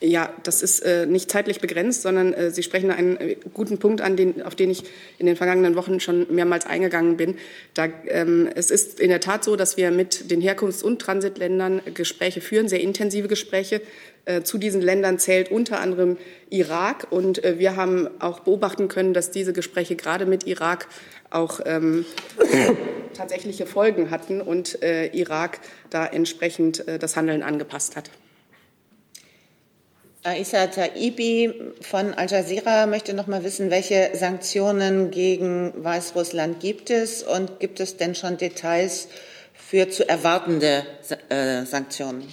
Ja, 0.00 0.30
das 0.42 0.62
ist 0.62 0.80
äh, 0.80 1.06
nicht 1.06 1.30
zeitlich 1.30 1.60
begrenzt, 1.60 2.02
sondern 2.02 2.34
äh, 2.34 2.50
Sie 2.50 2.62
sprechen 2.62 2.90
einen 2.90 3.16
äh, 3.16 3.36
guten 3.54 3.78
Punkt 3.78 4.02
an, 4.02 4.16
den, 4.16 4.42
auf 4.42 4.54
den 4.54 4.68
ich 4.68 4.82
in 5.18 5.24
den 5.24 5.36
vergangenen 5.36 5.76
Wochen 5.76 5.98
schon 5.98 6.26
mehrmals 6.30 6.66
eingegangen 6.66 7.16
bin. 7.16 7.36
Da, 7.72 7.88
ähm, 8.08 8.48
es 8.54 8.70
ist 8.70 9.00
in 9.00 9.08
der 9.08 9.20
Tat 9.20 9.44
so, 9.44 9.56
dass 9.56 9.78
wir 9.78 9.90
mit 9.92 10.30
den 10.30 10.42
Herkunfts- 10.42 10.82
und 10.82 11.00
Transitländern 11.00 11.80
Gespräche 11.94 12.42
führen, 12.42 12.68
sehr 12.68 12.80
intensive 12.80 13.28
Gespräche. 13.28 13.80
Äh, 14.26 14.42
zu 14.42 14.58
diesen 14.58 14.82
Ländern 14.82 15.18
zählt 15.18 15.50
unter 15.50 15.80
anderem 15.80 16.18
Irak. 16.50 17.06
Und 17.10 17.42
äh, 17.42 17.58
wir 17.58 17.76
haben 17.76 18.08
auch 18.20 18.40
beobachten 18.40 18.88
können, 18.88 19.14
dass 19.14 19.30
diese 19.30 19.54
Gespräche 19.54 19.96
gerade 19.96 20.26
mit 20.26 20.46
Irak 20.46 20.88
auch 21.34 21.60
ähm, 21.64 22.04
tatsächliche 23.14 23.66
Folgen 23.66 24.10
hatten 24.10 24.40
und 24.40 24.82
äh, 24.82 25.06
Irak 25.08 25.60
da 25.90 26.06
entsprechend 26.06 26.86
äh, 26.88 26.98
das 26.98 27.16
Handeln 27.16 27.42
angepasst 27.42 27.96
hat. 27.96 28.10
Aissa 30.26 30.68
Taibi 30.68 31.52
von 31.82 32.14
Al 32.14 32.28
Jazeera 32.30 32.86
möchte 32.86 33.12
noch 33.12 33.26
mal 33.26 33.44
wissen, 33.44 33.70
welche 33.70 34.10
Sanktionen 34.14 35.10
gegen 35.10 35.72
Weißrussland 35.76 36.60
gibt 36.60 36.88
es 36.88 37.22
und 37.22 37.60
gibt 37.60 37.78
es 37.78 37.98
denn 37.98 38.14
schon 38.14 38.38
Details 38.38 39.08
für 39.52 39.90
zu 39.90 40.08
erwartende 40.08 40.86
äh, 41.28 41.66
Sanktionen? 41.66 42.26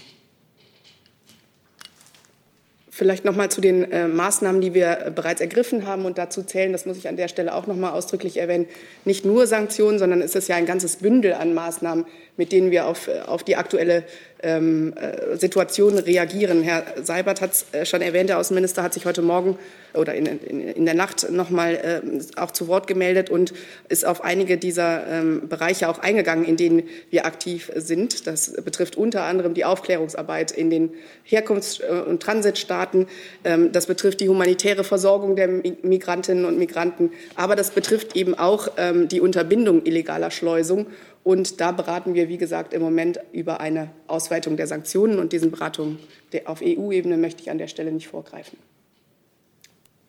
Vielleicht 2.93 3.23
noch 3.23 3.37
mal 3.37 3.49
zu 3.49 3.61
den 3.61 3.89
äh, 3.89 4.09
Maßnahmen, 4.09 4.59
die 4.59 4.73
wir 4.73 5.05
äh, 5.05 5.11
bereits 5.15 5.39
ergriffen 5.39 5.87
haben 5.87 6.03
und 6.03 6.17
dazu 6.17 6.43
zählen, 6.43 6.73
das 6.73 6.85
muss 6.85 6.97
ich 6.97 7.07
an 7.07 7.15
der 7.15 7.29
Stelle 7.29 7.55
auch 7.55 7.65
noch 7.65 7.77
mal 7.77 7.91
ausdrücklich 7.91 8.35
erwähnen, 8.35 8.67
nicht 9.05 9.23
nur 9.23 9.47
Sanktionen, 9.47 9.97
sondern 9.97 10.21
es 10.21 10.35
ist 10.35 10.49
ja 10.49 10.57
ein 10.57 10.65
ganzes 10.65 10.97
Bündel 10.97 11.35
an 11.35 11.53
Maßnahmen, 11.53 12.05
mit 12.37 12.51
denen 12.51 12.71
wir 12.71 12.87
auf, 12.87 13.07
äh, 13.07 13.21
auf 13.21 13.43
die 13.43 13.55
aktuelle 13.55 14.03
ähm, 14.43 14.93
äh, 14.95 15.37
Situation 15.37 15.97
reagieren. 15.97 16.63
Herr 16.63 16.83
Seibert 17.03 17.41
hat 17.41 17.51
es 17.51 17.65
äh, 17.71 17.85
schon 17.85 18.01
erwähnt, 18.01 18.29
der 18.29 18.39
Außenminister 18.39 18.81
hat 18.81 18.93
sich 18.93 19.05
heute 19.05 19.21
Morgen 19.21 19.57
oder 19.93 20.15
in, 20.15 20.25
in, 20.25 20.67
in 20.67 20.85
der 20.85 20.95
Nacht 20.95 21.29
noch 21.29 21.49
mal 21.49 21.75
äh, 21.75 22.39
auch 22.39 22.51
zu 22.51 22.67
Wort 22.67 22.87
gemeldet 22.87 23.29
und 23.29 23.53
ist 23.89 24.05
auf 24.05 24.23
einige 24.23 24.57
dieser 24.57 25.05
ähm, 25.07 25.47
Bereiche 25.47 25.89
auch 25.89 25.99
eingegangen, 25.99 26.45
in 26.45 26.57
denen 26.57 26.83
wir 27.09 27.25
aktiv 27.25 27.71
sind. 27.75 28.25
Das 28.25 28.53
betrifft 28.63 28.95
unter 28.95 29.23
anderem 29.23 29.53
die 29.53 29.65
Aufklärungsarbeit 29.65 30.51
in 30.51 30.69
den 30.69 30.91
Herkunfts- 31.29 31.81
und 31.81 32.23
Transitstaaten. 32.23 33.07
Ähm, 33.43 33.71
das 33.71 33.85
betrifft 33.85 34.21
die 34.21 34.29
humanitäre 34.29 34.83
Versorgung 34.83 35.35
der 35.35 35.47
Migrantinnen 35.47 36.45
und 36.45 36.57
Migranten. 36.57 37.11
Aber 37.35 37.55
das 37.55 37.71
betrifft 37.71 38.15
eben 38.15 38.33
auch 38.33 38.69
ähm, 38.77 39.07
die 39.07 39.21
Unterbindung 39.21 39.85
illegaler 39.85 40.31
Schleusung. 40.31 40.87
Und 41.23 41.61
da 41.61 41.71
beraten 41.71 42.13
wir, 42.15 42.29
wie 42.29 42.37
gesagt, 42.37 42.73
im 42.73 42.81
Moment 42.81 43.19
über 43.31 43.59
eine 43.59 43.89
Ausweitung 44.07 44.57
der 44.57 44.67
Sanktionen. 44.67 45.19
Und 45.19 45.33
diesen 45.33 45.51
Beratungen 45.51 45.99
auf 46.45 46.61
EU-Ebene 46.63 47.17
möchte 47.17 47.41
ich 47.41 47.51
an 47.51 47.57
der 47.57 47.67
Stelle 47.67 47.91
nicht 47.91 48.07
vorgreifen. 48.07 48.57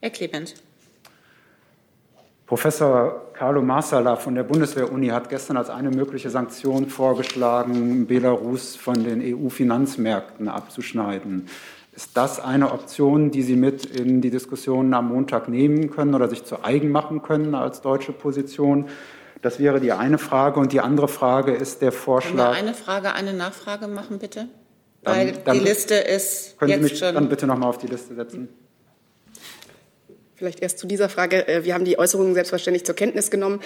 Herr 0.00 0.10
Clemens. 0.10 0.54
Professor 2.46 3.32
Carlo 3.32 3.62
Marsala 3.62 4.16
von 4.16 4.34
der 4.34 4.42
Bundeswehr-Uni 4.42 5.08
hat 5.08 5.28
gestern 5.28 5.56
als 5.56 5.70
eine 5.70 5.90
mögliche 5.90 6.28
Sanktion 6.28 6.88
vorgeschlagen, 6.88 8.06
Belarus 8.06 8.76
von 8.76 9.02
den 9.04 9.22
EU-Finanzmärkten 9.22 10.48
abzuschneiden. 10.48 11.48
Ist 11.94 12.16
das 12.16 12.40
eine 12.40 12.72
Option, 12.72 13.30
die 13.30 13.42
Sie 13.42 13.56
mit 13.56 13.84
in 13.86 14.20
die 14.20 14.30
Diskussionen 14.30 14.92
am 14.94 15.08
Montag 15.08 15.48
nehmen 15.48 15.90
können 15.90 16.14
oder 16.14 16.28
sich 16.28 16.44
zu 16.44 16.64
eigen 16.64 16.90
machen 16.90 17.22
können 17.22 17.54
als 17.54 17.80
deutsche 17.80 18.12
Position? 18.12 18.88
Das 19.42 19.58
wäre 19.58 19.80
die 19.80 19.92
eine 19.92 20.18
Frage. 20.18 20.58
Und 20.60 20.72
die 20.72 20.80
andere 20.80 21.08
Frage 21.08 21.52
ist 21.52 21.82
der 21.82 21.92
Vorschlag. 21.92 22.30
Können 22.30 22.38
wir 22.38 22.50
eine 22.50 22.74
Frage, 22.74 23.12
eine 23.12 23.32
Nachfrage 23.34 23.88
machen, 23.88 24.18
bitte? 24.18 24.48
Weil 25.02 25.32
dann, 25.32 25.44
dann 25.44 25.58
die 25.58 25.64
Liste 25.64 25.94
ist 25.96 26.56
können 26.58 26.70
jetzt 26.70 26.84
Sie 26.84 26.90
mich 26.90 26.98
schon. 26.98 27.14
dann 27.14 27.28
bitte 27.28 27.46
noch 27.46 27.58
mal 27.58 27.66
auf 27.66 27.78
die 27.78 27.88
Liste 27.88 28.14
setzen. 28.14 28.48
Vielleicht 30.42 30.60
erst 30.60 30.80
zu 30.80 30.88
dieser 30.88 31.08
Frage. 31.08 31.46
Äh, 31.46 31.62
wir 31.62 31.72
haben 31.72 31.84
die 31.84 32.00
Äußerungen 32.00 32.34
selbstverständlich 32.34 32.84
zur 32.84 32.96
Kenntnis 32.96 33.30
genommen. 33.30 33.60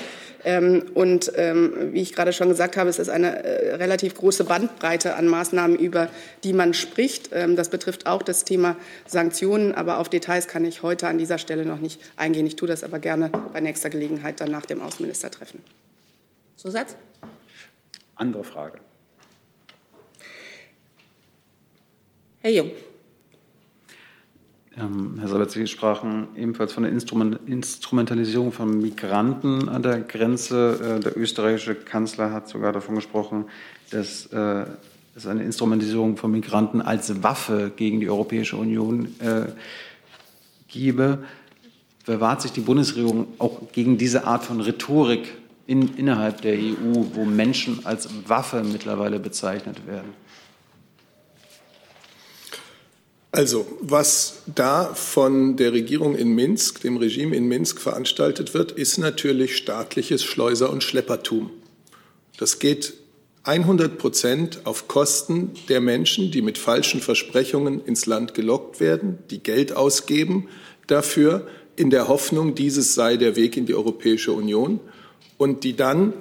Ähm, 0.45 0.85
und 0.93 1.33
ähm, 1.35 1.95
wie 1.95 2.03
ich 2.03 2.13
gerade 2.13 2.35
schon 2.35 2.51
gesagt 2.51 2.77
habe, 2.77 2.91
es 2.91 2.99
ist 2.99 3.09
eine 3.09 3.43
äh, 3.45 3.77
relativ 3.77 4.15
große 4.15 4.45
Bandbreite 4.45 5.15
an 5.15 5.27
Maßnahmen, 5.27 5.79
über 5.79 6.11
die 6.45 6.53
man 6.53 6.75
spricht. 6.75 7.31
Ähm, 7.33 7.57
das 7.57 7.71
betrifft 7.71 8.07
auch 8.07 8.23
das 8.23 8.45
Thema 8.45 8.77
Sanktionen. 9.07 9.75
Aber 9.75 10.01
auf 10.01 10.11
Details 10.11 10.49
kann 10.49 10.67
ich 10.67 10.83
heute 10.83 11.09
an 11.09 11.17
dieser 11.17 11.39
Stelle 11.39 11.65
noch 11.65 11.81
nicht 11.81 11.99
eingehen. 12.17 12.47
Ich 12.47 12.57
tue 12.57 12.69
das 12.69 12.85
aber 12.85 12.99
gerne 12.99 13.31
bei 13.55 13.61
nächster 13.61 13.89
Gelegenheit 13.89 14.43
dann 14.43 14.51
nach 14.51 14.67
dem 14.67 14.83
Außenministertreffen. 14.83 15.61
Zusatz? 16.57 16.95
Andere 18.17 18.45
Frage. 18.45 18.81
Herr 22.43 22.51
Jung. 22.51 22.71
Ähm, 24.79 25.17
Herr 25.19 25.29
Sabatz, 25.29 25.55
Sie 25.55 25.67
sprachen 25.67 26.29
ebenfalls 26.37 26.73
von 26.73 26.83
der 26.83 26.93
Instrument 26.93 27.41
Instrumentalisierung 27.47 28.53
von 28.53 28.79
Migranten 28.81 29.71
an 29.71 29.83
der 29.83 30.01
Grenze. 30.01 30.99
Äh, 30.99 31.01
der 31.01 31.17
österreichische 31.17 31.75
Kanzler 31.75 32.31
hat 32.31 32.49
sogar 32.49 32.73
davon 32.73 32.95
gesprochen, 32.95 33.47
dass 33.91 34.27
äh, 34.27 34.67
es 35.15 35.27
eine 35.27 35.45
Instrumentalisierung 35.45 36.19
von 36.19 36.31
Migranten 36.31 36.83
als 36.83 37.23
Waffe 37.23 37.73
gegen 37.75 38.01
die 38.01 38.11
Europäische 38.11 38.57
Union 38.57 39.15
äh, 39.21 39.47
gebe. 40.69 41.25
Bewahrt 42.05 42.43
sich 42.43 42.53
die 42.53 42.61
Bundesregierung 42.61 43.29
auch 43.39 43.73
gegen 43.73 43.97
diese 43.97 44.27
Art 44.27 44.45
von 44.45 44.61
Rhetorik 44.61 45.33
in, 45.67 45.97
innerhalb 45.97 46.43
der 46.43 46.55
EU, 46.55 47.05
wo 47.15 47.25
Menschen 47.25 47.87
als 47.87 48.11
Waffe 48.29 48.63
mittlerweile 48.63 49.19
bezeichnet 49.21 49.87
werden? 49.87 50.26
Also, 53.33 53.67
was 53.81 54.43
da 54.47 54.95
von 54.95 55.57
der 55.57 55.73
Regierung 55.73 56.17
in 56.17 56.31
Minsk, 56.31 56.81
dem 56.81 56.97
Regime 56.97 57.37
in 57.37 57.47
Minsk 57.47 57.81
veranstaltet 57.81 58.55
wird, 58.55 58.73
ist 58.73 58.99
natürlich 58.99 59.57
staatliches 59.57 60.25
Schleuser- 60.25 60.71
und 60.71 60.83
Schleppertum. 60.83 61.51
Das 62.39 62.59
geht 62.59 62.95
100 63.47 63.99
Prozent 63.99 64.61
auf 64.65 64.89
Kosten 64.89 65.53
der 65.69 65.81
Menschen, 65.81 66.31
die 66.33 66.43
mit 66.43 66.59
falschen 66.59 67.01
Versprechungen 67.01 67.85
ins 67.85 68.07
Land 68.07 68.35
gelockt 68.35 68.81
werden, 68.81 69.19
die 69.31 69.43
Geld 69.43 69.77
ausgeben 69.77 70.49
dafür, 70.87 71.47
in 71.77 71.91
der 71.91 72.09
Hoffnung, 72.09 72.55
dieses 72.55 72.95
sei 72.95 73.17
der 73.17 73.37
Weg 73.37 73.57
in 73.57 73.67
die 73.67 73.75
Europäische 73.75 74.33
Union 74.33 74.81
und 75.37 75.63
die 75.63 75.77
dann 75.77 76.15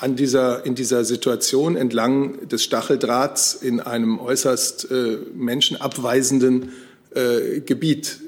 an 0.00 0.14
dieser, 0.14 0.64
in 0.64 0.74
dieser 0.74 1.04
Situation 1.04 1.76
entlang 1.76 2.48
des 2.48 2.62
Stacheldrahts 2.62 3.54
in 3.54 3.80
einem 3.80 4.20
äußerst 4.20 4.90
äh, 4.90 5.18
menschenabweisenden 5.34 6.72
äh, 7.14 7.60
Gebiet 7.60 8.20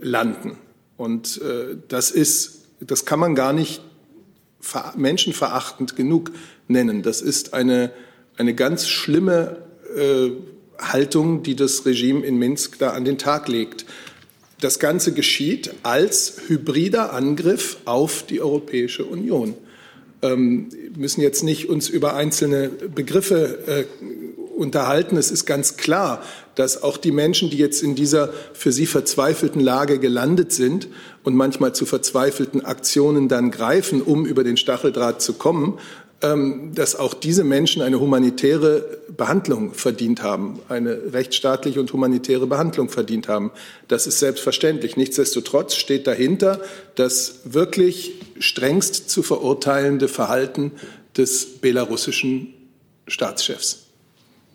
landen. 0.00 0.56
Und 0.96 1.40
äh, 1.42 1.76
das 1.88 2.10
ist, 2.10 2.64
das 2.80 3.04
kann 3.04 3.20
man 3.20 3.34
gar 3.34 3.52
nicht 3.52 3.82
menschenverachtend 4.96 5.96
genug 5.96 6.32
nennen. 6.68 7.02
Das 7.02 7.20
ist 7.20 7.52
eine, 7.54 7.92
eine 8.36 8.54
ganz 8.54 8.88
schlimme 8.88 9.58
äh, 9.94 10.30
Haltung, 10.78 11.42
die 11.42 11.56
das 11.56 11.84
Regime 11.84 12.24
in 12.24 12.38
Minsk 12.38 12.78
da 12.78 12.90
an 12.90 13.04
den 13.04 13.18
Tag 13.18 13.48
legt. 13.48 13.84
Das 14.60 14.78
Ganze 14.78 15.12
geschieht 15.12 15.74
als 15.82 16.36
hybrider 16.46 17.12
Angriff 17.12 17.78
auf 17.84 18.24
die 18.24 18.40
Europäische 18.40 19.04
Union. 19.04 19.54
Ähm, 20.22 20.68
müssen 20.96 21.22
jetzt 21.22 21.42
nicht 21.42 21.68
uns 21.68 21.88
über 21.88 22.14
einzelne 22.14 22.68
Begriffe 22.68 23.58
äh, 23.66 23.84
unterhalten. 24.54 25.16
Es 25.16 25.30
ist 25.30 25.46
ganz 25.46 25.78
klar, 25.78 26.22
dass 26.54 26.82
auch 26.82 26.98
die 26.98 27.12
Menschen, 27.12 27.48
die 27.48 27.56
jetzt 27.56 27.82
in 27.82 27.94
dieser 27.94 28.28
für 28.52 28.72
sie 28.72 28.84
verzweifelten 28.84 29.60
Lage 29.60 29.98
gelandet 29.98 30.52
sind 30.52 30.88
und 31.24 31.34
manchmal 31.34 31.74
zu 31.74 31.86
verzweifelten 31.86 32.64
Aktionen 32.64 33.28
dann 33.28 33.50
greifen, 33.50 34.02
um 34.02 34.26
über 34.26 34.44
den 34.44 34.58
Stacheldraht 34.58 35.22
zu 35.22 35.32
kommen, 35.32 35.78
dass 36.20 36.96
auch 36.96 37.14
diese 37.14 37.44
Menschen 37.44 37.80
eine 37.80 37.98
humanitäre 37.98 38.98
Behandlung 39.08 39.72
verdient 39.72 40.22
haben, 40.22 40.60
eine 40.68 41.14
rechtsstaatliche 41.14 41.80
und 41.80 41.90
humanitäre 41.94 42.46
Behandlung 42.46 42.90
verdient 42.90 43.26
haben. 43.26 43.52
Das 43.88 44.06
ist 44.06 44.18
selbstverständlich. 44.18 44.98
Nichtsdestotrotz 44.98 45.76
steht 45.76 46.06
dahinter 46.06 46.60
das 46.94 47.40
wirklich 47.44 48.20
strengst 48.38 49.08
zu 49.08 49.22
verurteilende 49.22 50.08
Verhalten 50.08 50.72
des 51.16 51.58
belarussischen 51.60 52.52
Staatschefs. 53.06 53.89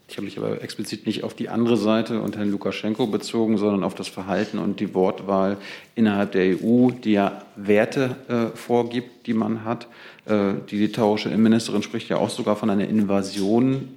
Ich 0.08 0.18
habe 0.18 0.26
mich 0.26 0.38
aber 0.38 0.62
explizit 0.62 1.08
nicht 1.08 1.24
auf 1.24 1.34
die 1.34 1.50
andere 1.50 1.78
Seite 1.78 2.22
und 2.22 2.38
Herrn 2.38 2.52
Lukaschenko 2.52 3.08
bezogen, 3.08 3.58
sondern 3.58 3.84
auf 3.84 3.96
das 3.96 4.08
Verhalten 4.08 4.60
und 4.60 4.80
die 4.80 4.94
Wortwahl 4.94 5.58
innerhalb 5.96 6.32
der 6.34 6.58
EU, 6.62 6.92
die 6.92 7.14
ja 7.14 7.42
Werte 7.56 8.16
äh, 8.28 8.56
vorgibt, 8.56 9.26
die 9.26 9.34
man 9.34 9.64
hat. 9.64 9.88
Äh, 10.26 10.54
die 10.70 10.78
litauische 10.78 11.30
Innenministerin 11.30 11.82
spricht 11.82 12.10
ja 12.10 12.18
auch 12.18 12.30
sogar 12.30 12.56
von 12.56 12.70
einer 12.70 12.88
Invasion, 12.88 13.90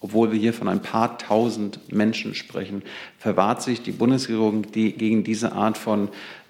obwohl 0.00 0.32
wir 0.32 0.38
hier 0.38 0.52
von 0.52 0.68
ein 0.68 0.82
paar 0.82 1.16
tausend 1.16 1.80
Menschen 1.92 2.34
sprechen. 2.34 2.82
Verwahrt 3.18 3.62
sich 3.62 3.82
die 3.82 3.92
Bundesregierung 3.92 4.70
die, 4.70 4.92
gegen 4.92 5.24
diese 5.24 5.52
Art 5.52 5.78
von 5.78 6.08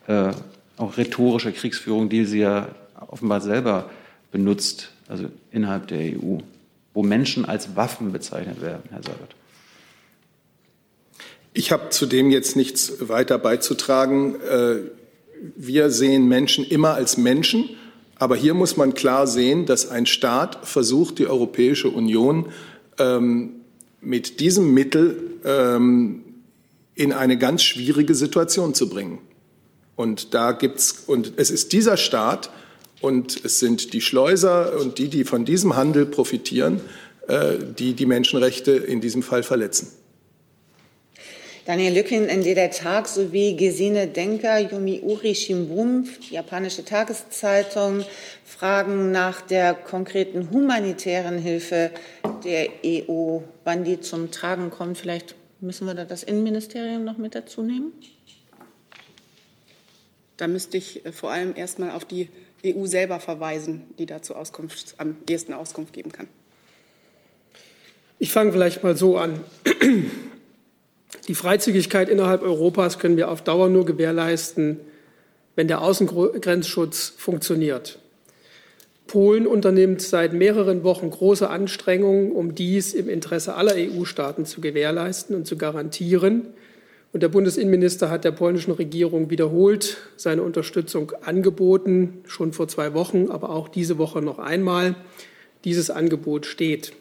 äh, 0.08 0.32
auch 0.76 0.96
rhetorischer 0.96 1.52
Kriegsführung, 1.52 2.08
die 2.08 2.24
sie 2.24 2.40
ja 2.40 2.68
offenbar 3.06 3.40
selber 3.40 3.90
benutzt, 4.32 4.90
also 5.08 5.26
innerhalb 5.52 5.86
der 5.86 6.00
EU? 6.00 6.38
Wo 6.98 7.04
Menschen 7.04 7.44
als 7.44 7.76
Waffen 7.76 8.10
bezeichnet 8.10 8.60
werden, 8.60 8.82
Herr 8.90 9.00
Seibert? 9.04 9.36
Ich 11.52 11.70
habe 11.70 11.90
zudem 11.90 12.32
jetzt 12.32 12.56
nichts 12.56 13.08
weiter 13.08 13.38
beizutragen. 13.38 14.34
Äh, 14.40 14.78
wir 15.54 15.90
sehen 15.90 16.26
Menschen 16.26 16.64
immer 16.64 16.94
als 16.94 17.16
Menschen, 17.16 17.68
aber 18.16 18.34
hier 18.34 18.52
muss 18.52 18.76
man 18.76 18.94
klar 18.94 19.28
sehen, 19.28 19.64
dass 19.64 19.88
ein 19.88 20.06
Staat 20.06 20.66
versucht, 20.66 21.20
die 21.20 21.28
Europäische 21.28 21.88
Union 21.88 22.46
ähm, 22.98 23.60
mit 24.00 24.40
diesem 24.40 24.74
Mittel 24.74 25.38
ähm, 25.44 26.24
in 26.96 27.12
eine 27.12 27.38
ganz 27.38 27.62
schwierige 27.62 28.16
Situation 28.16 28.74
zu 28.74 28.88
bringen. 28.88 29.20
Und 29.94 30.34
da 30.34 30.50
gibt's 30.50 31.04
und 31.06 31.34
es 31.36 31.52
ist 31.52 31.72
dieser 31.72 31.96
Staat, 31.96 32.50
und 33.00 33.44
es 33.44 33.60
sind 33.60 33.92
die 33.92 34.00
Schleuser 34.00 34.78
und 34.80 34.98
die, 34.98 35.08
die 35.08 35.24
von 35.24 35.44
diesem 35.44 35.76
Handel 35.76 36.06
profitieren, 36.06 36.80
äh, 37.28 37.58
die 37.78 37.94
die 37.94 38.06
Menschenrechte 38.06 38.72
in 38.72 39.00
diesem 39.00 39.22
Fall 39.22 39.42
verletzen. 39.42 39.92
Daniel 41.68 41.92
Lückin, 41.92 42.24
in 42.24 42.42
der 42.42 42.70
Tag 42.70 43.06
sowie 43.06 43.54
Gesine 43.54 44.06
Denker, 44.06 44.58
Yomiuri 44.58 45.34
Shimbun, 45.34 46.08
japanische 46.30 46.82
Tageszeitung, 46.82 48.06
fragen 48.42 49.12
nach 49.12 49.42
der 49.42 49.74
konkreten 49.74 50.50
humanitären 50.50 51.36
Hilfe 51.36 51.90
der 52.42 52.70
EU, 52.82 53.40
wann 53.64 53.84
die 53.84 54.00
zum 54.00 54.30
Tragen 54.30 54.70
kommt. 54.70 54.96
Vielleicht 54.96 55.34
müssen 55.60 55.86
wir 55.86 55.92
da 55.92 56.06
das 56.06 56.22
Innenministerium 56.22 57.04
noch 57.04 57.18
mit 57.18 57.34
dazu 57.34 57.62
nehmen? 57.62 57.92
Da 60.38 60.48
müsste 60.48 60.78
ich 60.78 61.04
äh, 61.04 61.12
vor 61.12 61.32
allem 61.32 61.54
erstmal 61.54 61.90
auf 61.90 62.06
die 62.06 62.30
EU 62.64 62.86
selber 62.86 63.20
verweisen, 63.20 63.82
die 63.98 64.06
dazu 64.06 64.34
Auskunft, 64.34 64.94
am 64.98 65.16
ehesten 65.28 65.52
Auskunft 65.52 65.92
geben 65.92 66.12
kann. 66.12 66.28
Ich 68.18 68.32
fange 68.32 68.52
vielleicht 68.52 68.82
mal 68.82 68.96
so 68.96 69.16
an. 69.16 69.40
Die 71.28 71.34
Freizügigkeit 71.34 72.08
innerhalb 72.08 72.42
Europas 72.42 72.98
können 72.98 73.16
wir 73.16 73.30
auf 73.30 73.42
Dauer 73.42 73.68
nur 73.68 73.84
gewährleisten, 73.84 74.80
wenn 75.54 75.68
der 75.68 75.82
Außengrenzschutz 75.82 77.14
funktioniert. 77.16 77.98
Polen 79.06 79.46
unternimmt 79.46 80.02
seit 80.02 80.34
mehreren 80.34 80.84
Wochen 80.84 81.10
große 81.10 81.48
Anstrengungen, 81.48 82.32
um 82.32 82.54
dies 82.54 82.92
im 82.92 83.08
Interesse 83.08 83.54
aller 83.54 83.74
EU-Staaten 83.74 84.44
zu 84.44 84.60
gewährleisten 84.60 85.34
und 85.34 85.46
zu 85.46 85.56
garantieren. 85.56 86.48
Und 87.12 87.22
der 87.22 87.28
Bundesinnenminister 87.28 88.10
hat 88.10 88.24
der 88.24 88.32
polnischen 88.32 88.72
Regierung 88.72 89.30
wiederholt 89.30 89.96
seine 90.16 90.42
Unterstützung 90.42 91.12
angeboten, 91.22 92.18
schon 92.26 92.52
vor 92.52 92.68
zwei 92.68 92.92
Wochen, 92.92 93.28
aber 93.30 93.50
auch 93.50 93.68
diese 93.68 93.96
Woche 93.96 94.20
noch 94.20 94.38
einmal. 94.38 94.94
Dieses 95.64 95.90
Angebot 95.90 96.46
steht. 96.46 96.92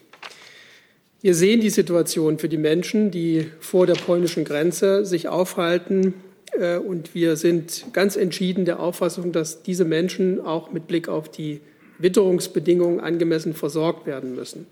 Wir 1.22 1.36
sehen 1.36 1.62
die 1.62 1.70
Situation 1.70 2.40
für 2.40 2.48
die 2.48 2.58
Menschen, 2.58 3.12
die 3.12 3.48
vor 3.60 3.86
der 3.86 3.96
polnischen 3.96 4.46
Grenze 4.46 5.06
sich 5.06 5.28
aufhalten. 5.28 6.14
Äh, 6.54 6.78
und 6.78 7.14
wir 7.14 7.36
sind 7.36 7.86
ganz 7.92 8.16
entschieden 8.16 8.66
der 8.66 8.80
Auffassung, 8.80 9.32
dass 9.32 9.62
diese 9.62 9.84
Menschen 9.84 10.40
auch 10.40 10.72
mit 10.72 10.88
Blick 10.88 11.10
auf 11.10 11.30
die 11.30 11.60
Witterungsbedingungen 12.00 13.00
angemessen 13.00 13.54
versorgt 13.54 14.06
werden 14.06 14.36
müssen. 14.36 14.68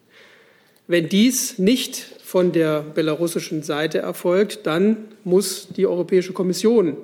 Wenn 0.88 1.10
dies 1.10 1.58
nicht 1.58 1.98
von 2.24 2.52
der 2.52 2.82
belarussischen 2.82 3.64
Seite 3.64 4.00
erfolgt, 4.00 4.68
dann 4.68 4.98
muss 5.24 5.68
die 5.70 5.88
Europäische 5.88 6.34
Kommission 6.34 6.98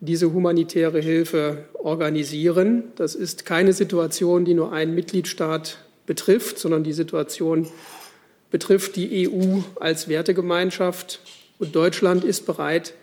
diese 0.00 0.32
humanitäre 0.32 1.00
Hilfe 1.00 1.64
organisieren. 1.74 2.84
Das 2.96 3.14
ist 3.14 3.46
keine 3.46 3.72
Situation, 3.72 4.44
die 4.44 4.54
nur 4.54 4.72
einen 4.72 4.96
Mitgliedstaat 4.96 5.78
betrifft, 6.06 6.58
sondern 6.58 6.82
die 6.82 6.92
Situation 6.92 7.68
betrifft 8.50 8.96
die 8.96 9.28
EU 9.28 9.60
als 9.78 10.08
Wertegemeinschaft. 10.08 11.20
Und 11.60 11.76
Deutschland 11.76 12.24
ist 12.24 12.44
bereit, 12.44 12.94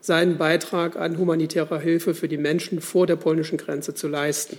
seinen 0.00 0.36
Beitrag 0.36 0.96
an 0.96 1.16
humanitärer 1.16 1.78
Hilfe 1.78 2.12
für 2.12 2.28
die 2.28 2.36
Menschen 2.36 2.82
vor 2.82 3.06
der 3.06 3.16
polnischen 3.16 3.56
Grenze 3.56 3.94
zu 3.94 4.08
leisten. 4.08 4.58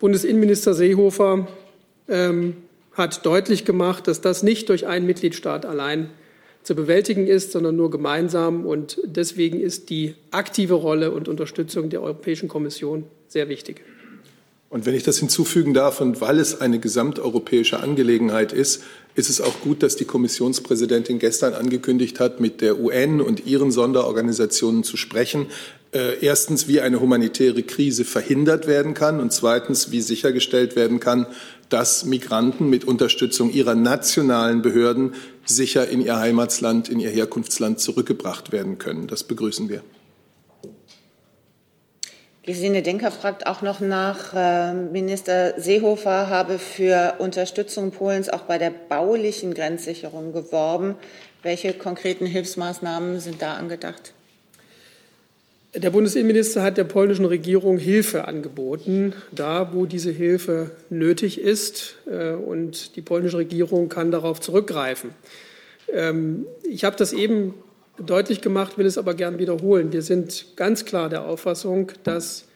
Bundesinnenminister 0.00 0.72
Seehofer 0.72 1.48
ähm, 2.08 2.56
hat 2.94 3.24
deutlich 3.24 3.64
gemacht, 3.64 4.06
dass 4.06 4.20
das 4.20 4.42
nicht 4.42 4.68
durch 4.68 4.86
einen 4.86 5.06
Mitgliedstaat 5.06 5.66
allein 5.66 6.10
zu 6.62 6.74
bewältigen 6.74 7.26
ist, 7.26 7.52
sondern 7.52 7.76
nur 7.76 7.90
gemeinsam. 7.90 8.66
Und 8.66 8.98
deswegen 9.04 9.60
ist 9.60 9.90
die 9.90 10.14
aktive 10.30 10.74
Rolle 10.74 11.10
und 11.10 11.28
Unterstützung 11.28 11.90
der 11.90 12.02
Europäischen 12.02 12.48
Kommission 12.48 13.04
sehr 13.28 13.48
wichtig. 13.48 13.82
Und 14.72 14.86
wenn 14.86 14.94
ich 14.94 15.02
das 15.02 15.18
hinzufügen 15.18 15.74
darf, 15.74 16.00
und 16.00 16.22
weil 16.22 16.38
es 16.38 16.62
eine 16.62 16.78
gesamteuropäische 16.78 17.80
Angelegenheit 17.80 18.54
ist, 18.54 18.82
ist 19.14 19.28
es 19.28 19.42
auch 19.42 19.60
gut, 19.60 19.82
dass 19.82 19.96
die 19.96 20.06
Kommissionspräsidentin 20.06 21.18
gestern 21.18 21.52
angekündigt 21.52 22.18
hat, 22.20 22.40
mit 22.40 22.62
der 22.62 22.80
UN 22.80 23.20
und 23.20 23.44
ihren 23.44 23.70
Sonderorganisationen 23.70 24.82
zu 24.82 24.96
sprechen. 24.96 25.48
Äh, 25.92 26.24
erstens, 26.24 26.68
wie 26.68 26.80
eine 26.80 27.00
humanitäre 27.00 27.62
Krise 27.62 28.06
verhindert 28.06 28.66
werden 28.66 28.94
kann 28.94 29.20
und 29.20 29.30
zweitens, 29.30 29.90
wie 29.90 30.00
sichergestellt 30.00 30.74
werden 30.74 31.00
kann, 31.00 31.26
dass 31.68 32.06
Migranten 32.06 32.70
mit 32.70 32.86
Unterstützung 32.86 33.52
ihrer 33.52 33.74
nationalen 33.74 34.62
Behörden 34.62 35.12
sicher 35.44 35.86
in 35.86 36.00
ihr 36.00 36.16
Heimatsland, 36.16 36.88
in 36.88 36.98
ihr 36.98 37.10
Herkunftsland 37.10 37.78
zurückgebracht 37.78 38.52
werden 38.52 38.78
können. 38.78 39.06
Das 39.06 39.22
begrüßen 39.22 39.68
wir. 39.68 39.82
Gesine 42.44 42.82
Denker 42.82 43.12
fragt 43.12 43.46
auch 43.46 43.62
noch 43.62 43.78
nach, 43.78 44.34
äh, 44.34 44.74
Minister 44.74 45.54
Seehofer 45.60 46.28
habe 46.28 46.58
für 46.58 47.14
Unterstützung 47.18 47.92
Polens 47.92 48.28
auch 48.28 48.42
bei 48.42 48.58
der 48.58 48.72
baulichen 48.88 49.54
Grenzsicherung 49.54 50.32
geworben. 50.32 50.96
Welche 51.44 51.72
konkreten 51.72 52.26
Hilfsmaßnahmen 52.26 53.20
sind 53.20 53.42
da 53.42 53.54
angedacht? 53.54 54.12
Der 55.74 55.90
Bundesinnenminister 55.90 56.64
hat 56.64 56.78
der 56.78 56.84
polnischen 56.84 57.24
Regierung 57.24 57.78
Hilfe 57.78 58.26
angeboten, 58.26 59.14
da 59.30 59.72
wo 59.72 59.86
diese 59.86 60.10
Hilfe 60.10 60.72
nötig 60.90 61.40
ist. 61.40 61.94
Äh, 62.10 62.32
und 62.32 62.96
die 62.96 63.02
polnische 63.02 63.38
Regierung 63.38 63.88
kann 63.88 64.10
darauf 64.10 64.40
zurückgreifen. 64.40 65.10
Ähm, 65.92 66.46
ich 66.68 66.82
habe 66.82 66.96
das 66.96 67.12
eben 67.12 67.54
deutlich 68.06 68.40
gemacht, 68.40 68.78
will 68.78 68.86
es 68.86 68.98
aber 68.98 69.14
gern 69.14 69.38
wiederholen. 69.38 69.92
Wir 69.92 70.02
sind 70.02 70.56
ganz 70.56 70.84
klar 70.84 71.08
der 71.08 71.24
Auffassung, 71.24 71.92
dass 72.04 72.46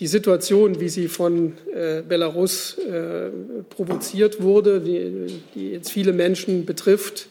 die 0.00 0.06
Situation, 0.06 0.80
wie 0.80 0.88
sie 0.88 1.08
von 1.08 1.54
äh, 1.74 2.02
Belarus 2.02 2.76
äh, 2.78 3.30
provoziert 3.70 4.42
wurde, 4.42 4.80
die, 4.80 5.40
die, 5.54 5.70
jetzt 5.70 5.90
viele 5.90 6.12
Menschen 6.12 6.66
betrifft, 6.66 7.28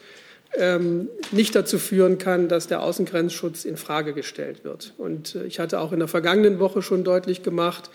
ähm, 0.58 1.10
nicht 1.32 1.56
dazu 1.56 1.78
führen 1.78 2.18
kann, 2.18 2.48
dass 2.48 2.68
der 2.68 2.82
Außengrenzschutz 2.82 3.66
in 3.66 3.78
Frage 3.78 4.14
gestellt 4.14 4.64
wird. 4.64 4.94
Und 4.98 5.36
äh, 5.36 5.46
ich 5.46 5.60
hatte 5.60 5.80
auch 5.80 5.92
in 5.92 6.00
der 6.00 6.08
vergangenen 6.08 6.60
Woche 6.60 6.82
schon 6.82 7.04
deutlich 7.04 7.44
gemacht, 7.44 7.92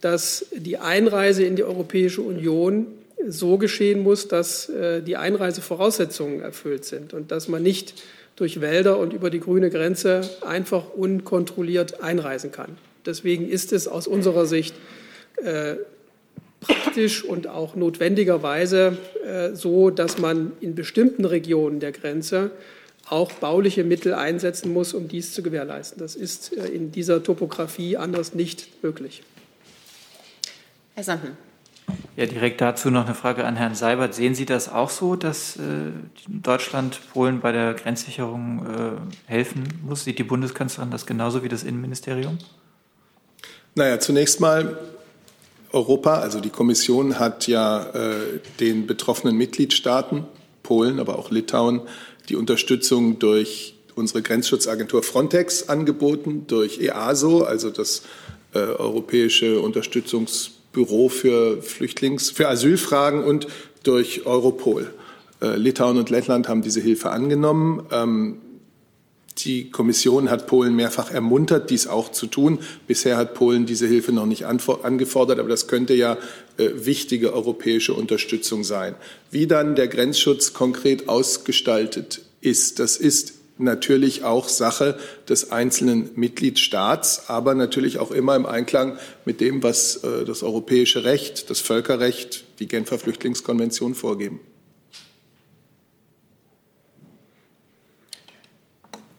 dass 0.00 0.46
die 0.54 0.78
Einreise 0.78 1.44
in 1.44 1.56
die 1.56 1.64
Europäische 1.64 2.22
Union 2.22 2.86
so 3.26 3.58
geschehen 3.58 4.02
muss, 4.02 4.28
dass 4.28 4.68
äh, 4.68 5.02
die 5.02 5.16
Einreisevoraussetzungen 5.16 6.40
erfüllt 6.40 6.84
sind 6.84 7.14
und 7.14 7.30
dass 7.32 7.48
man 7.48 7.62
nicht 7.62 7.94
durch 8.36 8.60
Wälder 8.60 8.98
und 8.98 9.12
über 9.12 9.30
die 9.30 9.40
grüne 9.40 9.70
Grenze 9.70 10.22
einfach 10.46 10.90
unkontrolliert 10.94 12.02
einreisen 12.02 12.52
kann. 12.52 12.76
Deswegen 13.06 13.48
ist 13.48 13.72
es 13.72 13.86
aus 13.86 14.06
unserer 14.06 14.46
Sicht 14.46 14.74
äh, 15.36 15.76
praktisch 16.60 17.24
und 17.24 17.46
auch 17.46 17.76
notwendigerweise 17.76 18.98
äh, 19.24 19.54
so, 19.54 19.90
dass 19.90 20.18
man 20.18 20.52
in 20.60 20.74
bestimmten 20.74 21.24
Regionen 21.24 21.80
der 21.80 21.92
Grenze 21.92 22.50
auch 23.08 23.32
bauliche 23.32 23.84
Mittel 23.84 24.14
einsetzen 24.14 24.72
muss, 24.72 24.94
um 24.94 25.08
dies 25.08 25.34
zu 25.34 25.42
gewährleisten. 25.42 25.98
Das 25.98 26.16
ist 26.16 26.56
äh, 26.56 26.66
in 26.66 26.90
dieser 26.90 27.22
Topografie 27.22 27.96
anders 27.96 28.34
nicht 28.34 28.82
möglich. 28.82 29.22
Herr 30.94 31.04
Sanden. 31.04 31.53
Ja, 32.16 32.26
direkt 32.26 32.60
dazu 32.60 32.90
noch 32.90 33.04
eine 33.04 33.14
Frage 33.14 33.44
an 33.44 33.56
Herrn 33.56 33.74
Seibert. 33.74 34.14
Sehen 34.14 34.34
Sie 34.34 34.46
das 34.46 34.68
auch 34.68 34.90
so, 34.90 35.16
dass 35.16 35.56
äh, 35.56 35.60
Deutschland 36.28 37.00
Polen 37.12 37.40
bei 37.40 37.50
der 37.50 37.74
Grenzsicherung 37.74 38.66
äh, 38.66 39.30
helfen 39.30 39.64
muss? 39.82 40.04
Sieht 40.04 40.18
die 40.18 40.24
Bundeskanzlerin 40.24 40.90
das 40.90 41.06
genauso 41.06 41.42
wie 41.42 41.48
das 41.48 41.64
Innenministerium? 41.64 42.38
Naja, 43.74 43.98
zunächst 43.98 44.40
mal 44.40 44.78
Europa, 45.72 46.20
also 46.20 46.40
die 46.40 46.50
Kommission 46.50 47.18
hat 47.18 47.48
ja 47.48 47.82
äh, 47.82 48.38
den 48.60 48.86
betroffenen 48.86 49.36
Mitgliedstaaten, 49.36 50.24
Polen, 50.62 51.00
aber 51.00 51.18
auch 51.18 51.32
Litauen, 51.32 51.82
die 52.28 52.36
Unterstützung 52.36 53.18
durch 53.18 53.74
unsere 53.96 54.22
Grenzschutzagentur 54.22 55.02
Frontex 55.02 55.68
angeboten, 55.68 56.46
durch 56.46 56.80
EASO, 56.80 57.42
also 57.42 57.70
das 57.70 58.02
äh, 58.54 58.58
Europäische 58.58 59.60
Unterstützungsbüro 60.74 61.08
für 61.08 61.62
Flüchtlings-, 61.62 62.32
für 62.32 62.48
Asylfragen 62.48 63.24
und 63.24 63.46
durch 63.82 64.26
Europol. 64.26 64.92
Äh, 65.40 65.56
Litauen 65.56 65.98
und 65.98 66.10
Lettland 66.10 66.48
haben 66.48 66.62
diese 66.62 66.80
Hilfe 66.80 67.10
angenommen. 67.10 67.86
Ähm, 67.90 68.38
die 69.38 69.70
Kommission 69.70 70.30
hat 70.30 70.46
Polen 70.46 70.76
mehrfach 70.76 71.10
ermuntert, 71.10 71.70
dies 71.70 71.88
auch 71.88 72.12
zu 72.12 72.26
tun. 72.26 72.60
Bisher 72.86 73.16
hat 73.16 73.34
Polen 73.34 73.66
diese 73.66 73.86
Hilfe 73.86 74.12
noch 74.12 74.26
nicht 74.26 74.46
angefordert, 74.46 75.40
aber 75.40 75.48
das 75.48 75.66
könnte 75.66 75.94
ja 75.94 76.16
äh, 76.56 76.70
wichtige 76.74 77.32
europäische 77.32 77.94
Unterstützung 77.94 78.62
sein. 78.62 78.94
Wie 79.30 79.46
dann 79.46 79.74
der 79.74 79.88
Grenzschutz 79.88 80.52
konkret 80.52 81.08
ausgestaltet 81.08 82.22
ist, 82.40 82.78
das 82.78 82.96
ist 82.96 83.34
natürlich 83.58 84.24
auch 84.24 84.48
Sache 84.48 84.98
des 85.28 85.52
einzelnen 85.52 86.10
Mitgliedstaats, 86.16 87.28
aber 87.28 87.54
natürlich 87.54 87.98
auch 87.98 88.10
immer 88.10 88.34
im 88.36 88.46
Einklang 88.46 88.98
mit 89.24 89.40
dem, 89.40 89.62
was 89.62 89.96
äh, 89.96 90.24
das 90.24 90.42
europäische 90.42 91.04
Recht, 91.04 91.50
das 91.50 91.60
Völkerrecht, 91.60 92.44
die 92.58 92.66
Genfer 92.66 92.98
Flüchtlingskonvention 92.98 93.94
vorgeben. 93.94 94.40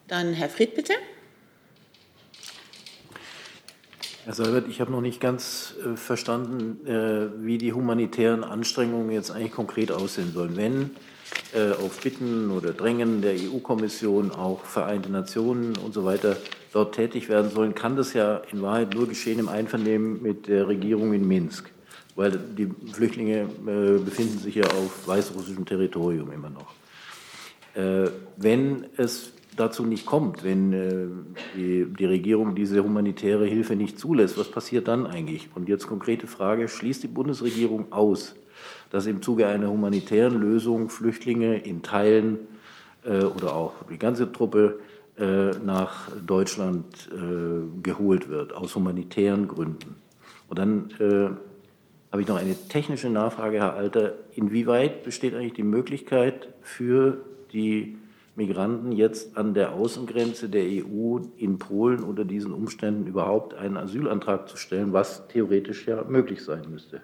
Dann 0.07 0.33
Herr 0.33 0.49
Fried, 0.49 0.75
bitte. 0.75 0.93
Herr 4.25 4.33
Seibert, 4.33 4.67
ich 4.67 4.81
habe 4.81 4.91
noch 4.91 5.01
nicht 5.01 5.19
ganz 5.19 5.75
äh, 5.83 5.95
verstanden, 5.95 6.85
äh, 6.87 7.45
wie 7.45 7.57
die 7.57 7.73
humanitären 7.73 8.43
Anstrengungen 8.43 9.11
jetzt 9.11 9.31
eigentlich 9.31 9.51
konkret 9.51 9.91
aussehen 9.91 10.33
sollen. 10.33 10.57
Wenn 10.57 10.91
auf 11.81 12.01
Bitten 12.01 12.51
oder 12.51 12.73
Drängen 12.73 13.21
der 13.21 13.33
EU-Kommission 13.33 14.31
auch 14.31 14.65
Vereinte 14.65 15.09
Nationen 15.09 15.77
und 15.77 15.93
so 15.93 16.03
weiter 16.03 16.35
dort 16.75 16.93
tätig 16.93 17.29
werden 17.29 17.49
sollen, 17.51 17.73
kann 17.73 17.95
das 17.95 18.13
ja 18.13 18.41
in 18.51 18.61
Wahrheit 18.61 18.93
nur 18.93 19.07
geschehen 19.07 19.39
im 19.39 19.47
Einvernehmen 19.47 20.21
mit 20.21 20.47
der 20.47 20.67
Regierung 20.67 21.13
in 21.13 21.25
Minsk, 21.25 21.71
weil 22.15 22.31
die 22.31 22.69
Flüchtlinge 22.91 23.43
äh, 23.43 23.97
befinden 24.03 24.39
sich 24.39 24.55
ja 24.55 24.65
auf 24.65 25.07
weißrussischem 25.07 25.65
Territorium 25.65 26.31
immer 26.33 26.49
noch. 26.49 26.73
Äh, 27.75 28.09
wenn 28.35 28.87
es 28.97 29.31
dazu 29.55 29.85
nicht 29.85 30.05
kommt, 30.05 30.43
wenn 30.43 30.73
äh, 30.73 31.07
die, 31.55 31.85
die, 31.97 32.05
Regierung 32.05 32.55
diese 32.55 32.83
humanitäre 32.83 33.45
Hilfe 33.45 33.77
nicht 33.77 33.97
zulässt, 33.97 34.37
was 34.37 34.51
passiert 34.51 34.89
dann 34.89 35.07
eigentlich? 35.07 35.47
Und 35.55 35.69
jetzt 35.69 35.87
konkrete 35.87 36.27
Frage, 36.27 36.67
schließt 36.67 37.03
die 37.03 37.07
Bundesregierung 37.07 37.91
aus, 37.93 38.35
dass 38.95 39.07
im 39.07 39.21
Zuge 39.21 39.47
einer 39.47 39.69
humanitären 39.69 40.39
Lösung 40.39 40.87
Flüchtlinge 40.87 41.57
in 41.57 41.81
Teilen 41.81 42.39
äh, 43.03 43.25
oder 43.25 43.53
auch 43.53 43.73
die 43.91 43.99
ganze 43.99 44.31
Truppe 44.31 44.79
äh, 45.19 45.51
nach 45.65 46.09
Deutschland 46.25 47.09
äh, 47.11 47.81
geholt 47.83 48.29
wird, 48.29 48.53
aus 48.53 48.73
humanitären 48.73 49.49
Gründen? 49.49 49.97
Und 50.47 50.59
dann 50.59 50.91
äh, 51.01 51.29
habe 52.09 52.21
ich 52.21 52.27
noch 52.29 52.37
eine 52.37 52.55
technische 52.55 53.09
Nachfrage, 53.09 53.57
Herr 53.57 53.73
Alter. 53.73 54.13
Inwieweit 54.33 55.03
besteht 55.03 55.35
eigentlich 55.35 55.51
die 55.51 55.63
Möglichkeit 55.63 56.53
für 56.61 57.17
die 57.51 57.97
Migranten 58.37 58.93
jetzt 58.93 59.35
an 59.35 59.53
der 59.53 59.73
Außengrenze 59.73 60.47
der 60.47 60.63
EU 60.63 61.19
in 61.35 61.59
Polen 61.59 62.01
unter 62.01 62.23
diesen 62.23 62.53
Umständen 62.53 63.07
überhaupt 63.07 63.55
einen 63.55 63.75
Asylantrag 63.75 64.47
zu 64.47 64.55
stellen, 64.55 64.93
was 64.93 65.27
theoretisch 65.27 65.85
ja 65.85 66.01
möglich 66.05 66.45
sein 66.45 66.63
müsste, 66.71 67.01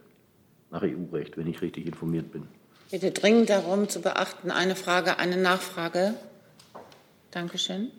nach 0.71 0.83
EU-Recht, 0.83 1.37
wenn 1.37 1.47
ich 1.47 1.61
richtig 1.61 1.85
informiert 1.85 2.31
bin. 2.31 2.43
Ich 2.89 2.99
bitte 2.99 3.11
dringend 3.11 3.49
darum 3.49 3.89
zu 3.89 4.01
beachten, 4.01 4.51
eine 4.51 4.75
Frage, 4.75 5.19
eine 5.19 5.37
Nachfrage. 5.37 6.13
Dankeschön. 7.31 7.91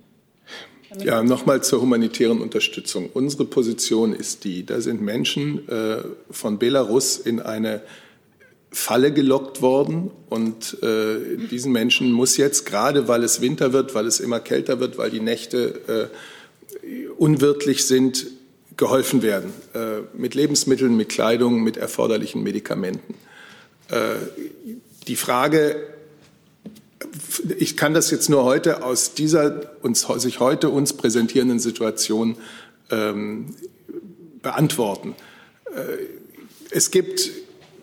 Ja, 0.98 1.22
nochmal 1.22 1.62
zur 1.62 1.80
humanitären 1.80 2.40
Unterstützung. 2.40 3.08
Unsere 3.14 3.46
Position 3.46 4.12
ist 4.14 4.44
die, 4.44 4.66
da 4.66 4.80
sind 4.80 5.00
Menschen 5.00 5.66
äh, 5.68 6.02
von 6.30 6.58
Belarus 6.58 7.16
in 7.16 7.40
eine 7.40 7.80
Falle 8.70 9.12
gelockt 9.12 9.62
worden. 9.62 10.10
Und 10.28 10.82
äh, 10.82 11.46
diesen 11.50 11.72
Menschen 11.72 12.12
muss 12.12 12.36
jetzt, 12.36 12.66
gerade 12.66 13.08
weil 13.08 13.22
es 13.22 13.40
Winter 13.40 13.72
wird, 13.72 13.94
weil 13.94 14.06
es 14.06 14.20
immer 14.20 14.40
kälter 14.40 14.80
wird, 14.80 14.98
weil 14.98 15.10
die 15.10 15.20
Nächte 15.20 16.10
äh, 16.82 16.86
unwirtlich 17.16 17.86
sind, 17.86 18.26
geholfen 18.76 19.22
werden. 19.22 19.52
Äh, 19.74 20.02
mit 20.14 20.34
Lebensmitteln, 20.34 20.96
mit 20.96 21.08
Kleidung, 21.08 21.62
mit 21.62 21.76
erforderlichen 21.76 22.42
Medikamenten. 22.42 23.14
Äh, 23.88 24.14
die 25.08 25.16
Frage, 25.16 25.76
ich 27.58 27.76
kann 27.76 27.94
das 27.94 28.10
jetzt 28.10 28.30
nur 28.30 28.44
heute 28.44 28.82
aus 28.84 29.14
dieser 29.14 29.72
uns, 29.82 30.06
sich 30.16 30.40
heute 30.40 30.68
uns 30.70 30.92
präsentierenden 30.92 31.58
Situation 31.58 32.36
ähm, 32.90 33.54
beantworten. 34.40 35.14
Äh, 35.66 36.04
es 36.70 36.90
gibt 36.90 37.30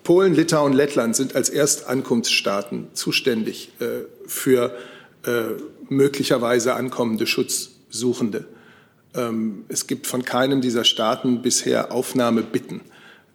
Polen, 0.02 0.34
Litauen, 0.34 0.72
Lettland 0.72 1.14
sind 1.14 1.36
als 1.36 1.50
Erstankunftsstaaten 1.50 2.88
zuständig 2.94 3.70
äh, 3.80 4.06
für 4.26 4.74
äh, 5.24 5.42
möglicherweise 5.88 6.74
ankommende 6.74 7.26
Schutzsuchende. 7.26 8.46
Ähm, 9.14 9.64
es 9.68 9.86
gibt 9.86 10.06
von 10.06 10.24
keinem 10.24 10.60
dieser 10.60 10.84
Staaten 10.84 11.42
bisher 11.42 11.92
Aufnahmebitten. 11.92 12.80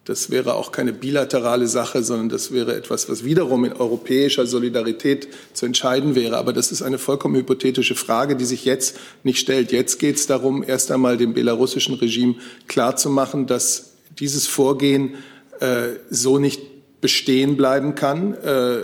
Das 0.06 0.30
wäre 0.30 0.54
auch 0.54 0.72
keine 0.72 0.94
bilaterale 0.94 1.68
Sache, 1.68 2.04
sondern 2.04 2.30
das 2.30 2.52
wäre 2.52 2.76
etwas, 2.76 3.10
was 3.10 3.26
wiederum 3.26 3.66
in 3.66 3.74
europäischer 3.74 4.46
Solidarität 4.46 5.28
zu 5.54 5.66
entscheiden 5.66 6.14
wäre. 6.14 6.38
Aber 6.38 6.54
das 6.54 6.72
ist 6.72 6.84
eine 6.84 7.00
vollkommen 7.00 7.36
hypothetische 7.36 7.96
Frage, 7.96 8.36
die 8.36 8.46
sich 8.46 8.66
jetzt 8.66 8.98
nicht 9.24 9.40
stellt. 9.40 9.72
Jetzt 9.72 9.98
geht 9.98 10.18
es 10.18 10.28
darum, 10.28 10.64
erst 10.64 10.92
einmal 10.92 11.18
dem 11.18 11.34
belarussischen 11.34 11.96
Regime 11.96 12.36
klarzumachen, 12.68 13.48
dass 13.48 13.94
dieses 14.20 14.46
Vorgehen 14.46 15.16
äh, 15.60 15.94
so 16.12 16.38
nicht 16.38 16.62
bestehen 17.02 17.58
bleiben 17.58 17.96
kann. 17.96 18.36
Äh, 18.36 18.78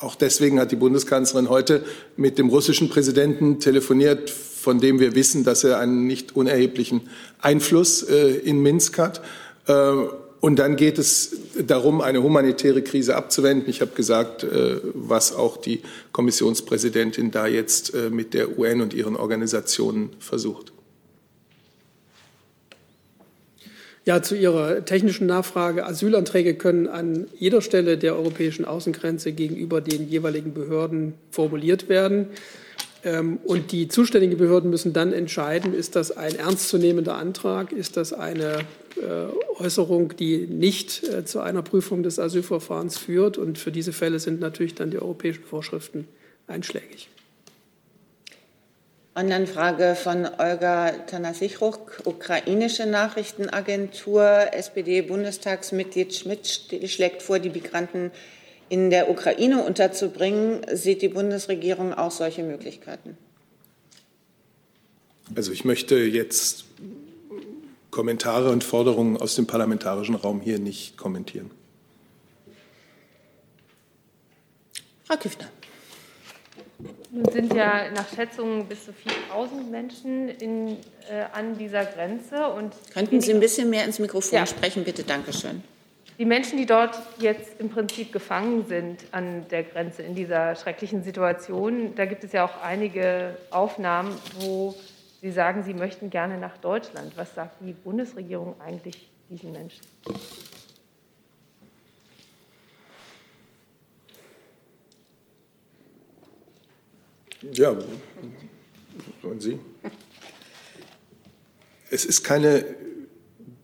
auch 0.00 0.16
deswegen 0.16 0.60
hat 0.60 0.70
die 0.70 0.76
Bundeskanzlerin 0.76 1.48
heute 1.48 1.82
mit 2.18 2.36
dem 2.36 2.50
russischen 2.50 2.90
Präsidenten 2.90 3.58
telefoniert, 3.60 4.30
von 4.66 4.80
dem 4.80 4.98
wir 4.98 5.14
wissen, 5.14 5.44
dass 5.44 5.62
er 5.62 5.78
einen 5.78 6.08
nicht 6.08 6.34
unerheblichen 6.34 7.02
Einfluss 7.40 8.02
äh, 8.02 8.32
in 8.38 8.60
Minsk 8.62 8.98
hat. 8.98 9.20
Und 10.40 10.58
dann 10.60 10.76
geht 10.76 10.98
es 10.98 11.36
darum, 11.60 12.00
eine 12.00 12.22
humanitäre 12.22 12.82
Krise 12.82 13.16
abzuwenden. 13.16 13.68
Ich 13.68 13.80
habe 13.80 13.92
gesagt, 13.96 14.46
was 14.94 15.34
auch 15.34 15.56
die 15.56 15.80
Kommissionspräsidentin 16.12 17.32
da 17.32 17.48
jetzt 17.48 17.92
mit 18.10 18.32
der 18.32 18.56
UN 18.56 18.80
und 18.80 18.94
ihren 18.94 19.16
Organisationen 19.16 20.10
versucht. 20.20 20.72
Ja, 24.06 24.22
zu 24.22 24.36
Ihrer 24.36 24.84
technischen 24.84 25.26
Nachfrage. 25.26 25.84
Asylanträge 25.84 26.54
können 26.54 26.86
an 26.86 27.26
jeder 27.36 27.60
Stelle 27.60 27.98
der 27.98 28.14
europäischen 28.14 28.64
Außengrenze 28.64 29.32
gegenüber 29.32 29.80
den 29.80 30.08
jeweiligen 30.08 30.54
Behörden 30.54 31.14
formuliert 31.32 31.88
werden. 31.88 32.28
Ähm, 33.06 33.38
und 33.44 33.70
die 33.70 33.86
zuständigen 33.86 34.36
Behörden 34.36 34.68
müssen 34.68 34.92
dann 34.92 35.12
entscheiden, 35.12 35.72
ist 35.72 35.94
das 35.94 36.10
ein 36.16 36.36
ernstzunehmender 36.36 37.14
Antrag, 37.14 37.70
ist 37.70 37.96
das 37.96 38.12
eine 38.12 38.58
äh, 38.96 39.62
Äußerung, 39.62 40.16
die 40.16 40.48
nicht 40.48 41.04
äh, 41.04 41.24
zu 41.24 41.38
einer 41.38 41.62
Prüfung 41.62 42.02
des 42.02 42.18
Asylverfahrens 42.18 42.98
führt. 42.98 43.38
Und 43.38 43.58
für 43.58 43.70
diese 43.70 43.92
Fälle 43.92 44.18
sind 44.18 44.40
natürlich 44.40 44.74
dann 44.74 44.90
die 44.90 44.98
europäischen 44.98 45.44
Vorschriften 45.44 46.08
einschlägig. 46.48 47.08
Online-Frage 49.14 49.94
von 49.94 50.26
Olga 50.38 50.90
Tanasichruck, 51.06 52.02
ukrainische 52.04 52.86
Nachrichtenagentur. 52.86 54.48
SPD-Bundestagsmitglied 54.52 56.12
Schmidt 56.12 56.46
schlägt 56.86 57.22
vor, 57.22 57.38
die 57.38 57.50
Migranten 57.50 58.10
in 58.68 58.90
der 58.90 59.10
Ukraine 59.10 59.64
unterzubringen. 59.64 60.64
Sieht 60.72 61.02
die 61.02 61.08
Bundesregierung 61.08 61.94
auch 61.94 62.10
solche 62.10 62.42
Möglichkeiten? 62.42 63.16
Also 65.34 65.52
ich 65.52 65.64
möchte 65.64 65.96
jetzt 65.96 66.64
Kommentare 67.90 68.50
und 68.50 68.62
Forderungen 68.62 69.16
aus 69.16 69.34
dem 69.34 69.46
parlamentarischen 69.46 70.14
Raum 70.14 70.40
hier 70.40 70.58
nicht 70.58 70.96
kommentieren. 70.96 71.50
Frau 75.04 75.16
Küffner. 75.16 75.48
Nun 77.10 77.32
sind 77.32 77.54
ja 77.54 77.90
nach 77.92 78.06
Schätzungen 78.14 78.66
bis 78.66 78.84
zu 78.84 78.90
4.000 78.90 79.70
Menschen 79.70 80.28
in, 80.28 80.76
äh, 81.08 81.24
an 81.32 81.56
dieser 81.56 81.84
Grenze. 81.86 82.48
Und 82.48 82.74
Könnten 82.92 83.20
Sie 83.20 83.32
ein 83.32 83.40
bisschen 83.40 83.70
mehr 83.70 83.84
ins 83.84 83.98
Mikrofon 83.98 84.40
ja. 84.40 84.46
sprechen, 84.46 84.84
bitte? 84.84 85.02
Dankeschön. 85.02 85.62
Die 86.18 86.24
Menschen, 86.24 86.56
die 86.56 86.64
dort 86.64 86.98
jetzt 87.18 87.60
im 87.60 87.68
Prinzip 87.68 88.10
gefangen 88.10 88.66
sind 88.66 89.04
an 89.12 89.46
der 89.50 89.64
Grenze 89.64 90.02
in 90.02 90.14
dieser 90.14 90.56
schrecklichen 90.56 91.02
Situation, 91.02 91.94
da 91.94 92.06
gibt 92.06 92.24
es 92.24 92.32
ja 92.32 92.44
auch 92.46 92.62
einige 92.62 93.36
Aufnahmen, 93.50 94.14
wo 94.40 94.74
Sie 95.20 95.30
sagen, 95.30 95.62
Sie 95.62 95.74
möchten 95.74 96.08
gerne 96.08 96.38
nach 96.38 96.56
Deutschland. 96.56 97.16
Was 97.16 97.34
sagt 97.34 97.60
die 97.60 97.72
Bundesregierung 97.72 98.58
eigentlich 98.60 99.10
diesen 99.28 99.52
Menschen? 99.52 99.82
Ja, 107.52 107.76
wollen 109.20 109.40
Sie? 109.40 109.58
Es 111.90 112.04
ist 112.04 112.24
keine 112.24 112.64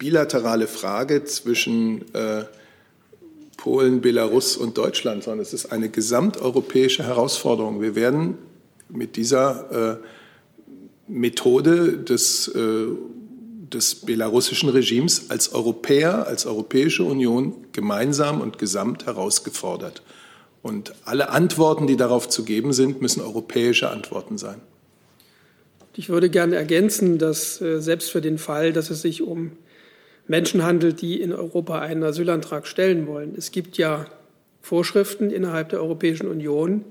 bilaterale 0.03 0.66
Frage 0.66 1.22
zwischen 1.22 2.12
äh, 2.12 2.42
Polen, 3.57 4.00
Belarus 4.00 4.57
und 4.57 4.76
Deutschland, 4.76 5.22
sondern 5.22 5.42
es 5.42 5.53
ist 5.53 5.66
eine 5.66 5.90
gesamteuropäische 5.90 7.05
Herausforderung. 7.05 7.80
Wir 7.80 7.94
werden 7.94 8.36
mit 8.88 9.14
dieser 9.14 9.92
äh, 9.92 9.96
Methode 11.07 11.98
des, 11.98 12.48
äh, 12.48 12.86
des 13.72 13.94
belarussischen 13.94 14.70
Regimes 14.70 15.30
als 15.30 15.55
Europäer, 15.55 16.26
als 16.26 16.46
Europäische 16.46 17.05
Union 17.05 17.55
gemeinsam 17.70 18.40
und 18.40 18.59
gesamt 18.59 19.07
herausgefordert. 19.07 20.03
Und 20.62 20.94
alle 21.05 21.30
Antworten, 21.30 21.86
die 21.86 21.96
darauf 21.96 22.28
zu 22.28 22.44
geben 22.44 22.72
sind, 22.72 23.00
müssen 23.00 23.20
europäische 23.20 23.88
Antworten 23.88 24.36
sein. 24.36 24.61
Ich 25.94 26.09
würde 26.09 26.28
gerne 26.28 26.57
ergänzen, 26.57 27.18
dass 27.18 27.59
selbst 27.59 28.11
für 28.11 28.20
den 28.20 28.38
Fall, 28.38 28.72
dass 28.72 28.90
es 28.90 29.03
sich 29.03 29.22
um 29.22 29.53
Menschen 30.27 30.62
handelt, 30.62 31.01
die 31.01 31.20
in 31.20 31.33
Europa 31.33 31.81
einen 31.81 32.03
Asylantrag 32.03 32.66
stellen 32.66 33.07
wollen, 33.07 33.35
es 33.37 33.51
gibt 33.51 33.79
ja 33.79 34.07
Vorschriften 34.61 35.31
innerhalb 35.31 35.70
der 35.70 35.81
Europäischen 35.81 36.29
Union, 36.29 36.85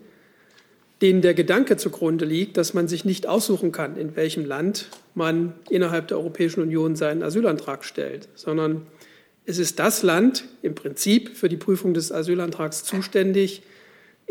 denen 1.01 1.21
der 1.21 1.33
Gedanke 1.33 1.77
zugrunde 1.77 2.25
liegt, 2.25 2.57
dass 2.57 2.73
man 2.73 2.87
sich 2.87 3.05
nicht 3.05 3.27
aussuchen 3.27 3.71
kann, 3.71 3.97
in 3.97 4.15
welchem 4.15 4.45
Land 4.45 4.87
man 5.15 5.53
innerhalb 5.69 6.07
der 6.09 6.17
Europäischen 6.17 6.61
Union 6.61 6.95
seinen 6.95 7.23
Asylantrag 7.23 7.83
stellt, 7.83 8.27
sondern 8.35 8.85
es 9.45 9.57
ist 9.57 9.79
das 9.79 10.03
Land 10.03 10.43
im 10.61 10.75
Prinzip 10.75 11.35
für 11.35 11.49
die 11.49 11.57
Prüfung 11.57 11.93
des 11.93 12.11
Asylantrags 12.11 12.83
zuständig, 12.83 13.63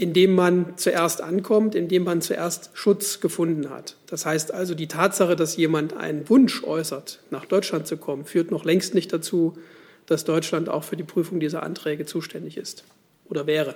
in 0.00 0.14
dem 0.14 0.34
man 0.34 0.78
zuerst 0.78 1.20
ankommt, 1.20 1.74
in 1.74 1.86
dem 1.86 2.04
man 2.04 2.22
zuerst 2.22 2.70
Schutz 2.72 3.20
gefunden 3.20 3.68
hat. 3.68 3.96
Das 4.06 4.24
heißt 4.24 4.50
also, 4.50 4.74
die 4.74 4.88
Tatsache, 4.88 5.36
dass 5.36 5.58
jemand 5.58 5.92
einen 5.92 6.26
Wunsch 6.30 6.64
äußert, 6.64 7.20
nach 7.28 7.44
Deutschland 7.44 7.86
zu 7.86 7.98
kommen, 7.98 8.24
führt 8.24 8.50
noch 8.50 8.64
längst 8.64 8.94
nicht 8.94 9.12
dazu, 9.12 9.58
dass 10.06 10.24
Deutschland 10.24 10.70
auch 10.70 10.84
für 10.84 10.96
die 10.96 11.04
Prüfung 11.04 11.38
dieser 11.38 11.62
Anträge 11.64 12.06
zuständig 12.06 12.56
ist 12.56 12.84
oder 13.28 13.46
wäre. 13.46 13.74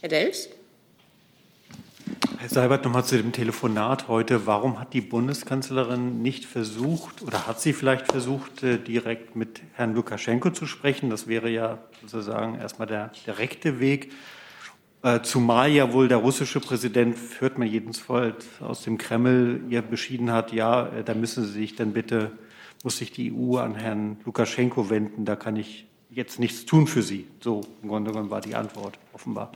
Herr 0.00 0.10
Dels? 0.10 0.48
Herr 2.38 2.48
Seibert, 2.48 2.84
nochmal 2.84 3.04
zu 3.04 3.16
dem 3.16 3.32
Telefonat 3.32 4.08
heute. 4.08 4.46
Warum 4.46 4.78
hat 4.80 4.92
die 4.92 5.00
Bundeskanzlerin 5.00 6.22
nicht 6.22 6.44
versucht 6.44 7.22
oder 7.22 7.46
hat 7.46 7.60
sie 7.60 7.72
vielleicht 7.72 8.10
versucht, 8.10 8.62
äh, 8.62 8.78
direkt 8.78 9.36
mit 9.36 9.60
Herrn 9.74 9.94
Lukaschenko 9.94 10.50
zu 10.50 10.66
sprechen? 10.66 11.10
Das 11.10 11.26
wäre 11.26 11.50
ja 11.50 11.78
sozusagen 12.02 12.54
erstmal 12.56 12.88
der 12.88 13.10
direkte 13.26 13.80
Weg. 13.80 14.12
Äh, 15.02 15.20
zumal 15.22 15.70
ja 15.70 15.92
wohl 15.92 16.08
der 16.08 16.18
russische 16.18 16.60
Präsident, 16.60 17.16
hört 17.38 17.58
man 17.58 17.68
jedenfalls 17.68 18.46
aus 18.60 18.82
dem 18.82 18.98
Kreml, 18.98 19.60
ihr 19.68 19.82
beschieden 19.82 20.32
hat, 20.32 20.52
ja, 20.52 20.88
äh, 20.88 21.04
da 21.04 21.14
müssen 21.14 21.44
Sie 21.44 21.52
sich 21.52 21.76
dann 21.76 21.92
bitte, 21.92 22.32
muss 22.82 22.98
sich 22.98 23.12
die 23.12 23.32
EU 23.32 23.58
an 23.58 23.76
Herrn 23.76 24.16
Lukaschenko 24.24 24.90
wenden, 24.90 25.24
da 25.24 25.36
kann 25.36 25.56
ich 25.56 25.86
jetzt 26.10 26.40
nichts 26.40 26.66
tun 26.66 26.86
für 26.88 27.02
Sie. 27.02 27.28
So 27.40 27.60
im 27.82 27.88
Grunde 27.88 28.10
genommen 28.10 28.30
war 28.30 28.40
die 28.40 28.56
Antwort 28.56 28.98
offenbar. 29.12 29.52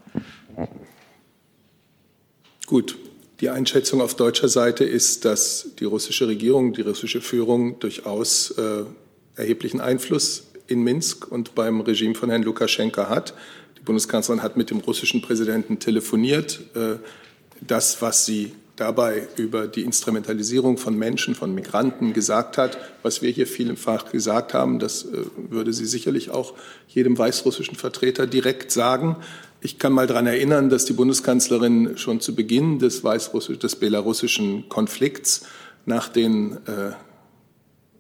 Gut, 2.66 2.96
die 3.40 3.50
Einschätzung 3.50 4.00
auf 4.00 4.14
deutscher 4.14 4.48
Seite 4.48 4.84
ist, 4.84 5.24
dass 5.24 5.70
die 5.78 5.84
russische 5.84 6.28
Regierung, 6.28 6.72
die 6.72 6.82
russische 6.82 7.20
Führung 7.20 7.78
durchaus 7.80 8.52
äh, 8.52 8.84
erheblichen 9.34 9.80
Einfluss 9.80 10.48
in 10.68 10.82
Minsk 10.82 11.30
und 11.30 11.54
beim 11.54 11.80
Regime 11.80 12.14
von 12.14 12.30
Herrn 12.30 12.44
Lukaschenka 12.44 13.08
hat. 13.08 13.34
Die 13.78 13.82
Bundeskanzlerin 13.82 14.42
hat 14.42 14.56
mit 14.56 14.70
dem 14.70 14.78
russischen 14.78 15.22
Präsidenten 15.22 15.80
telefoniert. 15.80 16.60
Äh, 16.74 16.98
das, 17.60 18.00
was 18.00 18.26
sie 18.26 18.52
dabei 18.76 19.28
über 19.36 19.66
die 19.66 19.82
Instrumentalisierung 19.82 20.78
von 20.78 20.96
Menschen, 20.96 21.34
von 21.34 21.54
Migranten 21.54 22.12
gesagt 22.12 22.58
hat, 22.58 22.78
was 23.02 23.22
wir 23.22 23.30
hier 23.30 23.46
vielfach 23.46 24.10
gesagt 24.10 24.54
haben, 24.54 24.78
das 24.78 25.04
äh, 25.04 25.24
würde 25.50 25.72
sie 25.72 25.86
sicherlich 25.86 26.30
auch 26.30 26.54
jedem 26.88 27.18
weißrussischen 27.18 27.76
Vertreter 27.76 28.26
direkt 28.26 28.70
sagen. 28.70 29.16
Ich 29.64 29.78
kann 29.78 29.92
mal 29.92 30.08
daran 30.08 30.26
erinnern, 30.26 30.70
dass 30.70 30.86
die 30.86 30.92
Bundeskanzlerin 30.92 31.96
schon 31.96 32.20
zu 32.20 32.34
Beginn 32.34 32.80
des, 32.80 33.04
weißrussisch, 33.04 33.60
des 33.60 33.76
belarussischen 33.76 34.68
Konflikts 34.68 35.46
nach 35.86 36.08
den 36.08 36.54
äh, 36.66 36.94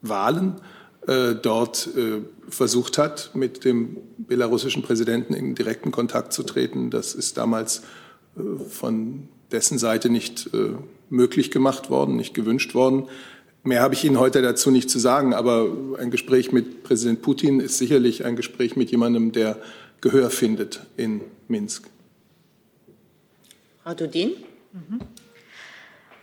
Wahlen 0.00 0.56
äh, 1.06 1.36
dort 1.40 1.88
äh, 1.96 2.22
versucht 2.48 2.98
hat, 2.98 3.30
mit 3.34 3.64
dem 3.64 3.96
belarussischen 4.18 4.82
Präsidenten 4.82 5.34
in 5.34 5.54
direkten 5.54 5.92
Kontakt 5.92 6.32
zu 6.32 6.42
treten. 6.42 6.90
Das 6.90 7.14
ist 7.14 7.38
damals 7.38 7.82
äh, 8.36 8.64
von 8.68 9.28
dessen 9.52 9.78
Seite 9.78 10.10
nicht 10.10 10.50
äh, 10.52 10.70
möglich 11.10 11.52
gemacht 11.52 11.90
worden, 11.90 12.16
nicht 12.16 12.34
gewünscht 12.34 12.74
worden. 12.74 13.04
Mehr 13.62 13.82
habe 13.82 13.94
ich 13.94 14.04
Ihnen 14.04 14.18
heute 14.18 14.42
dazu 14.42 14.72
nicht 14.72 14.90
zu 14.90 14.98
sagen, 14.98 15.32
aber 15.32 15.68
ein 16.00 16.10
Gespräch 16.10 16.50
mit 16.50 16.82
Präsident 16.82 17.22
Putin 17.22 17.60
ist 17.60 17.78
sicherlich 17.78 18.24
ein 18.24 18.34
Gespräch 18.34 18.74
mit 18.74 18.90
jemandem, 18.90 19.30
der 19.30 19.58
Gehör 20.02 20.30
findet 20.30 20.80
in 20.96 21.20
Minsk. 21.46 21.82
Frau 23.82 23.94
Dudin? 23.94 24.34
Mhm. 24.72 25.00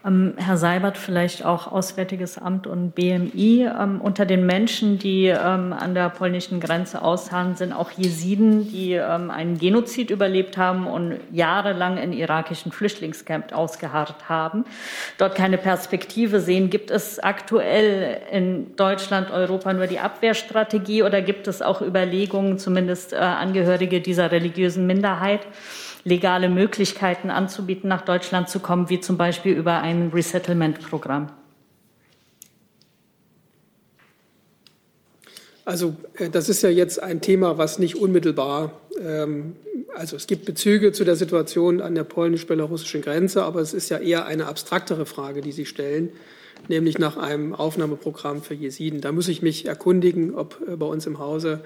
Ähm, 0.06 0.34
Herr 0.38 0.56
Seibert, 0.56 0.98
vielleicht 0.98 1.44
auch 1.44 1.70
Auswärtiges 1.70 2.38
Amt 2.38 2.68
und 2.68 2.96
BMI. 2.96 3.68
Ähm, 3.68 4.00
unter 4.00 4.26
den 4.26 4.46
Menschen, 4.46 4.98
die 4.98 5.26
ähm, 5.26 5.74
an 5.74 5.94
der 5.94 6.10
polnischen 6.10 6.62
Grenze 6.62 7.02
ausharren, 7.02 7.58
sind 7.58 7.74
auch 7.74 7.92
Jesiden, 7.92 8.72
die 8.72 8.94
ähm, 8.94 9.30
einen 9.30 9.58
Genozid 9.58 10.10
überlebt 10.10 10.56
haben 10.56 10.88
und 10.88 11.20
jahrelang 11.34 11.98
in 11.98 12.14
irakischen 12.14 12.72
Flüchtlingscamp 12.72 13.52
ausgeharrt 13.52 14.30
haben, 14.30 14.64
dort 15.18 15.36
keine 15.36 15.58
Perspektive 15.58 16.40
sehen. 16.40 16.70
Gibt 16.70 16.92
es 16.92 17.20
aktuell 17.20 18.22
in 18.32 18.78
Deutschland, 18.78 19.32
Europa 19.32 19.74
nur 19.74 19.88
die 19.88 20.00
Abwehrstrategie 20.00 21.04
oder 21.04 21.22
gibt 21.22 21.46
es 21.50 21.62
auch 21.62 21.82
Überlegungen, 21.82 22.58
zumindest 22.58 23.12
äh, 23.12 23.18
Angehörige 23.18 24.00
dieser 24.00 24.32
religiösen 24.32 24.88
Minderheit, 24.88 25.42
legale 26.10 26.50
Möglichkeiten 26.50 27.30
anzubieten, 27.30 27.88
nach 27.88 28.02
Deutschland 28.02 28.50
zu 28.50 28.60
kommen, 28.60 28.90
wie 28.90 29.00
zum 29.00 29.18
Beispiel 29.18 29.56
über 29.56 29.82
ein 29.82 30.10
Resettlement-Programm? 30.14 31.32
Also 35.64 35.96
äh, 36.16 36.30
das 36.30 36.50
ist 36.50 36.64
ja 36.64 36.70
jetzt 36.70 37.02
ein 37.02 37.22
Thema, 37.22 37.58
was 37.58 37.80
nicht 37.80 37.96
unmittelbar, 37.96 38.74
ähm, 39.00 39.56
also 39.96 40.16
es 40.16 40.28
gibt 40.28 40.46
Bezüge 40.46 40.92
zu 40.92 41.04
der 41.04 41.16
Situation 41.16 41.82
an 41.82 41.96
der 41.96 42.04
polnisch-belarussischen 42.04 43.02
Grenze, 43.02 43.44
aber 43.44 43.60
es 43.60 43.74
ist 43.74 43.90
ja 43.90 43.98
eher 43.98 44.26
eine 44.26 44.48
abstraktere 44.48 45.06
Frage, 45.06 45.42
die 45.42 45.52
Sie 45.52 45.66
stellen, 45.66 46.10
nämlich 46.68 46.98
nach 47.00 47.18
einem 47.18 47.54
Aufnahmeprogramm 47.54 48.42
für 48.42 48.54
Jesiden. 48.54 49.02
Da 49.02 49.12
muss 49.12 49.28
ich 49.28 49.42
mich 49.42 49.66
erkundigen, 49.66 50.36
ob 50.36 50.60
äh, 50.68 50.76
bei 50.76 50.86
uns 50.86 51.06
im 51.06 51.20
Hause 51.20 51.62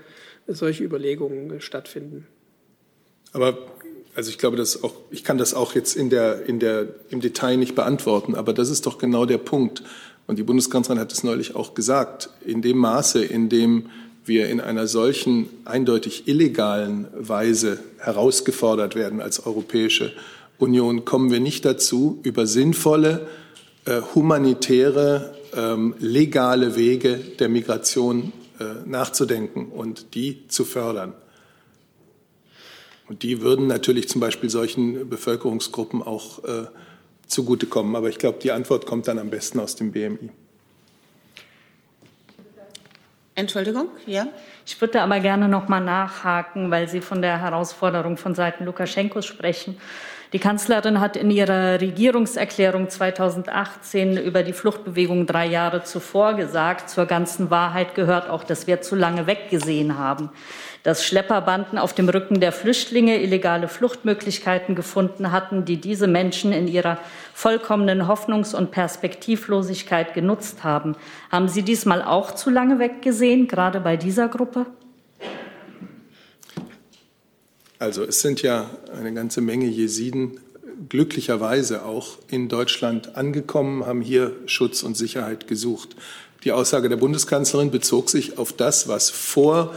solche 0.47 0.83
Überlegungen 0.83 1.61
stattfinden. 1.61 2.27
Aber 3.31 3.57
also 4.15 4.29
ich 4.29 4.37
glaube, 4.37 4.57
dass 4.57 4.83
auch, 4.83 4.93
ich 5.11 5.23
kann 5.23 5.37
das 5.37 5.53
auch 5.53 5.75
jetzt 5.75 5.95
in 5.95 6.09
der, 6.09 6.45
in 6.45 6.59
der, 6.59 6.87
im 7.09 7.21
Detail 7.21 7.57
nicht 7.57 7.75
beantworten, 7.75 8.35
aber 8.35 8.53
das 8.53 8.69
ist 8.69 8.85
doch 8.85 8.97
genau 8.97 9.25
der 9.25 9.37
Punkt. 9.39 9.83
Und 10.27 10.37
die 10.39 10.43
Bundeskanzlerin 10.43 10.99
hat 10.99 11.11
es 11.11 11.23
neulich 11.23 11.55
auch 11.55 11.73
gesagt. 11.73 12.29
In 12.45 12.61
dem 12.61 12.77
Maße, 12.77 13.23
in 13.23 13.49
dem 13.49 13.89
wir 14.25 14.47
in 14.49 14.61
einer 14.61 14.87
solchen 14.87 15.49
eindeutig 15.65 16.27
illegalen 16.27 17.07
Weise 17.17 17.79
herausgefordert 17.97 18.95
werden 18.95 19.19
als 19.19 19.45
Europäische 19.45 20.13
Union, 20.59 21.03
kommen 21.03 21.29
wir 21.31 21.41
nicht 21.41 21.65
dazu, 21.65 22.19
über 22.23 22.47
sinnvolle, 22.47 23.27
äh, 23.85 24.01
humanitäre, 24.15 25.35
ähm, 25.55 25.95
legale 25.99 26.77
Wege 26.77 27.19
der 27.39 27.49
Migration 27.49 28.31
äh, 28.59 28.87
nachzudenken 28.87 29.67
und 29.67 30.15
die 30.15 30.47
zu 30.47 30.63
fördern. 30.63 31.13
Und 33.07 33.23
die 33.23 33.41
würden 33.41 33.67
natürlich 33.67 34.07
zum 34.07 34.21
Beispiel 34.21 34.49
solchen 34.49 35.09
Bevölkerungsgruppen 35.09 36.01
auch 36.01 36.43
äh, 36.43 36.67
zugutekommen. 37.27 37.95
Aber 37.95 38.09
ich 38.09 38.17
glaube, 38.17 38.39
die 38.41 38.51
Antwort 38.51 38.85
kommt 38.85 39.07
dann 39.07 39.19
am 39.19 39.29
besten 39.29 39.59
aus 39.59 39.75
dem 39.75 39.91
BMI. 39.91 40.29
Entschuldigung, 43.35 43.87
ja. 44.05 44.27
Ich 44.65 44.79
würde 44.79 45.01
aber 45.01 45.19
gerne 45.19 45.47
noch 45.49 45.67
mal 45.67 45.79
nachhaken, 45.79 46.69
weil 46.69 46.87
Sie 46.87 47.01
von 47.01 47.21
der 47.21 47.41
Herausforderung 47.41 48.15
von 48.17 48.35
Seiten 48.35 48.65
Lukaschenkos 48.65 49.25
sprechen. 49.25 49.77
Die 50.33 50.39
Kanzlerin 50.39 50.99
hat 50.99 51.15
in 51.15 51.29
ihrer 51.29 51.79
Regierungserklärung 51.79 52.89
2018 52.89 54.17
über 54.17 54.41
die 54.41 54.53
Fluchtbewegung 54.53 55.27
drei 55.27 55.45
Jahre 55.45 55.83
zuvor 55.83 56.33
gesagt, 56.33 56.89
zur 56.89 57.05
ganzen 57.05 57.51
Wahrheit 57.51 57.93
gehört 57.93 58.29
auch, 58.29 58.43
dass 58.43 58.65
wir 58.65 58.81
zu 58.81 58.95
lange 58.95 59.27
weggesehen 59.27 59.97
haben, 59.97 60.29
dass 60.83 61.05
Schlepperbanden 61.05 61.77
auf 61.77 61.93
dem 61.93 62.09
Rücken 62.09 62.41
der 62.41 62.51
Flüchtlinge 62.51 63.21
illegale 63.21 63.69
Fluchtmöglichkeiten 63.69 64.75
gefunden 64.75 65.31
hatten, 65.31 65.63
die 65.63 65.77
diese 65.77 66.07
Menschen 66.07 66.51
in 66.51 66.67
ihrer 66.67 66.99
vollkommenen 67.33 68.03
Hoffnungs- 68.07 68.53
und 68.53 68.71
Perspektivlosigkeit 68.71 70.13
genutzt 70.13 70.63
haben. 70.63 70.95
Haben 71.31 71.47
Sie 71.47 71.63
diesmal 71.63 72.01
auch 72.01 72.35
zu 72.35 72.49
lange 72.49 72.79
weggesehen, 72.79 73.47
gerade 73.47 73.79
bei 73.79 73.95
dieser 73.95 74.27
Gruppe? 74.27 74.65
Also 77.79 78.03
es 78.03 78.21
sind 78.21 78.41
ja 78.41 78.69
eine 78.97 79.13
ganze 79.13 79.41
Menge 79.41 79.65
Jesiden 79.65 80.39
glücklicherweise 80.89 81.85
auch 81.85 82.17
in 82.29 82.49
Deutschland 82.49 83.15
angekommen, 83.15 83.85
haben 83.85 84.01
hier 84.01 84.35
Schutz 84.45 84.83
und 84.83 84.97
Sicherheit 84.97 85.47
gesucht. 85.47 85.95
Die 86.43 86.51
Aussage 86.51 86.89
der 86.89 86.97
Bundeskanzlerin 86.97 87.71
bezog 87.71 88.09
sich 88.09 88.37
auf 88.37 88.51
das, 88.51 88.87
was 88.87 89.09
vor 89.09 89.73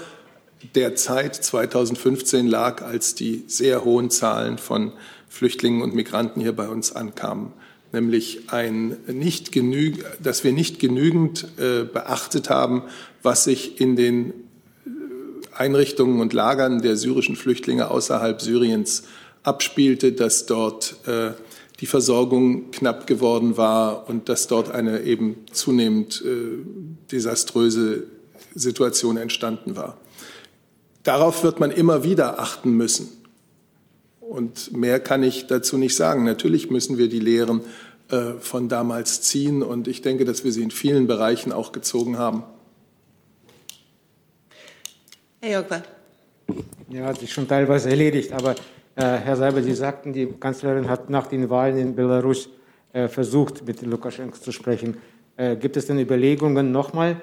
der 0.75 0.97
Zeit 0.97 1.35
2015 1.35 2.47
lag, 2.47 2.83
als 2.83 3.15
die 3.15 3.45
sehr 3.47 3.85
hohen 3.85 4.11
Zahlen 4.11 4.59
von 4.59 4.93
Flüchtlingen 5.29 5.83
und 5.83 5.95
Migranten 5.95 6.41
hier 6.41 6.55
bei 6.55 6.69
uns 6.69 6.93
ankamen, 6.95 7.53
nämlich 7.93 8.45
ein 8.49 8.97
nicht 9.07 9.53
genüg, 9.53 10.05
dass 10.23 10.45
wir 10.45 10.53
nicht 10.53 10.79
genügend 10.79 11.47
äh, 11.59 11.85
beachtet 11.85 12.51
haben, 12.51 12.83
was 13.23 13.45
sich 13.45 13.81
in 13.81 13.97
den 13.97 14.33
Einrichtungen 15.53 16.21
und 16.21 16.33
Lagern 16.33 16.83
der 16.83 16.97
syrischen 16.97 17.37
Flüchtlinge 17.37 17.91
außerhalb 17.91 18.41
Syriens 18.41 19.05
abspielte, 19.43 20.13
dass 20.13 20.47
dort 20.47 20.97
äh, 21.07 21.33
die 21.81 21.87
Versorgung 21.87 22.71
knapp 22.71 23.07
geworden 23.07 23.57
war 23.57 24.09
und 24.09 24.29
dass 24.29 24.47
dort 24.47 24.71
eine 24.71 25.03
eben 25.03 25.37
zunehmend 25.53 26.23
äh, 26.25 26.65
desaströse 27.11 28.05
Situation 28.55 29.17
entstanden 29.17 29.77
war. 29.77 29.99
Darauf 31.07 31.45
wird 31.45 31.61
man 31.61 31.71
immer 31.71 32.03
wieder 32.03 32.41
achten 32.41 32.73
müssen. 32.73 33.09
Und 34.19 34.77
mehr 34.77 34.99
kann 34.99 35.23
ich 35.23 35.47
dazu 35.47 35.79
nicht 35.79 35.95
sagen. 35.95 36.25
Natürlich 36.25 36.69
müssen 36.69 36.99
wir 36.99 37.09
die 37.09 37.21
Lehren 37.21 37.61
äh, 38.11 38.33
von 38.41 38.69
damals 38.69 39.23
ziehen 39.23 39.63
und 39.63 39.87
ich 39.87 40.03
denke, 40.03 40.25
dass 40.25 40.43
wir 40.43 40.51
sie 40.51 40.65
in 40.65 40.73
vielen 40.73 41.07
Bereichen 41.07 41.53
auch 41.53 41.71
gezogen 41.71 42.19
haben. 42.19 42.43
Herr 45.41 45.51
Jörgwer. 45.51 45.83
Ja, 46.89 47.05
hat 47.05 47.21
sich 47.21 47.33
schon 47.33 47.47
teilweise 47.47 47.89
erledigt. 47.89 48.33
Aber 48.33 48.57
äh, 48.97 49.03
Herr 49.05 49.37
Seibert, 49.37 49.63
Sie 49.63 49.75
sagten, 49.75 50.13
die 50.13 50.27
Kanzlerin 50.27 50.89
hat 50.89 51.09
nach 51.09 51.29
den 51.29 51.49
Wahlen 51.49 51.79
in 51.79 51.95
Belarus 51.95 52.49
äh, 52.93 53.07
versucht, 53.07 53.65
mit 53.65 53.81
Lukaschenko 53.83 54.39
zu 54.39 54.51
sprechen. 54.51 54.97
Äh, 55.37 55.55
gibt 55.55 55.77
es 55.77 55.87
denn 55.87 56.01
Überlegungen, 56.01 56.73
nochmal 56.73 57.21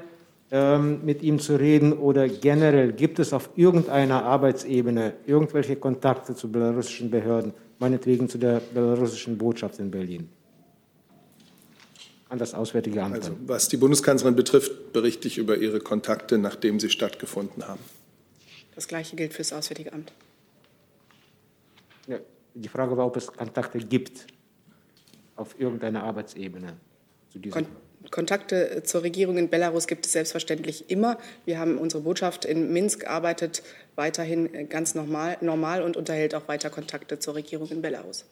mit 0.53 1.23
ihm 1.23 1.39
zu 1.39 1.55
reden? 1.55 1.93
Oder 1.93 2.29
generell 2.29 2.93
gibt 2.93 3.17
es 3.17 3.33
auf 3.33 3.49
irgendeiner 3.55 4.23
Arbeitsebene 4.23 5.15
irgendwelche 5.25 5.75
Kontakte 5.75 6.35
zu 6.35 6.51
belarussischen 6.51 7.09
Behörden, 7.09 7.53
meinetwegen 7.79 8.29
zu 8.29 8.37
der 8.37 8.61
belarussischen 8.73 9.37
Botschaft 9.37 9.79
in 9.79 9.89
Berlin? 9.89 10.29
An 12.29 12.37
das 12.37 12.53
Auswärtige 12.53 13.01
Amt. 13.01 13.15
Also, 13.15 13.35
was 13.47 13.67
die 13.67 13.77
Bundeskanzlerin 13.77 14.35
betrifft, 14.35 14.93
berichte 14.93 15.27
ich 15.27 15.39
über 15.39 15.57
ihre 15.57 15.79
Kontakte, 15.79 16.37
nachdem 16.37 16.79
sie 16.79 16.89
stattgefunden 16.89 17.67
haben. 17.67 17.81
Das 18.75 18.87
Gleiche 18.87 19.15
gilt 19.15 19.33
für 19.33 19.39
das 19.39 19.53
Auswärtige 19.53 19.91
Amt. 19.91 20.13
Ja, 22.07 22.17
die 22.53 22.69
Frage 22.69 22.95
war, 22.95 23.07
ob 23.07 23.17
es 23.17 23.27
Kontakte 23.27 23.79
gibt 23.79 24.27
auf 25.35 25.59
irgendeiner 25.59 26.03
Arbeitsebene 26.03 26.73
zu 27.31 27.39
diesem. 27.39 27.65
Kon 27.65 27.82
Kontakte 28.13 28.83
zur 28.83 29.01
Regierung 29.01 29.39
in 29.39 29.49
Belarus 29.49 29.87
gibt 29.87 30.05
es 30.05 30.11
selbstverständlich 30.11 30.91
immer. 30.91 31.17
Wir 31.45 31.57
haben 31.57 31.79
unsere 31.79 32.03
Botschaft 32.03 32.45
in 32.45 32.71
Minsk 32.71 33.07
arbeitet 33.07 33.63
weiterhin 33.95 34.69
ganz 34.69 34.93
normal, 34.93 35.37
normal 35.41 35.81
und 35.81 35.97
unterhält 35.97 36.35
auch 36.35 36.47
weiter 36.47 36.69
Kontakte 36.69 37.17
zur 37.17 37.33
Regierung 37.33 37.71
in 37.71 37.81
Belarus. 37.81 38.25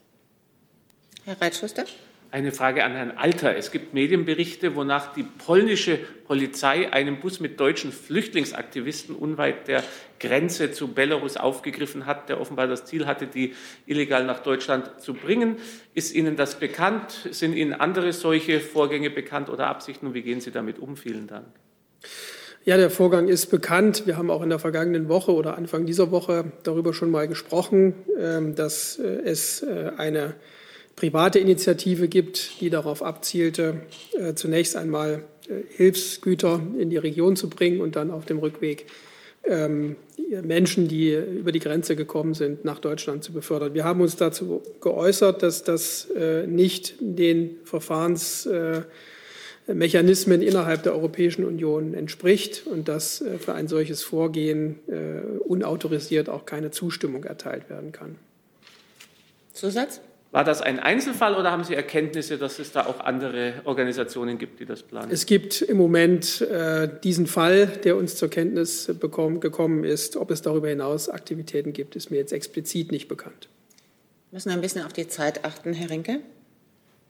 Herr 1.26 1.42
Reitschuster? 1.42 1.86
Eine 2.34 2.54
Frage 2.54 2.86
an 2.86 2.94
Herrn 2.94 3.12
Alter. 3.12 3.58
Es 3.58 3.72
gibt 3.72 3.94
Medienberichte, 3.94 4.74
wonach 4.74 5.14
die 5.14 5.24
polnische 5.24 5.98
Polizei 5.98 6.90
einen 6.90 7.20
Bus 7.20 7.42
mit 7.42 7.60
deutschen 7.60 7.92
Flüchtlingsaktivisten 7.92 9.16
unweit 9.16 9.68
der 9.68 9.84
Grenze 10.18 10.72
zu 10.72 10.94
Belarus 10.94 11.36
aufgegriffen 11.36 12.06
hat, 12.06 12.30
der 12.30 12.40
offenbar 12.40 12.68
das 12.68 12.86
Ziel 12.86 13.06
hatte, 13.06 13.28
die 13.28 13.54
illegal 13.86 14.24
nach 14.24 14.40
Deutschland 14.40 15.02
zu 15.02 15.14
bringen. 15.14 15.58
Ist 15.94 16.16
Ihnen 16.16 16.38
das 16.38 16.58
bekannt? 16.58 17.28
Sind 17.32 17.54
Ihnen 17.54 17.74
andere 17.74 18.14
solche 18.14 18.62
Vorgänge 18.62 19.10
bekannt 19.10 19.50
oder 19.50 19.68
Absichten? 19.68 20.08
Und 20.08 20.14
wie 20.14 20.22
gehen 20.22 20.40
Sie 20.40 20.52
damit 20.52 20.80
um? 20.80 20.96
Vielen 20.96 21.28
Dank. 21.28 21.48
Ja, 22.64 22.78
der 22.78 22.92
Vorgang 22.92 23.28
ist 23.28 23.48
bekannt. 23.48 24.04
Wir 24.06 24.16
haben 24.16 24.30
auch 24.30 24.42
in 24.42 24.50
der 24.50 24.60
vergangenen 24.60 25.10
Woche 25.10 25.34
oder 25.34 25.58
Anfang 25.58 25.86
dieser 25.86 26.12
Woche 26.12 26.54
darüber 26.64 26.94
schon 26.94 27.12
mal 27.12 27.28
gesprochen, 27.28 27.94
ähm, 28.18 28.56
dass 28.56 28.98
äh, 29.00 29.04
es 29.26 29.64
äh, 29.64 29.92
eine 29.98 30.36
private 30.96 31.40
Initiative 31.40 32.08
gibt, 32.08 32.62
die 32.62 32.70
darauf 32.70 33.04
abzielte, 33.04 33.82
äh, 34.18 34.36
zunächst 34.36 34.76
einmal 34.76 35.24
äh, 35.48 35.62
Hilfsgüter 35.70 36.62
in 36.78 36.90
die 36.90 36.98
Region 36.98 37.36
zu 37.36 37.50
bringen 37.50 37.82
und 37.82 37.96
dann 37.96 38.12
auf 38.12 38.26
dem 38.26 38.40
Rückweg 38.40 38.86
ähm, 39.44 39.96
Menschen, 40.44 40.88
die 40.88 41.14
über 41.14 41.52
die 41.52 41.60
Grenze 41.60 41.96
gekommen 41.96 42.36
sind, 42.36 42.64
nach 42.64 42.80
Deutschland 42.80 43.24
zu 43.24 43.34
befördern. 43.34 43.74
Wir 43.74 43.84
haben 43.84 44.00
uns 44.00 44.16
dazu 44.16 44.62
geäußert, 44.80 45.44
dass 45.44 45.64
das 45.64 46.10
äh, 46.12 46.46
nicht 46.46 46.96
den 47.00 47.58
Verfahrensmechanismen 47.66 50.42
innerhalb 50.42 50.84
der 50.84 50.94
Europäischen 50.94 51.44
Union 51.44 51.96
entspricht 51.96 52.68
und 52.68 52.88
dass 52.88 53.24
für 53.40 53.56
ein 53.56 53.68
solches 53.68 54.04
Vorgehen 54.04 54.80
unautorisiert 55.40 56.30
auch 56.30 56.46
keine 56.46 56.72
Zustimmung 56.72 57.26
erteilt 57.26 57.70
werden 57.70 57.92
kann. 57.92 58.16
Zusatz? 59.54 60.00
War 60.32 60.46
das 60.46 60.62
ein 60.62 60.80
Einzelfall 60.80 61.36
oder 61.36 61.52
haben 61.52 61.66
Sie 61.66 61.76
Erkenntnisse, 61.76 62.38
dass 62.38 62.58
es 62.60 62.72
da 62.72 62.86
auch 62.86 63.02
andere 63.02 63.56
Organisationen 63.66 64.38
gibt, 64.38 64.62
die 64.62 64.66
das 64.66 64.82
planen? 64.82 65.12
Es 65.12 65.26
gibt 65.26 65.62
im 65.62 65.76
Moment 65.76 66.40
äh, 66.40 66.88
diesen 67.04 67.28
Fall, 67.28 67.68
der 67.68 67.98
uns 67.98 68.16
zur 68.16 68.30
Kenntnis 68.30 68.90
bekommen, 68.98 69.42
gekommen 69.42 69.84
ist. 69.84 70.16
Ob 70.16 70.32
es 70.32 70.42
darüber 70.42 70.70
hinaus 70.70 71.10
Aktivitäten 71.10 71.74
gibt, 71.74 71.98
ist 71.98 72.12
mir 72.12 72.18
jetzt 72.18 72.32
explizit 72.32 72.94
nicht 72.94 73.10
bekannt. 73.10 73.50
Wir 74.30 74.38
müssen 74.38 74.52
ein 74.52 74.62
bisschen 74.62 74.86
auf 74.86 74.94
die 74.94 75.10
Zeit 75.10 75.44
achten, 75.44 75.74
Herr 75.74 75.90
Rinke. 75.90 76.22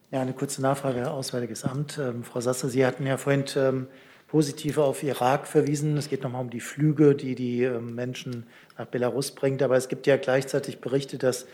Ja, 0.10 0.22
eine 0.22 0.34
kurze 0.34 0.64
Nachfrage, 0.64 1.02
Herr 1.02 1.14
Auswärtiges 1.14 1.64
Amt. 1.64 2.00
Ähm, 2.00 2.24
Frau 2.24 2.42
Sasser, 2.42 2.70
Sie 2.70 2.84
hatten 2.84 3.06
ja 3.06 3.18
vorhin 3.18 3.46
ähm, 3.56 3.88
positiv 4.30 4.80
auf 4.80 5.04
Irak 5.04 5.46
verwiesen. 5.46 5.96
Es 5.96 6.10
geht 6.10 6.24
nochmal 6.24 6.42
um 6.42 6.50
die 6.50 6.60
Flüge, 6.60 7.14
die 7.14 7.36
die 7.36 7.64
ähm, 7.66 7.94
Menschen 7.94 8.48
nach 8.80 8.88
Belarus 8.88 9.30
bringt. 9.30 9.62
Aber 9.62 9.78
es 9.78 9.90
gibt 9.90 10.08
ja 10.08 10.18
gleichzeitig 10.18 10.80
Berichte, 10.80 11.20
dass 11.20 11.46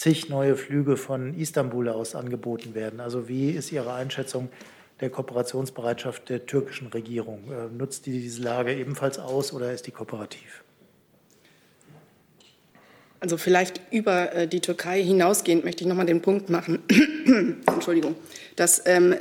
zig 0.00 0.30
neue 0.30 0.56
Flüge 0.56 0.96
von 0.96 1.34
Istanbul 1.34 1.90
aus 1.90 2.14
angeboten 2.14 2.74
werden. 2.74 3.00
Also 3.00 3.28
wie 3.28 3.50
ist 3.50 3.70
Ihre 3.70 3.92
Einschätzung 3.92 4.48
der 5.00 5.10
Kooperationsbereitschaft 5.10 6.30
der 6.30 6.46
türkischen 6.46 6.86
Regierung? 6.86 7.40
Äh, 7.50 7.68
nutzt 7.76 8.06
die 8.06 8.12
diese 8.12 8.42
Lage 8.42 8.74
ebenfalls 8.74 9.18
aus 9.18 9.52
oder 9.52 9.72
ist 9.72 9.86
die 9.86 9.90
kooperativ? 9.90 10.64
Also 13.20 13.36
vielleicht 13.36 13.82
über 13.90 14.32
äh, 14.32 14.48
die 14.48 14.60
Türkei 14.60 15.02
hinausgehend 15.02 15.66
möchte 15.66 15.84
ich 15.84 15.88
noch 15.88 15.96
mal 15.96 16.06
den 16.06 16.22
Punkt 16.22 16.48
machen, 16.48 16.78
Entschuldigung, 17.66 18.14
dass 18.56 18.82
ähm, 18.86 19.14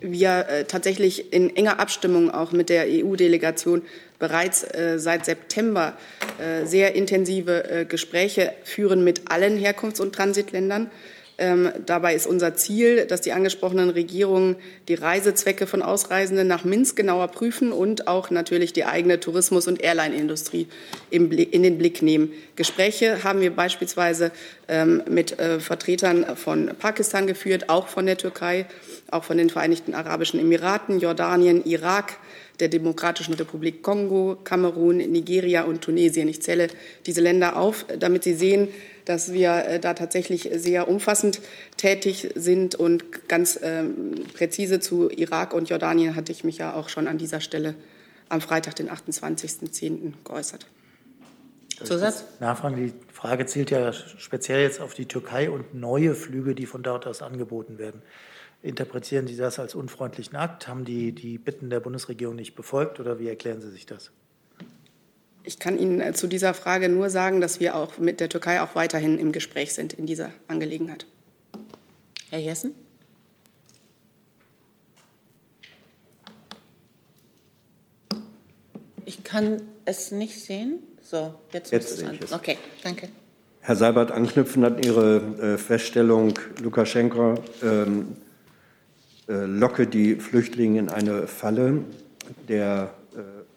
wir 0.00 0.46
äh, 0.48 0.64
tatsächlich 0.64 1.32
in 1.32 1.54
enger 1.56 1.80
Abstimmung 1.80 2.30
auch 2.30 2.52
mit 2.52 2.68
der 2.68 2.86
EU-Delegation 2.88 3.82
bereits 4.18 4.62
äh, 4.62 4.98
seit 4.98 5.24
September 5.24 5.94
äh, 6.38 6.66
sehr 6.66 6.94
intensive 6.94 7.70
äh, 7.70 7.84
Gespräche 7.84 8.52
führen 8.64 9.04
mit 9.04 9.30
allen 9.30 9.58
Herkunfts- 9.58 10.00
und 10.00 10.14
Transitländern. 10.14 10.90
Ähm, 11.38 11.70
dabei 11.84 12.14
ist 12.14 12.26
unser 12.26 12.54
Ziel, 12.54 13.04
dass 13.04 13.20
die 13.20 13.32
angesprochenen 13.32 13.90
Regierungen 13.90 14.56
die 14.88 14.94
Reisezwecke 14.94 15.66
von 15.66 15.82
Ausreisenden 15.82 16.48
nach 16.48 16.64
Minsk 16.64 16.96
genauer 16.96 17.28
prüfen 17.28 17.72
und 17.72 18.08
auch 18.08 18.30
natürlich 18.30 18.72
die 18.72 18.86
eigene 18.86 19.20
Tourismus- 19.20 19.68
und 19.68 19.82
Airline-Industrie 19.82 20.66
in 21.10 21.28
den 21.30 21.78
Blick 21.78 22.00
nehmen. 22.00 22.32
Gespräche 22.56 23.22
haben 23.22 23.40
wir 23.40 23.54
beispielsweise 23.54 24.30
ähm, 24.68 25.02
mit 25.08 25.38
äh, 25.38 25.60
Vertretern 25.60 26.36
von 26.36 26.70
Pakistan 26.78 27.26
geführt, 27.26 27.68
auch 27.68 27.88
von 27.88 28.06
der 28.06 28.16
Türkei, 28.16 28.66
auch 29.10 29.24
von 29.24 29.36
den 29.36 29.50
Vereinigten 29.50 29.94
Arabischen 29.94 30.40
Emiraten, 30.40 31.00
Jordanien, 31.00 31.64
Irak, 31.66 32.14
der 32.60 32.68
Demokratischen 32.68 33.34
Republik 33.34 33.82
Kongo, 33.82 34.38
Kamerun, 34.42 34.96
Nigeria 34.96 35.64
und 35.64 35.82
Tunesien. 35.82 36.28
Ich 36.28 36.40
zähle 36.40 36.68
diese 37.04 37.20
Länder 37.20 37.56
auf, 37.56 37.84
damit 37.98 38.24
Sie 38.24 38.34
sehen, 38.34 38.68
dass 39.06 39.32
wir 39.32 39.64
äh, 39.64 39.80
da 39.80 39.94
tatsächlich 39.94 40.50
sehr 40.54 40.88
umfassend 40.88 41.40
tätig 41.78 42.28
sind 42.34 42.74
und 42.74 43.28
ganz 43.28 43.58
ähm, 43.62 44.14
präzise 44.34 44.78
zu 44.78 45.08
Irak 45.08 45.54
und 45.54 45.70
Jordanien 45.70 46.14
hatte 46.14 46.32
ich 46.32 46.44
mich 46.44 46.58
ja 46.58 46.74
auch 46.74 46.90
schon 46.90 47.08
an 47.08 47.16
dieser 47.16 47.40
Stelle 47.40 47.74
am 48.28 48.40
Freitag, 48.40 48.74
den 48.76 48.90
28.10. 48.90 50.12
geäußert. 50.24 50.66
Zusatz? 51.82 52.24
Nachfragen. 52.40 52.76
Die 52.76 52.92
Frage 53.12 53.46
zielt 53.46 53.70
ja 53.70 53.92
speziell 53.92 54.62
jetzt 54.62 54.80
auf 54.80 54.94
die 54.94 55.06
Türkei 55.06 55.50
und 55.50 55.74
neue 55.74 56.14
Flüge, 56.14 56.54
die 56.54 56.66
von 56.66 56.82
dort 56.82 57.06
aus 57.06 57.22
angeboten 57.22 57.78
werden. 57.78 58.02
Interpretieren 58.62 59.26
Sie 59.26 59.36
das 59.36 59.58
als 59.58 59.74
unfreundlichen 59.74 60.36
Akt? 60.36 60.66
Haben 60.66 60.84
die 60.84 61.12
die 61.12 61.38
Bitten 61.38 61.70
der 61.70 61.80
Bundesregierung 61.80 62.34
nicht 62.34 62.54
befolgt 62.54 62.98
oder 62.98 63.18
wie 63.18 63.28
erklären 63.28 63.60
Sie 63.60 63.70
sich 63.70 63.86
das? 63.86 64.10
Ich 65.46 65.60
kann 65.60 65.78
Ihnen 65.78 66.00
äh, 66.00 66.12
zu 66.12 66.26
dieser 66.26 66.54
Frage 66.54 66.88
nur 66.88 67.08
sagen, 67.08 67.40
dass 67.40 67.60
wir 67.60 67.76
auch 67.76 67.98
mit 67.98 68.18
der 68.18 68.28
Türkei 68.28 68.60
auch 68.60 68.74
weiterhin 68.74 69.16
im 69.16 69.30
Gespräch 69.30 69.74
sind 69.74 69.92
in 69.92 70.04
dieser 70.04 70.32
Angelegenheit. 70.48 71.06
Herr 72.30 72.40
Jessen? 72.40 72.74
Ich 79.04 79.22
kann 79.22 79.62
es 79.84 80.10
nicht 80.10 80.42
sehen. 80.42 80.80
So, 81.00 81.32
jetzt, 81.52 81.70
Jetzt 81.70 81.92
ist 81.92 82.02
es 82.02 82.32
an. 82.32 82.38
Okay, 82.38 82.58
danke. 82.82 83.08
Herr 83.60 83.76
Seibert, 83.76 84.10
anknüpfend 84.10 84.64
an 84.64 84.82
Ihre 84.82 85.16
äh, 85.54 85.58
Feststellung, 85.58 86.36
Lukaschenko 86.60 87.36
ähm, 87.62 88.16
äh, 89.28 89.44
locke 89.44 89.86
die 89.86 90.16
Flüchtlinge 90.16 90.80
in 90.80 90.88
eine 90.88 91.28
Falle. 91.28 91.84
Der 92.48 92.92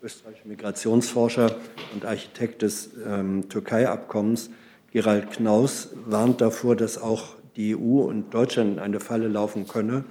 österreichische 0.02 0.48
Migrationsforscher 0.48 1.56
und 1.94 2.06
Architekt 2.06 2.62
des 2.62 2.92
ähm, 3.06 3.50
Türkei-Abkommens, 3.50 4.50
Gerald 4.92 5.32
Knaus, 5.32 5.90
warnt 6.06 6.42
davor, 6.42 6.76
dass 6.76 6.98
auch 6.98 7.36
die 7.56 7.76
EU 7.76 8.02
und 8.02 8.34
Deutschland 8.34 8.74
in 8.74 8.80
eine 8.80 9.00
Falle 9.00 9.28
laufen 9.28 9.68
könne, 9.68 10.06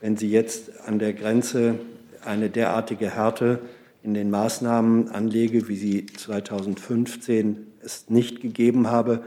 wenn 0.00 0.16
sie 0.16 0.30
jetzt 0.30 0.80
an 0.86 0.98
der 0.98 1.12
Grenze 1.12 1.78
eine 2.24 2.50
derartige 2.50 3.10
Härte 3.10 3.60
in 4.02 4.14
den 4.14 4.30
Maßnahmen 4.30 5.10
anlege, 5.10 5.68
wie 5.68 5.76
sie 5.76 6.06
2015 6.06 7.66
es 7.82 8.10
nicht 8.10 8.40
gegeben 8.40 8.88
habe. 8.88 9.22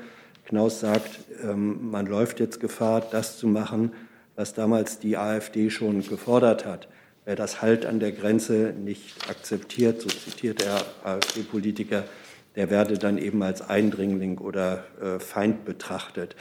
Knaus 0.46 0.80
sagt, 0.80 1.20
ähm, 1.44 1.92
man 1.92 2.08
läuft 2.08 2.40
jetzt 2.40 2.60
Gefahr, 2.60 3.02
das 3.02 3.38
zu 3.38 3.48
machen, 3.48 3.92
was 4.36 4.54
damals 4.54 5.00
die 5.00 5.16
AfD 5.16 5.70
schon 5.70 6.02
gefordert 6.06 6.66
hat. 6.66 6.88
Wer 7.26 7.36
das 7.36 7.62
Halt 7.62 7.86
an 7.86 8.00
der 8.00 8.12
Grenze 8.12 8.74
nicht 8.78 9.30
akzeptiert, 9.30 10.02
so 10.02 10.10
zitiert 10.10 10.62
der 10.62 10.84
AfD-Politiker, 11.04 12.04
der 12.56 12.70
werde 12.70 12.98
dann 12.98 13.18
eben 13.18 13.42
als 13.44 13.62
Eindringling 13.62 14.38
oder 14.38 14.86
äh, 15.02 15.20
Feind 15.20 15.66
betrachtet. 15.66 16.36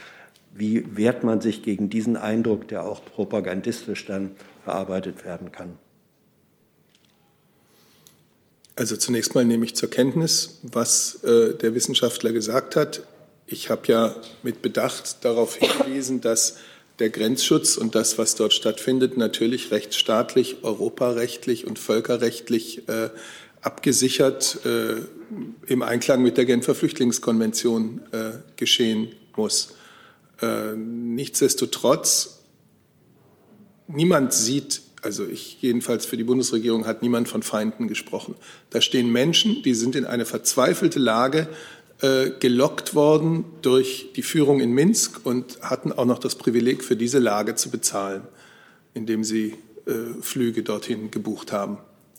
Wie 0.53 0.95
wehrt 0.95 1.23
man 1.23 1.41
sich 1.41 1.63
gegen 1.63 1.89
diesen 1.89 2.17
Eindruck, 2.17 2.67
der 2.67 2.83
auch 2.83 3.03
propagandistisch 3.03 4.05
dann 4.05 4.31
verarbeitet 4.63 5.25
werden 5.25 5.51
kann? 5.51 5.77
Also 8.75 8.97
zunächst 8.97 9.35
mal 9.35 9.45
nehme 9.45 9.65
ich 9.65 9.75
zur 9.75 9.89
Kenntnis, 9.89 10.59
was 10.63 11.23
äh, 11.23 11.55
der 11.55 11.75
Wissenschaftler 11.75 12.33
gesagt 12.33 12.75
hat. 12.75 13.03
Ich 13.45 13.69
habe 13.69 13.81
ja 13.87 14.15
mit 14.41 14.61
Bedacht 14.61 15.23
darauf 15.23 15.55
hingewiesen, 15.55 16.21
dass 16.21 16.57
der 16.99 17.09
Grenzschutz 17.09 17.77
und 17.77 17.95
das, 17.95 18.17
was 18.17 18.35
dort 18.35 18.53
stattfindet, 18.53 19.17
natürlich 19.17 19.71
rechtsstaatlich, 19.71 20.57
europarechtlich 20.63 21.65
und 21.65 21.79
völkerrechtlich 21.79 22.87
äh, 22.87 23.09
abgesichert 23.61 24.59
äh, 24.65 25.01
im 25.67 25.81
Einklang 25.81 26.21
mit 26.21 26.37
der 26.37 26.45
Genfer 26.45 26.75
Flüchtlingskonvention 26.75 28.01
äh, 28.11 28.31
geschehen 28.57 29.09
muss. 29.35 29.73
Äh, 30.41 30.73
nichtsdestotrotz, 30.75 32.43
niemand 33.87 34.33
sieht, 34.33 34.81
also 35.01 35.25
ich 35.25 35.61
jedenfalls 35.61 36.05
für 36.05 36.17
die 36.17 36.23
Bundesregierung 36.23 36.85
hat 36.85 37.01
niemand 37.01 37.27
von 37.27 37.43
Feinden 37.43 37.87
gesprochen. 37.87 38.35
Da 38.69 38.81
stehen 38.81 39.11
Menschen, 39.11 39.63
die 39.63 39.73
sind 39.73 39.95
in 39.95 40.05
eine 40.05 40.25
verzweifelte 40.25 40.99
Lage, 40.99 41.47
äh, 42.03 42.31
gelockt 42.37 42.95
worden 42.95 43.45
durch 43.61 44.09
die 44.15 44.23
Führung 44.23 44.59
in 44.59 44.73
Minsk 44.73 45.21
und 45.25 45.61
hatten 45.61 45.93
auch 45.93 46.03
noch 46.03 46.19
das 46.19 46.35
Privileg, 46.35 46.83
für 46.83 46.97
diese 46.97 47.19
Lage 47.19 47.55
zu 47.55 47.69
bezahlen, 47.69 48.23
indem 48.93 49.23
sie 49.23 49.55
äh, 49.85 50.21
Flüge 50.21 50.63
dorthin 50.63 51.11
gebucht 51.11 51.53
haben 51.53 51.77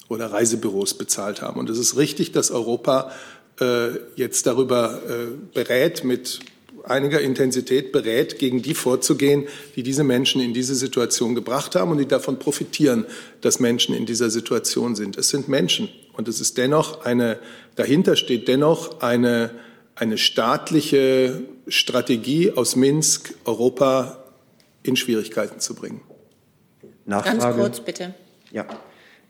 oder 0.09 0.33
Reisebüros 0.33 0.95
bezahlt 0.95 1.43
haben. 1.43 1.61
Und 1.61 1.69
es 1.69 1.79
ist 1.79 1.99
richtig, 1.99 2.33
dass 2.33 2.51
Europa 2.51 3.13
äh, 3.61 3.91
jetzt 4.17 4.47
darüber 4.47 5.03
äh, 5.07 5.27
berät, 5.53 6.03
mit 6.03 6.41
einiger 6.85 7.21
Intensität 7.21 7.93
berät, 7.93 8.39
gegen 8.39 8.63
die 8.63 8.75
vorzugehen, 8.75 9.45
die 9.77 9.83
diese 9.83 10.03
Menschen 10.03 10.41
in 10.41 10.55
diese 10.55 10.75
Situation 10.75 11.35
gebracht 11.35 11.77
haben 11.77 11.91
und 11.91 11.99
die 11.99 12.09
davon 12.09 12.39
profitieren, 12.39 13.05
dass 13.43 13.61
Menschen 13.61 13.95
in 13.95 14.07
dieser 14.07 14.31
Situation 14.31 14.95
sind. 14.97 15.19
Es 15.19 15.29
sind 15.29 15.49
Menschen 15.49 15.91
und 16.15 16.27
es 16.27 16.41
ist 16.41 16.57
dennoch 16.57 17.05
eine, 17.05 17.39
dahinter 17.77 18.17
steht 18.17 18.49
dennoch 18.49 19.01
eine 19.01 19.51
eine 19.97 20.19
staatliche 20.19 21.43
Strategie 21.69 22.53
aus 22.53 22.77
Minsk, 22.77 23.35
Europa 23.45 24.25
in 24.83 24.97
Schwierigkeiten 24.97 25.61
zu 25.61 25.75
bringen. 25.75 26.01
Nachfrage. 27.07 27.39
Ganz 27.39 27.57
kurz, 27.57 27.81
bitte. 27.81 28.15
Ja. 28.51 28.67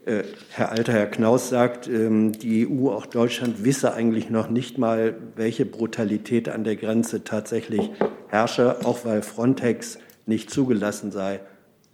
Äh, 0.05 0.23
Herr 0.51 0.71
Alter, 0.71 0.93
Herr 0.93 1.07
Knaus 1.07 1.49
sagt, 1.49 1.87
ähm, 1.87 2.31
die 2.33 2.67
EU, 2.67 2.89
auch 2.89 3.05
Deutschland, 3.05 3.63
wisse 3.63 3.93
eigentlich 3.93 4.29
noch 4.29 4.49
nicht 4.49 4.77
mal, 4.77 5.15
welche 5.35 5.65
Brutalität 5.65 6.47
an 6.47 6.63
der 6.63 6.75
Grenze 6.75 7.23
tatsächlich 7.23 7.89
herrsche, 8.27 8.85
auch 8.85 9.03
weil 9.03 9.23
Frontex 9.23 9.97
nicht 10.25 10.51
zugelassen 10.51 11.11
sei. 11.11 11.39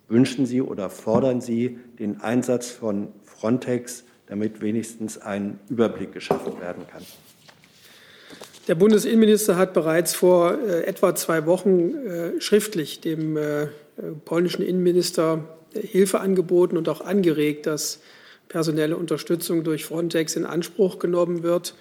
Wünschen 0.10 0.46
Sie 0.46 0.62
oder 0.62 0.90
fordern 0.90 1.40
Sie 1.40 1.80
den 2.00 2.20
Einsatz 2.20 2.70
von 2.70 3.14
Frontex, 3.24 4.04
damit 4.28 4.62
wenigstens 4.62 5.18
ein 5.18 5.60
Überblick 5.70 6.12
geschaffen 6.12 6.60
werden 6.60 6.86
kann? 6.88 7.04
Der 8.72 8.76
Bundesinnenminister 8.76 9.58
hat 9.58 9.74
bereits 9.74 10.14
vor 10.14 10.58
äh, 10.58 10.86
etwa 10.86 11.14
zwei 11.14 11.46
Wochen 11.46 11.94
äh, 11.94 12.40
schriftlich 12.40 13.02
dem 13.02 13.36
äh, 13.36 13.68
polnischen 14.24 14.62
Innenminister 14.62 15.44
Hilfe 15.74 16.22
angeboten 16.22 16.78
und 16.78 16.88
auch 16.88 17.02
angeregt, 17.02 17.66
dass 17.66 18.00
personelle 18.48 18.96
Unterstützung 18.96 19.66
durch 19.66 19.84
Frontex 19.84 20.38
in 20.38 20.46
Anspruch 20.46 21.00
genommen 21.00 21.44
wird. 21.44 21.76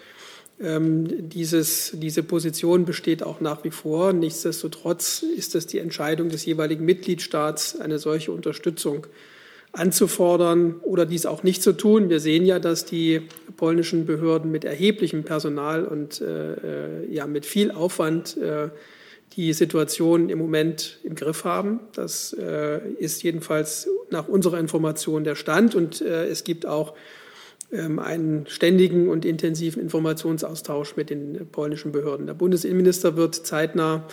Ähm, 0.61 1.29
dieses, 1.29 1.93
diese 1.95 2.25
Position 2.25 2.87
besteht 2.87 3.23
auch 3.23 3.41
nach 3.41 3.63
wie 3.63 3.71
vor. 3.71 4.13
Nichtsdestotrotz 4.13 5.23
ist 5.23 5.55
es 5.55 5.69
die 5.69 5.79
Entscheidung 5.79 6.29
des 6.29 6.45
jeweiligen 6.45 6.85
Mitgliedstaats, 6.85 7.79
eine 7.79 8.01
solche 8.01 8.33
Unterstützung 8.33 9.07
anzufordern 9.73 10.77
oder 10.83 11.07
dies 11.07 11.27
auch 11.27 11.43
nicht 11.43 11.63
zu 11.63 11.73
tun. 11.73 12.09
Wir 12.11 12.21
sehen 12.21 12.45
ja, 12.45 12.59
dass 12.59 12.85
die 12.85 13.23
polnischen 13.57 14.05
Behörden 14.07 14.51
mit 14.51 14.65
erheblichem 14.65 15.23
Personal 15.23 15.85
und 15.85 16.21
äh, 16.21 17.05
äh, 17.05 17.15
ja, 17.15 17.27
mit 17.27 17.47
viel 17.47 17.71
Aufwand 17.71 18.37
äh, 18.37 18.71
die 19.35 19.53
Situation 19.53 20.29
im 20.29 20.39
Moment 20.39 20.99
im 21.05 21.15
Griff 21.15 21.45
haben. 21.45 21.81
Das 21.95 22.33
äh, 22.33 22.81
ist 22.99 23.23
jedenfalls 23.23 23.89
nach 24.11 24.27
unserer 24.27 24.59
Information 24.59 25.23
der 25.23 25.37
Stand. 25.37 25.77
Und 25.77 26.01
äh, 26.01 26.27
es 26.27 26.43
gibt 26.43 26.67
auch 26.67 26.95
ähm, 27.71 28.01
einen 28.01 28.47
ständigen 28.49 29.09
und 29.09 29.25
intensiven 29.25 29.81
Informationsaustausch 29.81 30.97
mit 30.97 31.11
den 31.11 31.47
polnischen 31.53 31.93
Behörden. 31.93 32.27
Der 32.27 32.35
Bundesinnenminister 32.35 33.17
wird 33.17 33.37
zeitnah 33.37 34.09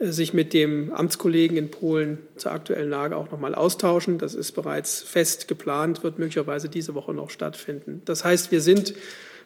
sich 0.00 0.32
mit 0.32 0.54
dem 0.54 0.92
Amtskollegen 0.92 1.58
in 1.58 1.70
Polen 1.70 2.18
zur 2.36 2.52
aktuellen 2.52 2.88
Lage 2.88 3.16
auch 3.16 3.30
noch 3.30 3.38
mal 3.38 3.54
austauschen. 3.54 4.16
Das 4.16 4.34
ist 4.34 4.52
bereits 4.52 5.02
fest 5.02 5.46
geplant, 5.46 6.02
wird 6.02 6.18
möglicherweise 6.18 6.70
diese 6.70 6.94
Woche 6.94 7.12
noch 7.12 7.28
stattfinden. 7.28 8.00
Das 8.06 8.24
heißt, 8.24 8.50
wir 8.50 8.62
sind 8.62 8.94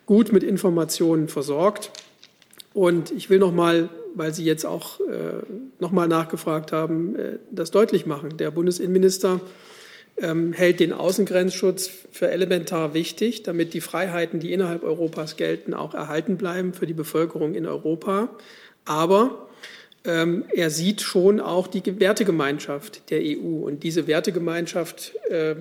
gut 0.07 0.33
mit 0.33 0.45
Informationen 0.45 1.29
versorgt. 1.29 1.91
Und 2.73 3.11
ich 3.11 3.31
will 3.31 3.39
noch 3.39 3.53
mal, 3.53 3.89
weil 4.15 4.33
Sie 4.33 4.45
jetzt 4.45 4.65
auch 4.65 5.01
äh, 5.01 5.43
noch 5.81 5.91
mal 5.91 6.07
nachgefragt 6.07 6.71
haben, 6.71 7.17
äh, 7.17 7.39
das 7.51 7.73
deutlich 7.73 8.07
machen. 8.07 8.37
Der 8.37 8.53
Bundesinnenminister 8.53 9.41
ähm, 10.17 10.53
hält 10.53 10.79
den 10.79 10.93
Außengrenzschutz 10.93 11.91
für 12.13 12.31
elementar 12.31 12.95
wichtig, 12.95 13.43
damit 13.43 13.75
die 13.75 13.81
Freiheiten, 13.81 14.39
die 14.39 14.53
innerhalb 14.53 14.85
Europas 14.85 15.37
gelten, 15.37 15.75
auch 15.75 15.95
erhalten 15.95 16.37
bleiben 16.37 16.75
für 16.75 16.87
die 16.87 16.95
Bevölkerung 16.95 17.55
in 17.55 17.67
Europa. 17.67 18.29
Aber 18.85 19.49
ähm, 20.05 20.45
er 20.53 20.71
sieht 20.71 21.01
schon 21.01 21.41
auch 21.41 21.67
die 21.67 21.83
Wertegemeinschaft 22.01 23.11
der 23.11 23.21
EU. 23.23 23.65
Und 23.65 23.83
diese 23.83 24.07
Wertegemeinschaft 24.07 25.15
äh, 25.31 25.57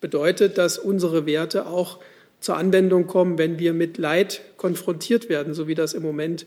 bedeutet, 0.00 0.58
dass 0.58 0.78
unsere 0.78 1.26
Werte 1.26 1.66
auch 1.66 1.98
zur 2.40 2.56
Anwendung 2.56 3.06
kommen, 3.06 3.38
wenn 3.38 3.58
wir 3.58 3.72
mit 3.72 3.98
Leid 3.98 4.40
konfrontiert 4.56 5.28
werden, 5.28 5.54
so 5.54 5.68
wie 5.68 5.74
das 5.74 5.94
im 5.94 6.02
Moment 6.02 6.46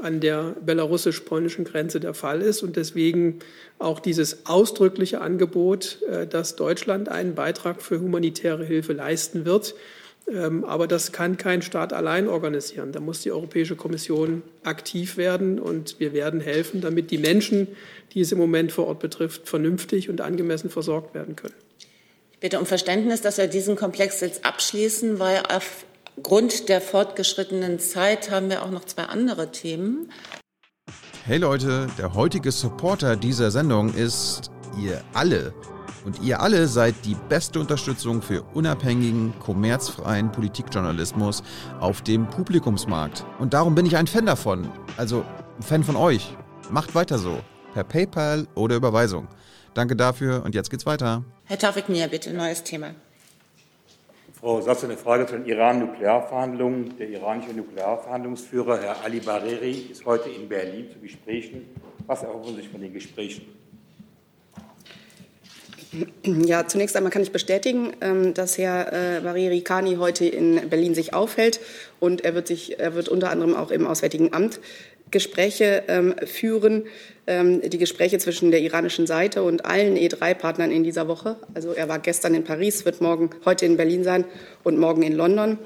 an 0.00 0.20
der 0.20 0.54
belarussisch-polnischen 0.64 1.64
Grenze 1.64 2.00
der 2.00 2.14
Fall 2.14 2.40
ist. 2.42 2.62
Und 2.62 2.76
deswegen 2.76 3.40
auch 3.78 4.00
dieses 4.00 4.46
ausdrückliche 4.46 5.20
Angebot, 5.20 5.98
äh, 6.08 6.26
dass 6.26 6.56
Deutschland 6.56 7.08
einen 7.08 7.34
Beitrag 7.34 7.82
für 7.82 8.00
humanitäre 8.00 8.64
Hilfe 8.64 8.92
leisten 8.92 9.44
wird. 9.44 9.74
Ähm, 10.28 10.64
aber 10.64 10.86
das 10.86 11.12
kann 11.12 11.36
kein 11.36 11.62
Staat 11.62 11.92
allein 11.92 12.28
organisieren. 12.28 12.92
Da 12.92 13.00
muss 13.00 13.22
die 13.22 13.32
Europäische 13.32 13.76
Kommission 13.76 14.42
aktiv 14.62 15.16
werden 15.16 15.58
und 15.58 15.98
wir 15.98 16.12
werden 16.12 16.40
helfen, 16.40 16.80
damit 16.80 17.10
die 17.10 17.18
Menschen, 17.18 17.68
die 18.12 18.20
es 18.20 18.32
im 18.32 18.38
Moment 18.38 18.72
vor 18.72 18.86
Ort 18.86 19.00
betrifft, 19.00 19.48
vernünftig 19.48 20.08
und 20.08 20.20
angemessen 20.20 20.70
versorgt 20.70 21.14
werden 21.14 21.36
können. 21.36 21.54
Ich 22.30 22.38
bitte 22.38 22.58
um 22.58 22.66
Verständnis, 22.66 23.20
dass 23.20 23.38
wir 23.38 23.46
diesen 23.46 23.76
Komplex 23.76 24.20
jetzt 24.20 24.44
abschließen, 24.44 25.18
weil 25.18 25.42
aufgrund 25.48 26.68
der 26.68 26.80
fortgeschrittenen 26.80 27.78
Zeit 27.78 28.30
haben 28.30 28.48
wir 28.50 28.62
auch 28.62 28.70
noch 28.70 28.84
zwei 28.84 29.04
andere 29.04 29.50
Themen. 29.50 30.10
Hey 31.24 31.38
Leute, 31.38 31.86
der 31.98 32.14
heutige 32.14 32.50
Supporter 32.50 33.16
dieser 33.16 33.52
Sendung 33.52 33.94
ist 33.94 34.50
ihr 34.80 35.02
alle. 35.12 35.54
Und 36.04 36.20
ihr 36.22 36.40
alle 36.40 36.66
seid 36.66 36.94
die 37.04 37.16
beste 37.28 37.60
Unterstützung 37.60 38.22
für 38.22 38.42
unabhängigen, 38.54 39.34
kommerzfreien 39.38 40.32
Politikjournalismus 40.32 41.42
auf 41.80 42.02
dem 42.02 42.26
Publikumsmarkt. 42.28 43.24
Und 43.38 43.54
darum 43.54 43.74
bin 43.74 43.86
ich 43.86 43.96
ein 43.96 44.06
Fan 44.06 44.26
davon. 44.26 44.68
Also 44.96 45.24
ein 45.56 45.62
Fan 45.62 45.84
von 45.84 45.96
euch. 45.96 46.36
Macht 46.70 46.94
weiter 46.94 47.18
so. 47.18 47.38
Per 47.74 47.84
PayPal 47.84 48.46
oder 48.54 48.76
Überweisung. 48.76 49.28
Danke 49.74 49.96
dafür 49.96 50.42
und 50.44 50.54
jetzt 50.54 50.70
geht's 50.70 50.86
weiter. 50.86 51.24
Herr 51.44 51.58
Tafik 51.58 51.88
Nia, 51.88 52.06
bitte, 52.06 52.32
neues 52.32 52.62
Thema. 52.62 52.90
Frau 54.42 54.60
Satz, 54.60 54.82
eine 54.82 54.96
Frage 54.96 55.24
zu 55.26 55.34
den 55.34 55.46
Iran-Nuklearverhandlungen. 55.46 56.96
Der 56.98 57.08
iranische 57.08 57.52
Nuklearverhandlungsführer, 57.52 58.80
Herr 58.80 59.04
Ali 59.04 59.20
Bareri, 59.20 59.86
ist 59.92 60.04
heute 60.04 60.30
in 60.30 60.48
Berlin 60.48 60.86
zu 60.92 60.98
Gesprächen. 60.98 61.68
Was 62.06 62.24
erhoffen 62.24 62.56
Sie 62.56 62.62
sich 62.62 62.68
von 62.68 62.80
den 62.80 62.92
Gesprächen? 62.92 63.61
Ja, 66.24 66.66
zunächst 66.66 66.96
einmal 66.96 67.12
kann 67.12 67.22
ich 67.22 67.32
bestätigen, 67.32 67.92
ähm, 68.00 68.32
dass 68.32 68.56
Herr 68.56 68.92
äh, 68.92 69.20
Bareri 69.20 69.60
Kani 69.60 69.96
heute 69.96 70.24
in 70.24 70.70
Berlin 70.70 70.94
sich 70.94 71.12
aufhält 71.12 71.60
und 72.00 72.24
er 72.24 72.34
wird, 72.34 72.46
sich, 72.46 72.80
er 72.80 72.94
wird 72.94 73.10
unter 73.10 73.28
anderem 73.28 73.54
auch 73.54 73.70
im 73.70 73.86
Auswärtigen 73.86 74.32
Amt 74.32 74.58
Gespräche 75.10 75.84
ähm, 75.88 76.14
führen, 76.24 76.84
ähm, 77.26 77.60
die 77.60 77.78
Gespräche 77.78 78.18
zwischen 78.18 78.50
der 78.50 78.60
iranischen 78.60 79.06
Seite 79.06 79.42
und 79.42 79.66
allen 79.66 79.96
E3-Partnern 79.96 80.70
in 80.70 80.82
dieser 80.82 81.06
Woche. 81.06 81.36
Also 81.52 81.72
er 81.72 81.88
war 81.88 81.98
gestern 81.98 82.34
in 82.34 82.44
Paris, 82.44 82.84
wird 82.86 83.00
morgen 83.00 83.28
heute 83.44 83.66
in 83.66 83.76
Berlin 83.76 84.02
sein 84.02 84.24
und 84.64 84.78
morgen 84.78 85.02
in 85.02 85.12
London. 85.12 85.58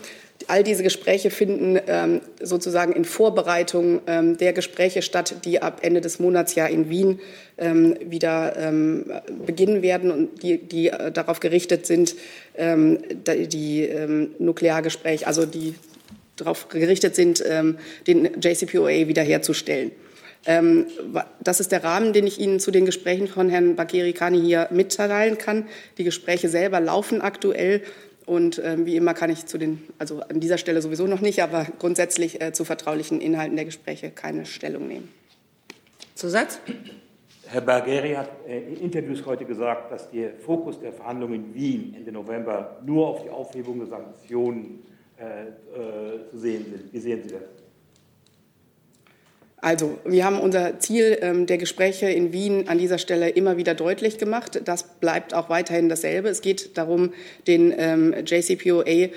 All 0.49 0.63
diese 0.63 0.85
Gespräche 0.85 1.31
finden 1.31 1.79
ähm, 1.89 2.21
sozusagen 2.41 2.93
in 2.93 3.05
Vorbereitung 3.05 4.01
ähm, 4.07 4.37
der 4.37 4.53
Gespräche 4.53 5.03
statt, 5.03 5.35
die 5.45 5.61
ab 5.61 5.81
Ende 5.83 6.01
des 6.01 6.21
Monats 6.21 6.55
ja 6.55 6.67
in 6.67 6.89
Wien 6.89 7.19
ähm, 7.59 7.97
wieder 8.01 8.57
ähm, 8.57 9.11
beginnen 9.45 9.83
werden 9.83 10.13
und 10.13 10.43
die, 10.43 10.59
die 10.59 10.89
äh, 10.89 11.11
darauf 11.11 11.41
gerichtet 11.41 11.87
sind, 11.87 12.15
ähm, 12.57 12.99
die 13.27 13.83
ähm, 13.83 14.37
Nukleargespräche, 14.39 15.27
also 15.27 15.47
die 15.47 15.75
darauf 16.37 16.69
gerichtet 16.69 17.17
sind, 17.17 17.43
den 18.07 18.29
JCPOA 18.43 19.09
wiederherzustellen. 19.09 19.91
Das 20.45 21.61
ist 21.61 21.73
der 21.73 21.83
Rahmen, 21.83 22.13
den 22.13 22.27
ich 22.27 22.39
Ihnen 22.39 22.61
zu 22.61 22.71
den 22.71 22.85
Gesprächen 22.85 23.27
von 23.27 23.49
Herrn 23.49 23.75
Bakeri 23.75 24.13
Kani 24.13 24.43
hier 24.43 24.69
mitteilen 24.71 25.39
kann. 25.39 25.67
Die 25.97 26.05
Gespräche 26.05 26.51
selber 26.51 26.79
laufen 26.79 27.23
aktuell 27.23 27.81
und 28.27 28.59
äh, 28.59 28.85
wie 28.85 28.97
immer 28.97 29.15
kann 29.15 29.31
ich 29.31 29.47
zu 29.47 29.57
den, 29.57 29.83
also 29.99 30.21
an 30.21 30.41
dieser 30.41 30.59
Stelle 30.59 30.83
sowieso 30.83 31.07
noch 31.07 31.21
nicht, 31.21 31.43
aber 31.43 31.67
grundsätzlich 31.79 32.41
äh, 32.43 32.53
zu 32.53 32.65
vertraulichen 32.65 33.21
Inhalten 33.21 33.57
der 33.57 33.65
Gespräche 33.65 34.11
keine 34.11 34.45
Stellung 34.45 34.89
nehmen. 34.89 35.09
Zusatz? 36.15 36.61
Herr 37.49 37.61
Bargheri 37.61 38.15
hat 38.15 38.29
äh, 38.49 38.59
in 38.59 38.77
Interviews 38.79 39.25
heute 39.25 39.45
gesagt, 39.45 39.93
dass 39.93 40.11
der 40.11 40.35
Fokus 40.35 40.81
der 40.81 40.93
Verhandlungen 40.93 41.35
in 41.35 41.55
Wien 41.55 41.95
Ende 41.97 42.11
November 42.11 42.79
nur 42.85 43.07
auf 43.07 43.23
die 43.23 43.31
Aufhebung 43.31 43.79
der 43.79 43.89
Sanktionen 43.89 44.83
äh, 45.19 45.47
äh, 45.47 46.31
zu 46.31 46.39
sehen 46.39 46.65
sind. 46.65 46.93
Wie 46.93 46.99
sehen 46.99 47.23
Sie 47.23 47.29
das? 47.31 47.43
Also, 49.67 49.99
wir 50.05 50.25
haben 50.25 50.39
unser 50.39 50.79
Ziel 50.79 51.19
ähm, 51.23 51.47
der 51.47 51.59
Gespräche 51.59 52.09
in 52.09 52.33
Wien 52.33 52.69
an 52.69 52.79
dieser 52.79 52.99
Stelle 52.99 53.31
immer 53.31 53.57
wieder 53.57 53.75
deutlich 53.75 54.17
gemacht. 54.17 54.61
Das 54.65 54.85
bleibt 54.85 55.35
auch 55.35 55.49
weiterhin 55.49 55.89
dasselbe. 55.89 56.29
Es 56.29 56.41
geht 56.41 56.79
darum, 56.79 57.13
den 57.49 57.75
ähm, 57.77 58.15
JCPOA 58.25 59.09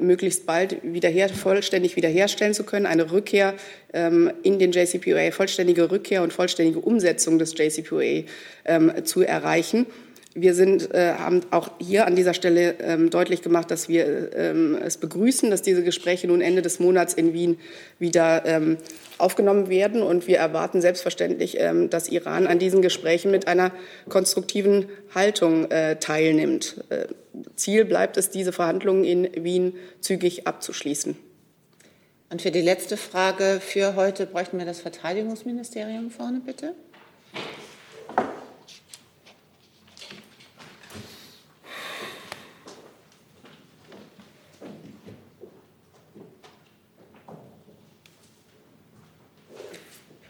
möglichst 0.00 0.46
bald 0.46 0.78
wiederher, 0.82 1.28
vollständig 1.28 1.96
wiederherstellen 1.96 2.54
zu 2.54 2.64
können, 2.64 2.86
eine 2.86 3.12
Rückkehr 3.12 3.52
ähm, 3.92 4.32
in 4.42 4.58
den 4.58 4.72
JCPOA, 4.72 5.30
vollständige 5.30 5.90
Rückkehr 5.90 6.22
und 6.22 6.32
vollständige 6.32 6.78
Umsetzung 6.78 7.38
des 7.38 7.52
JCPOA 7.58 8.22
ähm, 8.64 9.04
zu 9.04 9.20
erreichen. 9.20 9.84
Wir 10.34 10.54
sind, 10.54 10.94
äh, 10.94 11.14
haben 11.14 11.40
auch 11.50 11.70
hier 11.78 12.06
an 12.06 12.14
dieser 12.14 12.34
Stelle 12.34 12.76
ähm, 12.80 13.10
deutlich 13.10 13.42
gemacht, 13.42 13.70
dass 13.70 13.88
wir 13.88 14.36
ähm, 14.36 14.78
es 14.84 14.98
begrüßen, 14.98 15.50
dass 15.50 15.62
diese 15.62 15.82
Gespräche 15.82 16.26
nun 16.26 16.40
Ende 16.40 16.62
des 16.62 16.80
Monats 16.80 17.14
in 17.14 17.32
Wien 17.32 17.58
wieder 17.98 18.44
ähm, 18.44 18.76
aufgenommen 19.16 19.68
werden. 19.68 20.02
Und 20.02 20.28
wir 20.28 20.38
erwarten 20.38 20.80
selbstverständlich, 20.80 21.56
ähm, 21.58 21.90
dass 21.90 22.08
Iran 22.08 22.46
an 22.46 22.58
diesen 22.58 22.82
Gesprächen 22.82 23.30
mit 23.30 23.48
einer 23.48 23.72
konstruktiven 24.08 24.86
Haltung 25.14 25.70
äh, 25.70 25.96
teilnimmt. 25.96 26.84
Äh, 26.90 27.06
Ziel 27.56 27.84
bleibt 27.84 28.16
es, 28.16 28.30
diese 28.30 28.52
Verhandlungen 28.52 29.04
in 29.04 29.44
Wien 29.44 29.74
zügig 30.00 30.46
abzuschließen. 30.46 31.16
Und 32.30 32.42
für 32.42 32.50
die 32.50 32.60
letzte 32.60 32.98
Frage 32.98 33.60
für 33.60 33.96
heute 33.96 34.26
bräuchten 34.26 34.58
wir 34.58 34.66
das 34.66 34.80
Verteidigungsministerium 34.80 36.10
vorne, 36.10 36.42
bitte. 36.44 36.74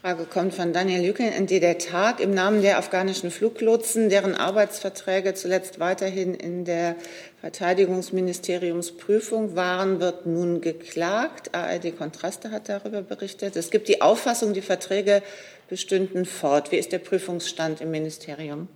Frage 0.00 0.26
kommt 0.26 0.54
von 0.54 0.72
Daniel 0.72 1.04
Lüken, 1.04 1.26
ND 1.26 1.60
der 1.60 1.76
Tag. 1.76 2.20
Im 2.20 2.32
Namen 2.32 2.62
der 2.62 2.78
afghanischen 2.78 3.32
Fluglotsen, 3.32 4.08
deren 4.08 4.36
Arbeitsverträge 4.36 5.34
zuletzt 5.34 5.80
weiterhin 5.80 6.34
in 6.34 6.64
der 6.64 6.94
Verteidigungsministeriumsprüfung 7.40 9.56
waren, 9.56 9.98
wird 9.98 10.24
nun 10.24 10.60
geklagt. 10.60 11.52
ARD 11.52 11.98
Kontraste 11.98 12.52
hat 12.52 12.68
darüber 12.68 13.02
berichtet. 13.02 13.56
Es 13.56 13.72
gibt 13.72 13.88
die 13.88 14.00
Auffassung, 14.00 14.54
die 14.54 14.60
Verträge 14.60 15.20
bestünden 15.68 16.26
fort. 16.26 16.70
Wie 16.70 16.76
ist 16.76 16.92
der 16.92 17.00
Prüfungsstand 17.00 17.80
im 17.80 17.90
Ministerium? 17.90 18.68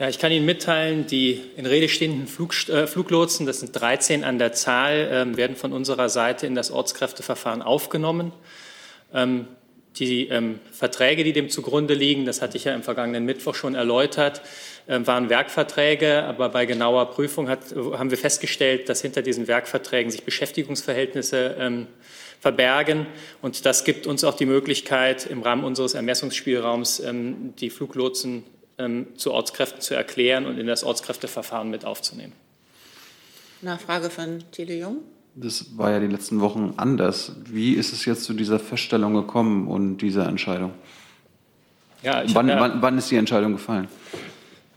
Ja, 0.00 0.08
ich 0.08 0.18
kann 0.18 0.32
Ihnen 0.32 0.44
mitteilen, 0.44 1.06
die 1.06 1.40
in 1.56 1.66
Rede 1.66 1.88
stehenden 1.88 2.26
Flug, 2.26 2.52
äh, 2.68 2.88
Fluglotsen, 2.88 3.46
das 3.46 3.60
sind 3.60 3.80
13 3.80 4.24
an 4.24 4.40
der 4.40 4.52
Zahl, 4.52 5.28
äh, 5.32 5.36
werden 5.36 5.54
von 5.54 5.72
unserer 5.72 6.08
Seite 6.08 6.48
in 6.48 6.56
das 6.56 6.72
Ortskräfteverfahren 6.72 7.62
aufgenommen. 7.62 8.32
Ähm, 9.12 9.46
die 9.98 10.28
ähm, 10.28 10.58
Verträge, 10.72 11.24
die 11.24 11.32
dem 11.32 11.48
zugrunde 11.48 11.94
liegen, 11.94 12.24
das 12.24 12.42
hatte 12.42 12.56
ich 12.56 12.64
ja 12.64 12.74
im 12.74 12.82
vergangenen 12.82 13.24
Mittwoch 13.24 13.54
schon 13.54 13.74
erläutert, 13.74 14.42
äh, 14.86 15.00
waren 15.04 15.30
Werkverträge, 15.30 16.24
aber 16.24 16.48
bei 16.48 16.66
genauer 16.66 17.10
Prüfung 17.10 17.48
hat, 17.48 17.74
haben 17.74 18.10
wir 18.10 18.18
festgestellt, 18.18 18.88
dass 18.88 19.02
hinter 19.02 19.22
diesen 19.22 19.46
Werkverträgen 19.46 20.10
sich 20.10 20.24
Beschäftigungsverhältnisse 20.24 21.56
ähm, 21.58 21.86
verbergen. 22.40 23.06
Und 23.40 23.64
das 23.66 23.84
gibt 23.84 24.06
uns 24.06 24.24
auch 24.24 24.34
die 24.34 24.46
Möglichkeit, 24.46 25.26
im 25.26 25.42
Rahmen 25.42 25.64
unseres 25.64 25.94
Ermessungsspielraums 25.94 27.00
ähm, 27.00 27.54
die 27.58 27.70
Fluglotsen 27.70 28.44
ähm, 28.78 29.16
zu 29.16 29.32
Ortskräften 29.32 29.80
zu 29.80 29.94
erklären 29.94 30.46
und 30.46 30.58
in 30.58 30.66
das 30.66 30.82
Ortskräfteverfahren 30.82 31.70
mit 31.70 31.84
aufzunehmen. 31.84 32.32
Nachfrage 33.62 34.10
von 34.10 34.42
Thilo 34.50 34.72
Jung. 34.72 35.13
Das 35.36 35.76
war 35.76 35.90
ja 35.90 35.98
die 35.98 36.06
letzten 36.06 36.40
Wochen 36.40 36.74
anders. 36.76 37.32
Wie 37.44 37.72
ist 37.72 37.92
es 37.92 38.04
jetzt 38.04 38.24
zu 38.24 38.34
dieser 38.34 38.60
Feststellung 38.60 39.14
gekommen 39.14 39.66
und 39.66 39.98
dieser 39.98 40.28
Entscheidung? 40.28 40.72
Ja, 42.04 42.22
wann, 42.28 42.50
hab, 42.50 42.60
wann, 42.60 42.82
wann, 42.82 42.98
ist 42.98 43.10
die 43.10 43.16
Entscheidung 43.16 43.52
gefallen? 43.52 43.88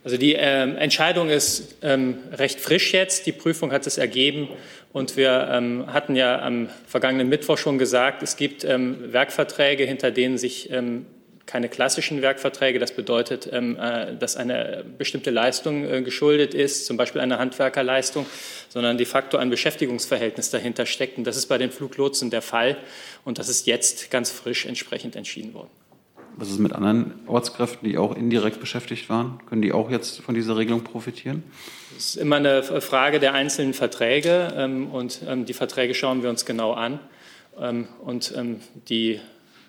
Also 0.03 0.17
die 0.17 0.34
ähm, 0.34 0.77
Entscheidung 0.77 1.29
ist 1.29 1.75
ähm, 1.84 2.15
recht 2.31 2.59
frisch 2.59 2.93
jetzt. 2.93 3.27
Die 3.27 3.34
Prüfung 3.34 3.71
hat 3.71 3.85
es 3.85 3.97
ergeben. 3.97 4.47
Und 4.93 5.15
wir 5.15 5.49
ähm, 5.51 5.85
hatten 5.93 6.15
ja 6.15 6.41
am 6.41 6.69
vergangenen 6.88 7.29
Mittwoch 7.29 7.57
schon 7.57 7.77
gesagt, 7.77 8.23
es 8.23 8.35
gibt 8.38 8.63
ähm, 8.63 8.95
Werkverträge, 9.11 9.84
hinter 9.84 10.09
denen 10.09 10.38
sich 10.38 10.71
ähm, 10.71 11.05
keine 11.48 11.69
klassischen 11.69 12.22
Werkverträge. 12.22 12.78
Das 12.78 12.91
bedeutet, 12.91 13.49
ähm, 13.52 13.78
äh, 13.80 14.15
dass 14.15 14.36
eine 14.36 14.86
bestimmte 14.98 15.32
Leistung 15.32 15.86
äh, 15.86 16.02
geschuldet 16.03 16.53
ist, 16.53 16.86
zum 16.86 16.98
Beispiel 16.98 17.22
eine 17.22 17.40
Handwerkerleistung, 17.40 18.28
sondern 18.69 18.98
de 18.98 19.07
facto 19.07 19.38
ein 19.38 19.49
Beschäftigungsverhältnis 19.49 20.52
dahinter 20.52 20.86
steckt. 20.86 21.18
Und 21.18 21.26
das 21.26 21.38
ist 21.38 21.48
bei 21.48 21.57
den 21.57 21.72
Fluglotsen 21.72 22.30
der 22.30 22.44
Fall. 22.44 22.78
Und 23.26 23.40
das 23.40 23.49
ist 23.49 23.65
jetzt 23.65 24.11
ganz 24.11 24.30
frisch 24.30 24.65
entsprechend 24.65 25.15
entschieden 25.15 25.53
worden. 25.53 25.69
Was 26.36 26.49
ist 26.52 26.60
mit 26.60 26.74
anderen 26.74 27.14
Ortskräften, 27.26 27.90
die 27.90 27.98
auch 27.98 28.15
indirekt 28.15 28.60
beschäftigt 28.60 29.10
waren? 29.10 29.40
Können 29.49 29.64
die 29.64 29.72
auch 29.72 29.90
jetzt 29.90 30.19
von 30.19 30.36
dieser 30.36 30.56
Regelung 30.56 30.84
profitieren? 30.84 31.44
Das 31.95 32.10
ist 32.10 32.18
immer 32.18 32.36
eine 32.36 32.61
Frage 32.61 33.19
der 33.19 33.34
einzelnen 33.34 33.74
Verträge. 33.74 34.53
Ähm, 34.56 34.91
und 34.91 35.22
die 35.48 35.53
Verträge 35.53 35.95
schauen 35.95 36.22
wir 36.22 36.30
uns 36.30 36.45
genau 36.45 36.74
an. 36.74 36.99
Und 38.03 38.36
die 38.88 39.19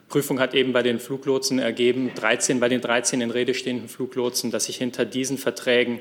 Prüfung 0.09 0.40
hat 0.40 0.55
eben 0.55 0.72
bei 0.72 0.82
den 0.82 1.01
Fluglotsen 1.01 1.59
ergeben, 1.59 2.12
13, 2.14 2.60
bei 2.60 2.68
den 2.68 2.80
13 2.80 3.20
in 3.20 3.30
Rede 3.30 3.55
stehenden 3.55 3.89
Fluglotsen, 3.89 4.51
dass 4.51 4.64
sich 4.64 4.76
hinter 4.76 5.05
diesen 5.05 5.39
Verträgen 5.39 6.01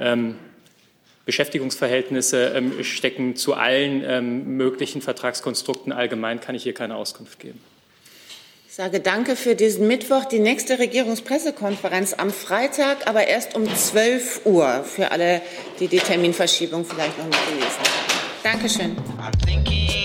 ähm, 0.00 0.36
Beschäftigungsverhältnisse 1.24 2.52
ähm, 2.54 2.84
stecken. 2.84 3.36
Zu 3.36 3.54
allen 3.54 4.02
ähm, 4.04 4.56
möglichen 4.56 5.02
Vertragskonstrukten 5.02 5.92
allgemein 5.92 6.40
kann 6.40 6.54
ich 6.54 6.62
hier 6.62 6.74
keine 6.74 6.96
Auskunft 6.96 7.38
geben. 7.38 7.60
Ich 8.68 8.76
sage 8.76 9.00
danke 9.00 9.36
für 9.36 9.54
diesen 9.54 9.86
Mittwoch. 9.86 10.24
Die 10.24 10.38
nächste 10.38 10.78
Regierungspressekonferenz 10.78 12.14
am 12.14 12.30
Freitag, 12.30 13.06
aber 13.06 13.26
erst 13.26 13.54
um 13.54 13.66
12 13.66 14.46
Uhr 14.46 14.82
für 14.84 15.10
alle, 15.10 15.42
die 15.78 15.88
die 15.88 15.98
Terminverschiebung 15.98 16.84
vielleicht 16.86 17.18
noch 17.18 17.26
nicht 17.26 17.46
gelesen 17.48 17.68
haben. 17.68 18.22
Dankeschön. 18.42 20.01